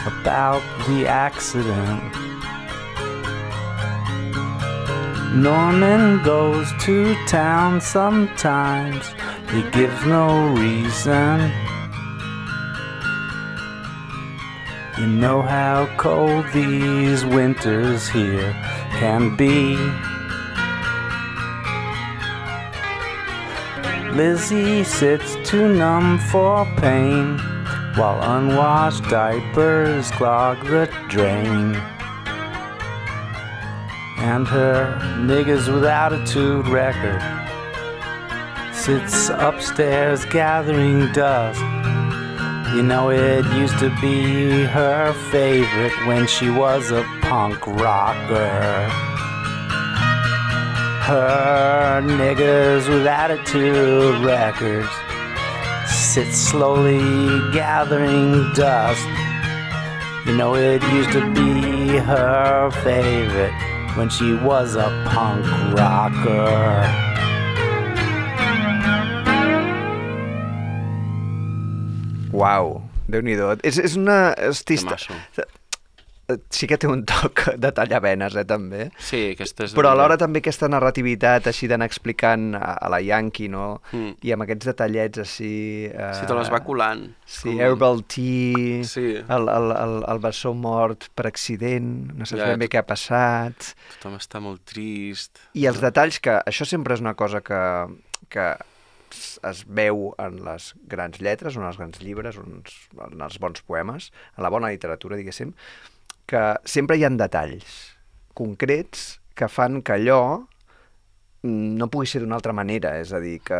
about 0.08 0.62
the 0.86 1.06
accident. 1.06 2.02
Norman 5.34 6.22
goes 6.22 6.72
to 6.80 7.14
town 7.26 7.80
sometimes, 7.80 9.04
he 9.52 9.62
gives 9.70 10.00
no 10.06 10.48
reason. 10.54 11.52
You 14.98 15.06
know 15.06 15.42
how 15.42 15.88
cold 15.98 16.46
these 16.54 17.24
winters 17.26 18.08
here 18.08 18.52
can 19.00 19.36
be. 19.36 19.76
Lizzie 24.16 24.82
sits 24.82 25.36
too 25.48 25.68
numb 25.68 26.18
for 26.18 26.64
pain 26.78 27.38
while 27.98 28.36
unwashed 28.36 29.02
diapers 29.10 30.12
clog 30.12 30.64
the 30.66 30.86
drain. 31.08 31.74
And 34.18 34.46
her 34.46 34.96
niggas 35.18 35.72
with 35.72 35.84
attitude 35.84 36.68
record 36.68 37.20
sits 38.72 39.30
upstairs 39.30 40.24
gathering 40.26 41.10
dust. 41.12 41.60
You 42.72 42.84
know, 42.84 43.10
it 43.10 43.44
used 43.56 43.78
to 43.80 43.90
be 44.00 44.62
her 44.62 45.12
favorite 45.32 46.06
when 46.06 46.28
she 46.28 46.50
was 46.50 46.92
a 46.92 47.02
punk 47.22 47.66
rocker. 47.66 48.88
Her 51.02 52.00
niggas 52.04 52.88
with 52.88 53.06
attitude 53.08 54.24
records 54.24 54.88
sit 56.18 56.34
slowly 56.34 56.98
gathering 57.52 58.52
dust. 58.52 59.06
You 60.26 60.34
know, 60.34 60.56
it 60.56 60.82
used 60.90 61.12
to 61.12 61.22
be 61.32 61.96
her 61.96 62.72
favorite 62.82 63.54
when 63.96 64.08
she 64.08 64.34
was 64.34 64.74
a 64.74 64.88
punk 65.06 65.46
rocker. 65.78 66.82
Wow, 72.32 72.82
déu 73.06 73.22
nhi 73.22 73.38
és, 73.62 73.78
és 73.78 73.94
una 73.96 74.34
artista... 74.34 74.98
maco. 74.98 75.57
Sí 76.52 76.66
que 76.68 76.76
té 76.76 76.84
un 76.90 77.06
toc 77.08 77.40
de 77.56 77.70
tallavenes, 77.72 78.34
eh, 78.36 78.42
també. 78.44 78.90
Sí, 79.00 79.30
aquesta 79.32 79.64
és... 79.64 79.72
Però 79.72 79.88
alhora 79.94 80.18
també 80.20 80.42
aquesta 80.42 80.68
narrativitat 80.68 81.46
així 81.48 81.68
d'anar 81.70 81.86
explicant 81.88 82.50
a, 82.58 82.74
a 82.84 82.90
la 82.92 82.98
Yankee, 83.00 83.48
no? 83.48 83.80
Mm. 83.96 84.10
I 84.28 84.34
amb 84.36 84.44
aquests 84.44 84.68
detallets 84.68 85.22
així... 85.24 85.52
Eh, 85.88 86.10
Sí, 86.18 86.26
te 86.28 86.36
les 86.36 86.50
va 86.52 86.60
colant. 86.66 87.06
Sí, 87.24 87.48
Com- 87.48 87.62
herbal 87.64 88.04
tea, 88.04 88.84
Sí. 88.84 89.06
el, 89.24 89.48
el, 89.54 89.72
el, 89.78 89.96
el 90.12 90.20
bessó 90.28 90.52
mort 90.52 91.08
per 91.16 91.30
accident, 91.32 91.88
no 92.12 92.28
saps 92.28 92.42
Ja, 92.44 92.50
ben 92.52 92.60
bé 92.60 92.68
tot- 92.68 92.76
què 92.76 92.82
ha 92.82 92.86
passat... 92.92 93.70
Tothom 93.96 94.20
està 94.20 94.44
molt 94.44 94.66
trist. 94.68 95.40
I 95.56 95.64
els 95.72 95.80
detalls, 95.80 96.20
que 96.20 96.36
això 96.44 96.68
sempre 96.68 96.92
és 96.98 97.00
una 97.04 97.16
cosa 97.16 97.40
que, 97.40 97.62
que 98.28 98.50
es- 99.48 99.64
veu 99.64 100.10
en 100.20 100.42
les 100.44 100.74
grans 100.92 101.20
lletres, 101.24 101.56
en 101.56 101.64
els 101.64 101.80
grans 101.80 102.02
llibres, 102.04 102.36
en 102.36 103.22
els 103.24 103.40
bons 103.40 103.64
poemes, 103.64 104.12
en 104.36 104.44
la 104.44 104.52
bona 104.52 104.68
literatura, 104.76 105.16
diguéssim, 105.16 105.56
que 106.28 106.42
sempre 106.68 106.98
hi 106.98 107.04
ha 107.06 107.10
detalls 107.16 107.78
concrets 108.36 109.18
que 109.38 109.48
fan 109.48 109.80
que 109.82 109.94
allò 109.96 110.20
mm, 111.42 111.76
no 111.80 111.88
pugui 111.90 112.06
ser 112.10 112.20
d'una 112.22 112.36
altra 112.38 112.52
manera, 112.52 112.96
és 113.00 113.12
a 113.14 113.20
dir, 113.22 113.38
que 113.40 113.58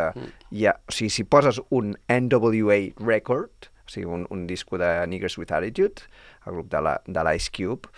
hi 0.51 0.65
ha, 0.69 0.75
o 0.87 0.91
sigui, 0.93 1.09
si 1.09 1.23
poses 1.25 1.61
un 1.73 1.95
NWA 2.11 2.79
record, 3.01 3.69
o 3.85 3.89
sigui, 3.89 4.05
un, 4.05 4.27
un 4.29 4.45
disco 4.47 4.77
de 4.77 4.91
Niggers 5.07 5.37
with 5.41 5.51
Attitude, 5.55 6.05
el 6.45 6.53
grup 6.59 6.69
de 6.71 6.81
la- 6.85 7.01
de 7.07 7.23
l'Ice 7.29 7.49
Cube, 7.55 7.89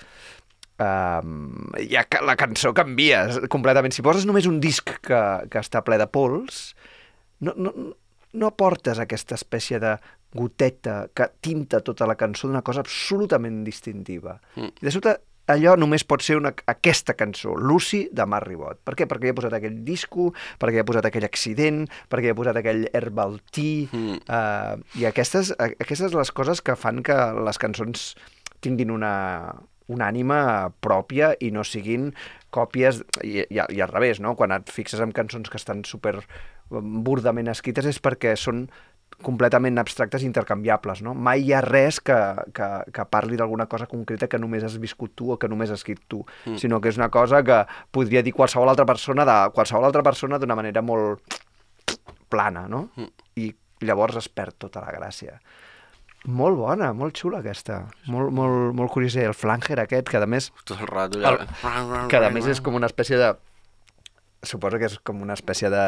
Um, 0.82 1.68
ja 1.92 2.02
que 2.10 2.18
la 2.26 2.34
cançó 2.40 2.72
canvia 2.74 3.20
completament. 3.54 3.94
Si 3.94 4.02
poses 4.02 4.24
només 4.26 4.48
un 4.50 4.56
disc 4.64 4.88
que, 5.06 5.20
que 5.52 5.60
està 5.62 5.84
ple 5.86 6.00
de 6.02 6.08
pols, 6.10 6.72
no, 7.46 7.54
no, 7.54 7.70
no 8.34 8.48
aportes 8.50 8.98
aquesta 8.98 9.38
espècie 9.38 9.78
de 9.84 9.92
goteta 10.36 11.08
que 11.14 11.28
tinta 11.42 11.82
tota 11.84 12.08
la 12.08 12.16
cançó 12.16 12.48
d'una 12.48 12.64
cosa 12.64 12.82
absolutament 12.86 13.64
distintiva. 13.68 14.40
Mm. 14.56 14.72
I 14.82 14.88
de 14.88 14.94
sobte 14.94 15.18
allò 15.52 15.74
només 15.76 16.06
pot 16.08 16.22
ser 16.24 16.38
una, 16.40 16.54
aquesta 16.72 17.16
cançó, 17.20 17.56
Lucy 17.58 18.06
de 18.14 18.26
Marc 18.30 18.48
Ribot. 18.48 18.80
Per 18.88 18.94
què? 18.96 19.08
Perquè 19.10 19.28
hi 19.28 19.34
ha 19.34 19.38
posat 19.38 19.56
aquell 19.58 19.82
disco, 19.84 20.30
perquè 20.62 20.80
hi 20.80 20.84
ha 20.84 20.88
posat 20.88 21.08
aquell 21.10 21.28
accident, 21.28 21.82
perquè 22.12 22.30
hi 22.30 22.32
ha 22.32 22.38
posat 22.38 22.62
aquell 22.62 22.86
herbal 22.94 23.40
tea, 23.52 23.90
Mm. 23.92 24.22
uh, 24.30 24.78
i 25.00 25.06
aquestes, 25.10 25.52
aquestes 25.58 26.14
les 26.14 26.32
coses 26.32 26.62
que 26.62 26.76
fan 26.80 27.02
que 27.04 27.16
les 27.44 27.58
cançons 27.60 28.16
tinguin 28.62 28.92
una, 28.94 29.56
una 29.92 30.08
ànima 30.08 30.72
pròpia 30.80 31.34
i 31.42 31.52
no 31.52 31.66
siguin 31.68 32.12
còpies, 32.54 33.02
i, 33.24 33.42
i, 33.50 33.60
i 33.60 33.82
al 33.82 33.92
revés, 33.92 34.22
no? 34.22 34.36
Quan 34.40 34.54
et 34.56 34.70
fixes 34.72 35.02
en 35.04 35.12
cançons 35.12 35.50
que 35.50 35.60
estan 35.60 35.84
super 35.84 36.20
burdament 36.72 37.50
escrites 37.52 37.86
és 37.90 38.00
perquè 38.00 38.36
són 38.40 38.70
completament 39.24 39.80
abstractes 39.82 40.24
i 40.24 40.30
intercanviables, 40.30 41.02
no? 41.06 41.14
Mai 41.14 41.46
hi 41.46 41.54
ha 41.56 41.62
res 41.66 42.02
que, 42.04 42.18
que, 42.58 42.70
que 42.94 43.08
parli 43.10 43.40
d'alguna 43.40 43.68
cosa 43.72 43.88
concreta 43.92 44.30
que 44.32 44.40
només 44.42 44.66
has 44.68 44.78
viscut 44.82 45.16
tu 45.16 45.32
o 45.34 45.40
que 45.40 45.50
només 45.52 45.72
has 45.72 45.82
escrit 45.82 46.02
tu, 46.08 46.22
mm. 46.46 46.60
sinó 46.62 46.82
que 46.82 46.92
és 46.92 47.00
una 47.00 47.10
cosa 47.14 47.44
que 47.46 47.64
podria 47.92 48.24
dir 48.26 48.36
qualsevol 48.38 48.70
altra 48.74 48.86
persona 48.90 49.26
de 49.28 49.38
qualsevol 49.56 49.90
altra 49.90 50.04
persona 50.06 50.40
d'una 50.42 50.58
manera 50.60 50.84
molt 50.86 51.40
plana, 52.32 52.68
no? 52.72 52.88
Mm. 52.96 53.28
I 53.42 53.52
llavors 53.88 54.20
es 54.22 54.30
perd 54.30 54.60
tota 54.68 54.84
la 54.86 54.94
gràcia. 54.96 55.40
Molt 56.30 56.60
bona, 56.60 56.92
molt 56.94 57.18
xula 57.18 57.40
aquesta. 57.42 57.80
Molt, 58.14 58.30
molt, 58.36 58.76
molt 58.78 58.92
curiosa. 58.94 59.24
El 59.26 59.34
flanger 59.34 59.80
aquest, 59.82 60.10
que 60.12 60.20
a 60.22 60.28
més... 60.30 60.52
Tot 60.70 60.78
el 60.78 60.90
rato 60.90 61.18
El, 61.18 61.40
allà... 61.42 62.04
que 62.12 62.22
a 62.22 62.30
més 62.34 62.46
és 62.52 62.62
com 62.62 62.78
una 62.78 62.90
espècie 62.92 63.18
de... 63.18 63.32
Suposo 64.44 64.80
que 64.82 64.90
és 64.90 64.98
com 65.06 65.22
una 65.22 65.38
espècie 65.38 65.70
de... 65.70 65.86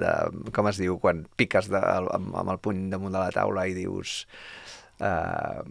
de 0.00 0.10
com 0.54 0.68
es 0.68 0.80
diu? 0.80 0.98
Quan 1.00 1.24
piques 1.40 1.70
de, 1.72 1.80
amb, 1.80 2.34
amb 2.36 2.52
el 2.52 2.60
puny 2.60 2.88
damunt 2.92 3.14
de 3.14 3.22
la 3.22 3.32
taula 3.34 3.68
i 3.70 3.76
dius... 3.76 4.24
Uh, 5.00 5.64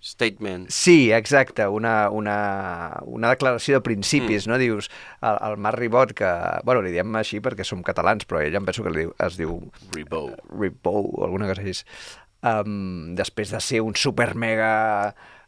Statement. 0.00 0.70
Sí, 0.70 1.12
exacte, 1.12 1.66
una, 1.68 2.08
una, 2.10 3.00
una 3.04 3.28
declaració 3.28 3.76
de 3.76 3.84
principis, 3.84 4.46
mm. 4.46 4.50
no? 4.50 4.58
Dius, 4.58 4.88
el, 5.20 5.36
el 5.50 5.58
Marc 5.60 5.78
Ribot, 5.78 6.14
que, 6.16 6.30
bueno, 6.64 6.80
li 6.84 6.94
diem 6.94 7.12
així 7.20 7.42
perquè 7.44 7.66
som 7.66 7.82
catalans, 7.84 8.24
però 8.28 8.40
ell 8.40 8.56
em 8.56 8.64
penso 8.68 8.84
que 8.86 8.94
li 8.94 9.04
es 9.26 9.36
diu 9.36 9.58
Ribó. 9.92 10.24
Ribot 10.56 10.88
o 10.88 11.26
alguna 11.26 11.50
cosa 11.50 11.64
així. 11.64 11.84
Um, 12.42 13.12
després 13.18 13.52
de 13.54 13.60
ser 13.62 13.82
un 13.84 13.94
super 13.94 14.32
mega 14.34 14.72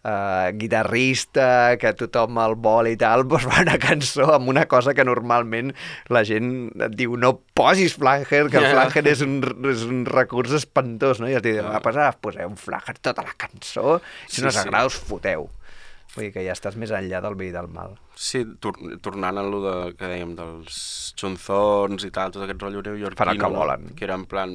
uh, 0.04 0.52
guitarrista, 0.54 1.76
que 1.80 1.92
tothom 1.98 2.38
el 2.44 2.54
vol 2.60 2.88
i 2.92 2.96
tal, 3.00 3.24
doncs 3.28 3.46
fa 3.48 3.62
una 3.64 3.78
cançó 3.82 4.28
amb 4.36 4.48
una 4.52 4.66
cosa 4.70 4.94
que 4.94 5.04
normalment 5.06 5.72
la 6.14 6.22
gent 6.28 6.70
et 6.86 6.94
diu 6.98 7.16
no 7.20 7.34
posis 7.56 7.96
flanger, 7.98 8.46
que 8.52 8.60
el 8.62 8.70
flanger 8.70 9.04
és 9.10 9.24
un, 9.26 9.40
és 9.72 9.84
un 9.88 10.04
recurs 10.08 10.54
espantós, 10.60 11.20
no? 11.22 11.28
I 11.30 11.38
et 11.40 11.44
diu, 11.48 11.60
ah, 11.66 11.80
pues 11.84 11.96
ara 11.98 12.12
poseu 12.20 12.48
un 12.50 12.56
flanger 12.60 12.96
tota 13.00 13.24
la 13.26 13.34
cançó, 13.36 13.98
si 14.28 14.38
Sí, 14.38 14.42
no 14.42 14.48
us 14.52 14.58
sí. 14.60 14.64
agrada 14.66 14.86
us 14.92 14.96
foteu. 15.00 15.48
Vull 16.14 16.28
dir 16.28 16.32
que 16.36 16.44
ja 16.46 16.52
estàs 16.54 16.76
més 16.78 16.92
enllà 16.94 17.18
del 17.24 17.34
bé 17.34 17.48
i 17.48 17.54
del 17.54 17.66
mal. 17.74 17.96
Sí, 18.14 18.44
tor 18.62 18.76
tornant 19.02 19.40
a 19.40 19.42
lo 19.42 19.58
de, 19.64 19.72
que 19.98 20.06
dèiem 20.06 20.36
dels 20.38 20.76
xunzons 21.18 22.04
i 22.06 22.10
tal, 22.14 22.30
tot 22.30 22.44
aquest 22.44 22.60
rotllo 22.62 22.84
neoyorquino. 22.86 23.18
Fan 23.18 23.32
el 23.32 23.40
que 23.42 23.50
volen. 23.50 23.88
Que 23.98 24.06
era 24.06 24.14
en 24.14 24.26
plan, 24.30 24.52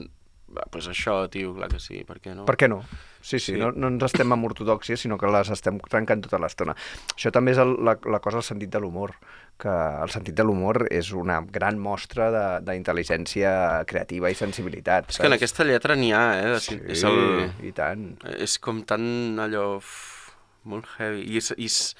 va, 0.55 0.63
pues 0.71 0.87
això, 0.89 1.27
tio, 1.29 1.53
clar 1.55 1.67
que 1.69 1.79
sí, 1.79 2.03
per 2.07 2.17
què 2.23 2.33
no? 2.35 2.45
Per 2.47 2.55
què 2.57 2.67
no? 2.71 2.81
Sí, 3.21 3.37
sí, 3.39 3.53
Sí. 3.53 3.57
No, 3.59 3.71
no 3.75 3.89
ens 3.91 4.03
estem 4.07 4.31
amb 4.31 4.45
ortodòxia, 4.47 4.95
sinó 4.97 5.17
que 5.19 5.27
les 5.27 5.49
estem 5.51 5.77
trencant 5.91 6.21
tota 6.23 6.39
l'estona. 6.39 6.75
Això 7.15 7.31
també 7.35 7.51
és 7.51 7.59
el, 7.61 7.75
la, 7.83 7.97
la 8.09 8.19
cosa 8.23 8.37
del 8.39 8.47
sentit 8.47 8.69
de 8.71 8.79
l'humor, 8.79 9.13
que 9.59 9.69
el 9.69 10.09
sentit 10.13 10.35
de 10.37 10.43
l'humor 10.47 10.85
és 10.89 11.11
una 11.11 11.41
gran 11.43 11.77
mostra 11.79 12.29
de- 12.31 12.61
d'intel·ligència 12.69 13.83
creativa 13.85 14.29
i 14.31 14.35
sensibilitat. 14.39 15.09
És 15.11 15.17
que 15.19 15.27
en 15.27 15.35
aquesta 15.35 15.65
lletra 15.67 15.95
n'hi 15.99 16.13
ha, 16.15 16.23
eh? 16.39 16.45
de- 16.55 16.59
Sí, 16.63 16.79
és, 16.87 17.03
el, 17.03 17.51
i 17.67 17.71
tant. 17.75 18.05
és 18.39 18.57
com 18.59 18.83
tan 18.87 19.37
allò... 19.39 19.75
uf, 19.77 20.31
molt 20.63 20.85
heavy. 20.97 21.25
I, 21.27 21.37
és, 21.43 21.51
i, 21.57 21.65
és- 21.65 21.95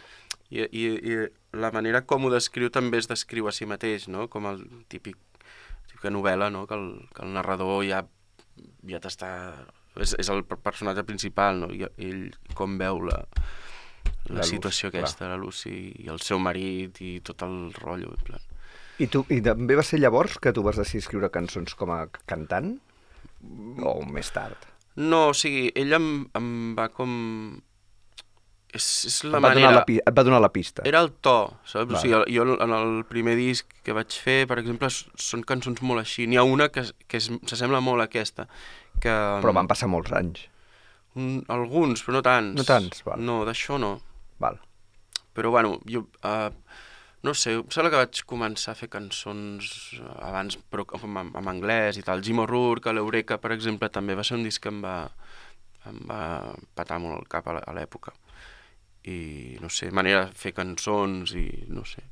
i, 0.49 0.63
i, 0.63 0.85
i 1.13 1.17
la 1.59 1.69
manera 1.75 2.01
com 2.07 2.25
ho 2.25 2.29
descriu 2.31 2.69
també 2.73 2.97
es 2.97 3.07
descriu 3.09 3.47
a 3.47 3.51
si 3.51 3.65
mateix, 3.69 4.07
no? 4.07 4.27
Com 4.29 4.47
el 4.49 4.63
típic 4.89 5.17
típica 5.89 6.09
novel·la, 6.13 6.47
no? 6.53 6.65
Que 6.69 6.75
el, 6.79 6.87
que 7.13 7.25
el 7.25 7.33
narrador 7.35 7.83
ja, 7.87 8.05
ja 8.89 8.99
t'està... 9.03 9.29
És, 9.99 10.13
és 10.21 10.29
el 10.31 10.43
per- 10.47 10.59
personatge 10.63 11.03
principal, 11.07 11.59
no? 11.63 11.71
I 11.73 11.87
ell 11.97 12.29
com 12.55 12.77
veu 12.79 13.01
la, 13.07 13.17
la, 14.29 14.41
La 14.41 14.45
situació 14.47 14.87
Lucy, 14.89 14.97
aquesta, 14.97 15.27
la 15.31 15.39
Lucy, 15.41 15.75
i 16.05 16.11
el 16.13 16.21
seu 16.23 16.39
marit, 16.39 17.01
i 17.01 17.17
tot 17.25 17.43
el 17.47 17.73
rotllo, 17.79 18.13
en 18.15 18.27
plan... 18.27 18.45
I, 18.99 19.07
tu, 19.07 19.23
I 19.31 19.39
també 19.43 19.77
va 19.79 19.83
ser 19.87 20.01
llavors 20.01 20.37
que 20.43 20.51
tu 20.55 20.63
vas 20.65 20.75
decidir 20.79 21.05
escriure 21.05 21.31
cançons 21.31 21.75
com 21.79 21.91
a 21.95 22.01
cantant? 22.27 22.73
O 23.87 24.01
més 24.03 24.29
tard? 24.35 24.65
No, 24.99 25.29
o 25.31 25.35
sigui, 25.37 25.69
ell 25.79 25.95
em, 25.95 26.09
em 26.35 26.49
va 26.75 26.89
com... 26.91 27.11
És, 28.69 28.85
és 29.09 29.15
la 29.25 29.39
et, 29.39 29.41
va 29.41 29.49
manera... 29.49 29.71
la, 29.79 29.83
et 29.87 30.13
va 30.13 30.23
donar 30.27 30.39
la 30.43 30.51
pista. 30.53 30.83
Era 30.85 31.01
el 31.01 31.09
to, 31.25 31.37
saps? 31.65 31.89
Val. 31.89 31.97
O 31.97 32.01
sigui, 32.03 32.35
jo 32.35 32.45
en 32.53 32.73
el 32.75 32.99
primer 33.09 33.33
disc 33.39 33.71
que 33.85 33.95
vaig 33.97 34.13
fer, 34.13 34.43
per 34.49 34.59
exemple, 34.61 34.91
són 34.91 35.41
cançons 35.47 35.81
molt 35.81 36.03
així. 36.03 36.27
N'hi 36.29 36.37
ha 36.37 36.45
una 36.45 36.69
que, 36.73 36.85
que 37.09 37.21
s'assembla 37.23 37.81
molt 37.81 38.05
a 38.05 38.09
aquesta. 38.11 38.45
Que, 39.01 39.15
Però 39.41 39.55
van 39.55 39.69
passar 39.71 39.89
molts 39.89 40.13
anys. 40.13 40.45
un, 41.17 41.39
alguns, 41.49 42.03
però 42.05 42.19
no 42.19 42.21
tants. 42.25 42.59
No 42.59 42.67
tants, 42.67 43.01
val. 43.07 43.23
No, 43.25 43.41
d'això 43.47 43.79
no. 43.81 43.95
Val. 44.43 44.61
Però, 45.33 45.51
bueno, 45.55 45.79
jo... 45.89 46.05
Uh, 46.21 46.51
no 47.25 47.33
sé, 47.35 47.57
em 47.57 47.65
sembla 47.73 47.89
que 47.91 47.99
vaig 47.99 48.21
començar 48.29 48.71
a 48.71 48.79
fer 48.79 48.87
cançons 48.91 49.65
abans, 50.23 50.55
però 50.71 50.85
en, 50.95 51.17
en, 51.19 51.33
en 51.35 51.49
anglès 51.51 51.99
i 51.99 52.03
tal. 52.05 52.21
Jim 52.23 52.39
O'Rourke, 52.39 52.93
l'Eureka, 52.95 53.39
per 53.43 53.51
exemple, 53.55 53.89
també 53.91 54.15
va 54.15 54.23
ser 54.23 54.37
un 54.37 54.45
disc 54.47 54.63
que 54.63 54.71
em 54.71 54.79
va, 54.85 54.95
em 55.89 55.99
va 56.07 56.21
patar 56.79 57.01
molt 57.03 57.17
el 57.19 57.27
cap 57.31 57.49
a 57.51 57.73
l'època. 57.75 58.13
I, 59.07 59.57
no 59.63 59.69
sé, 59.71 59.91
manera 59.95 60.25
de 60.27 60.35
fer 60.37 60.51
cançons 60.57 61.31
i, 61.39 61.45
no 61.71 61.85
sé, 61.87 62.03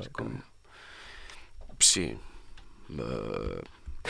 és 0.00 0.10
com... 0.16 0.34
Sí. 1.80 2.10
Uh... 2.92 3.60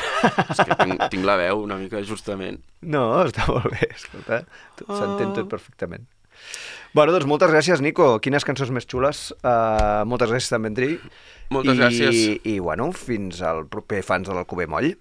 és 0.01 0.61
que 0.63 0.77
tinc, 0.79 1.05
tinc 1.13 1.27
la 1.27 1.37
veu 1.41 1.63
una 1.65 1.79
mica 1.81 2.03
justament. 2.07 2.61
No, 2.83 3.05
està 3.27 3.47
molt 3.51 3.71
bé, 3.73 3.91
escolta. 3.95 4.43
Oh. 4.87 4.95
S'entén 4.95 5.35
tot 5.39 5.51
perfectament. 5.51 6.07
Bueno, 6.95 7.15
doncs 7.15 7.27
moltes 7.31 7.51
gràcies, 7.53 7.83
Nico. 7.85 8.17
Quines 8.23 8.47
cançons 8.47 8.73
més 8.75 8.87
xules. 8.91 9.29
Uh, 9.43 10.03
moltes 10.11 10.31
gràcies 10.33 10.51
també, 10.51 10.71
Andri. 10.73 10.97
Moltes 11.55 11.77
I, 11.77 11.81
gràcies. 11.83 12.21
I, 12.43 12.57
bueno, 12.63 12.91
fins 12.97 13.43
al 13.47 13.65
proper 13.71 14.03
fans 14.07 14.31
de 14.31 14.35
l'Alcover 14.35 14.67
Moll. 14.71 14.93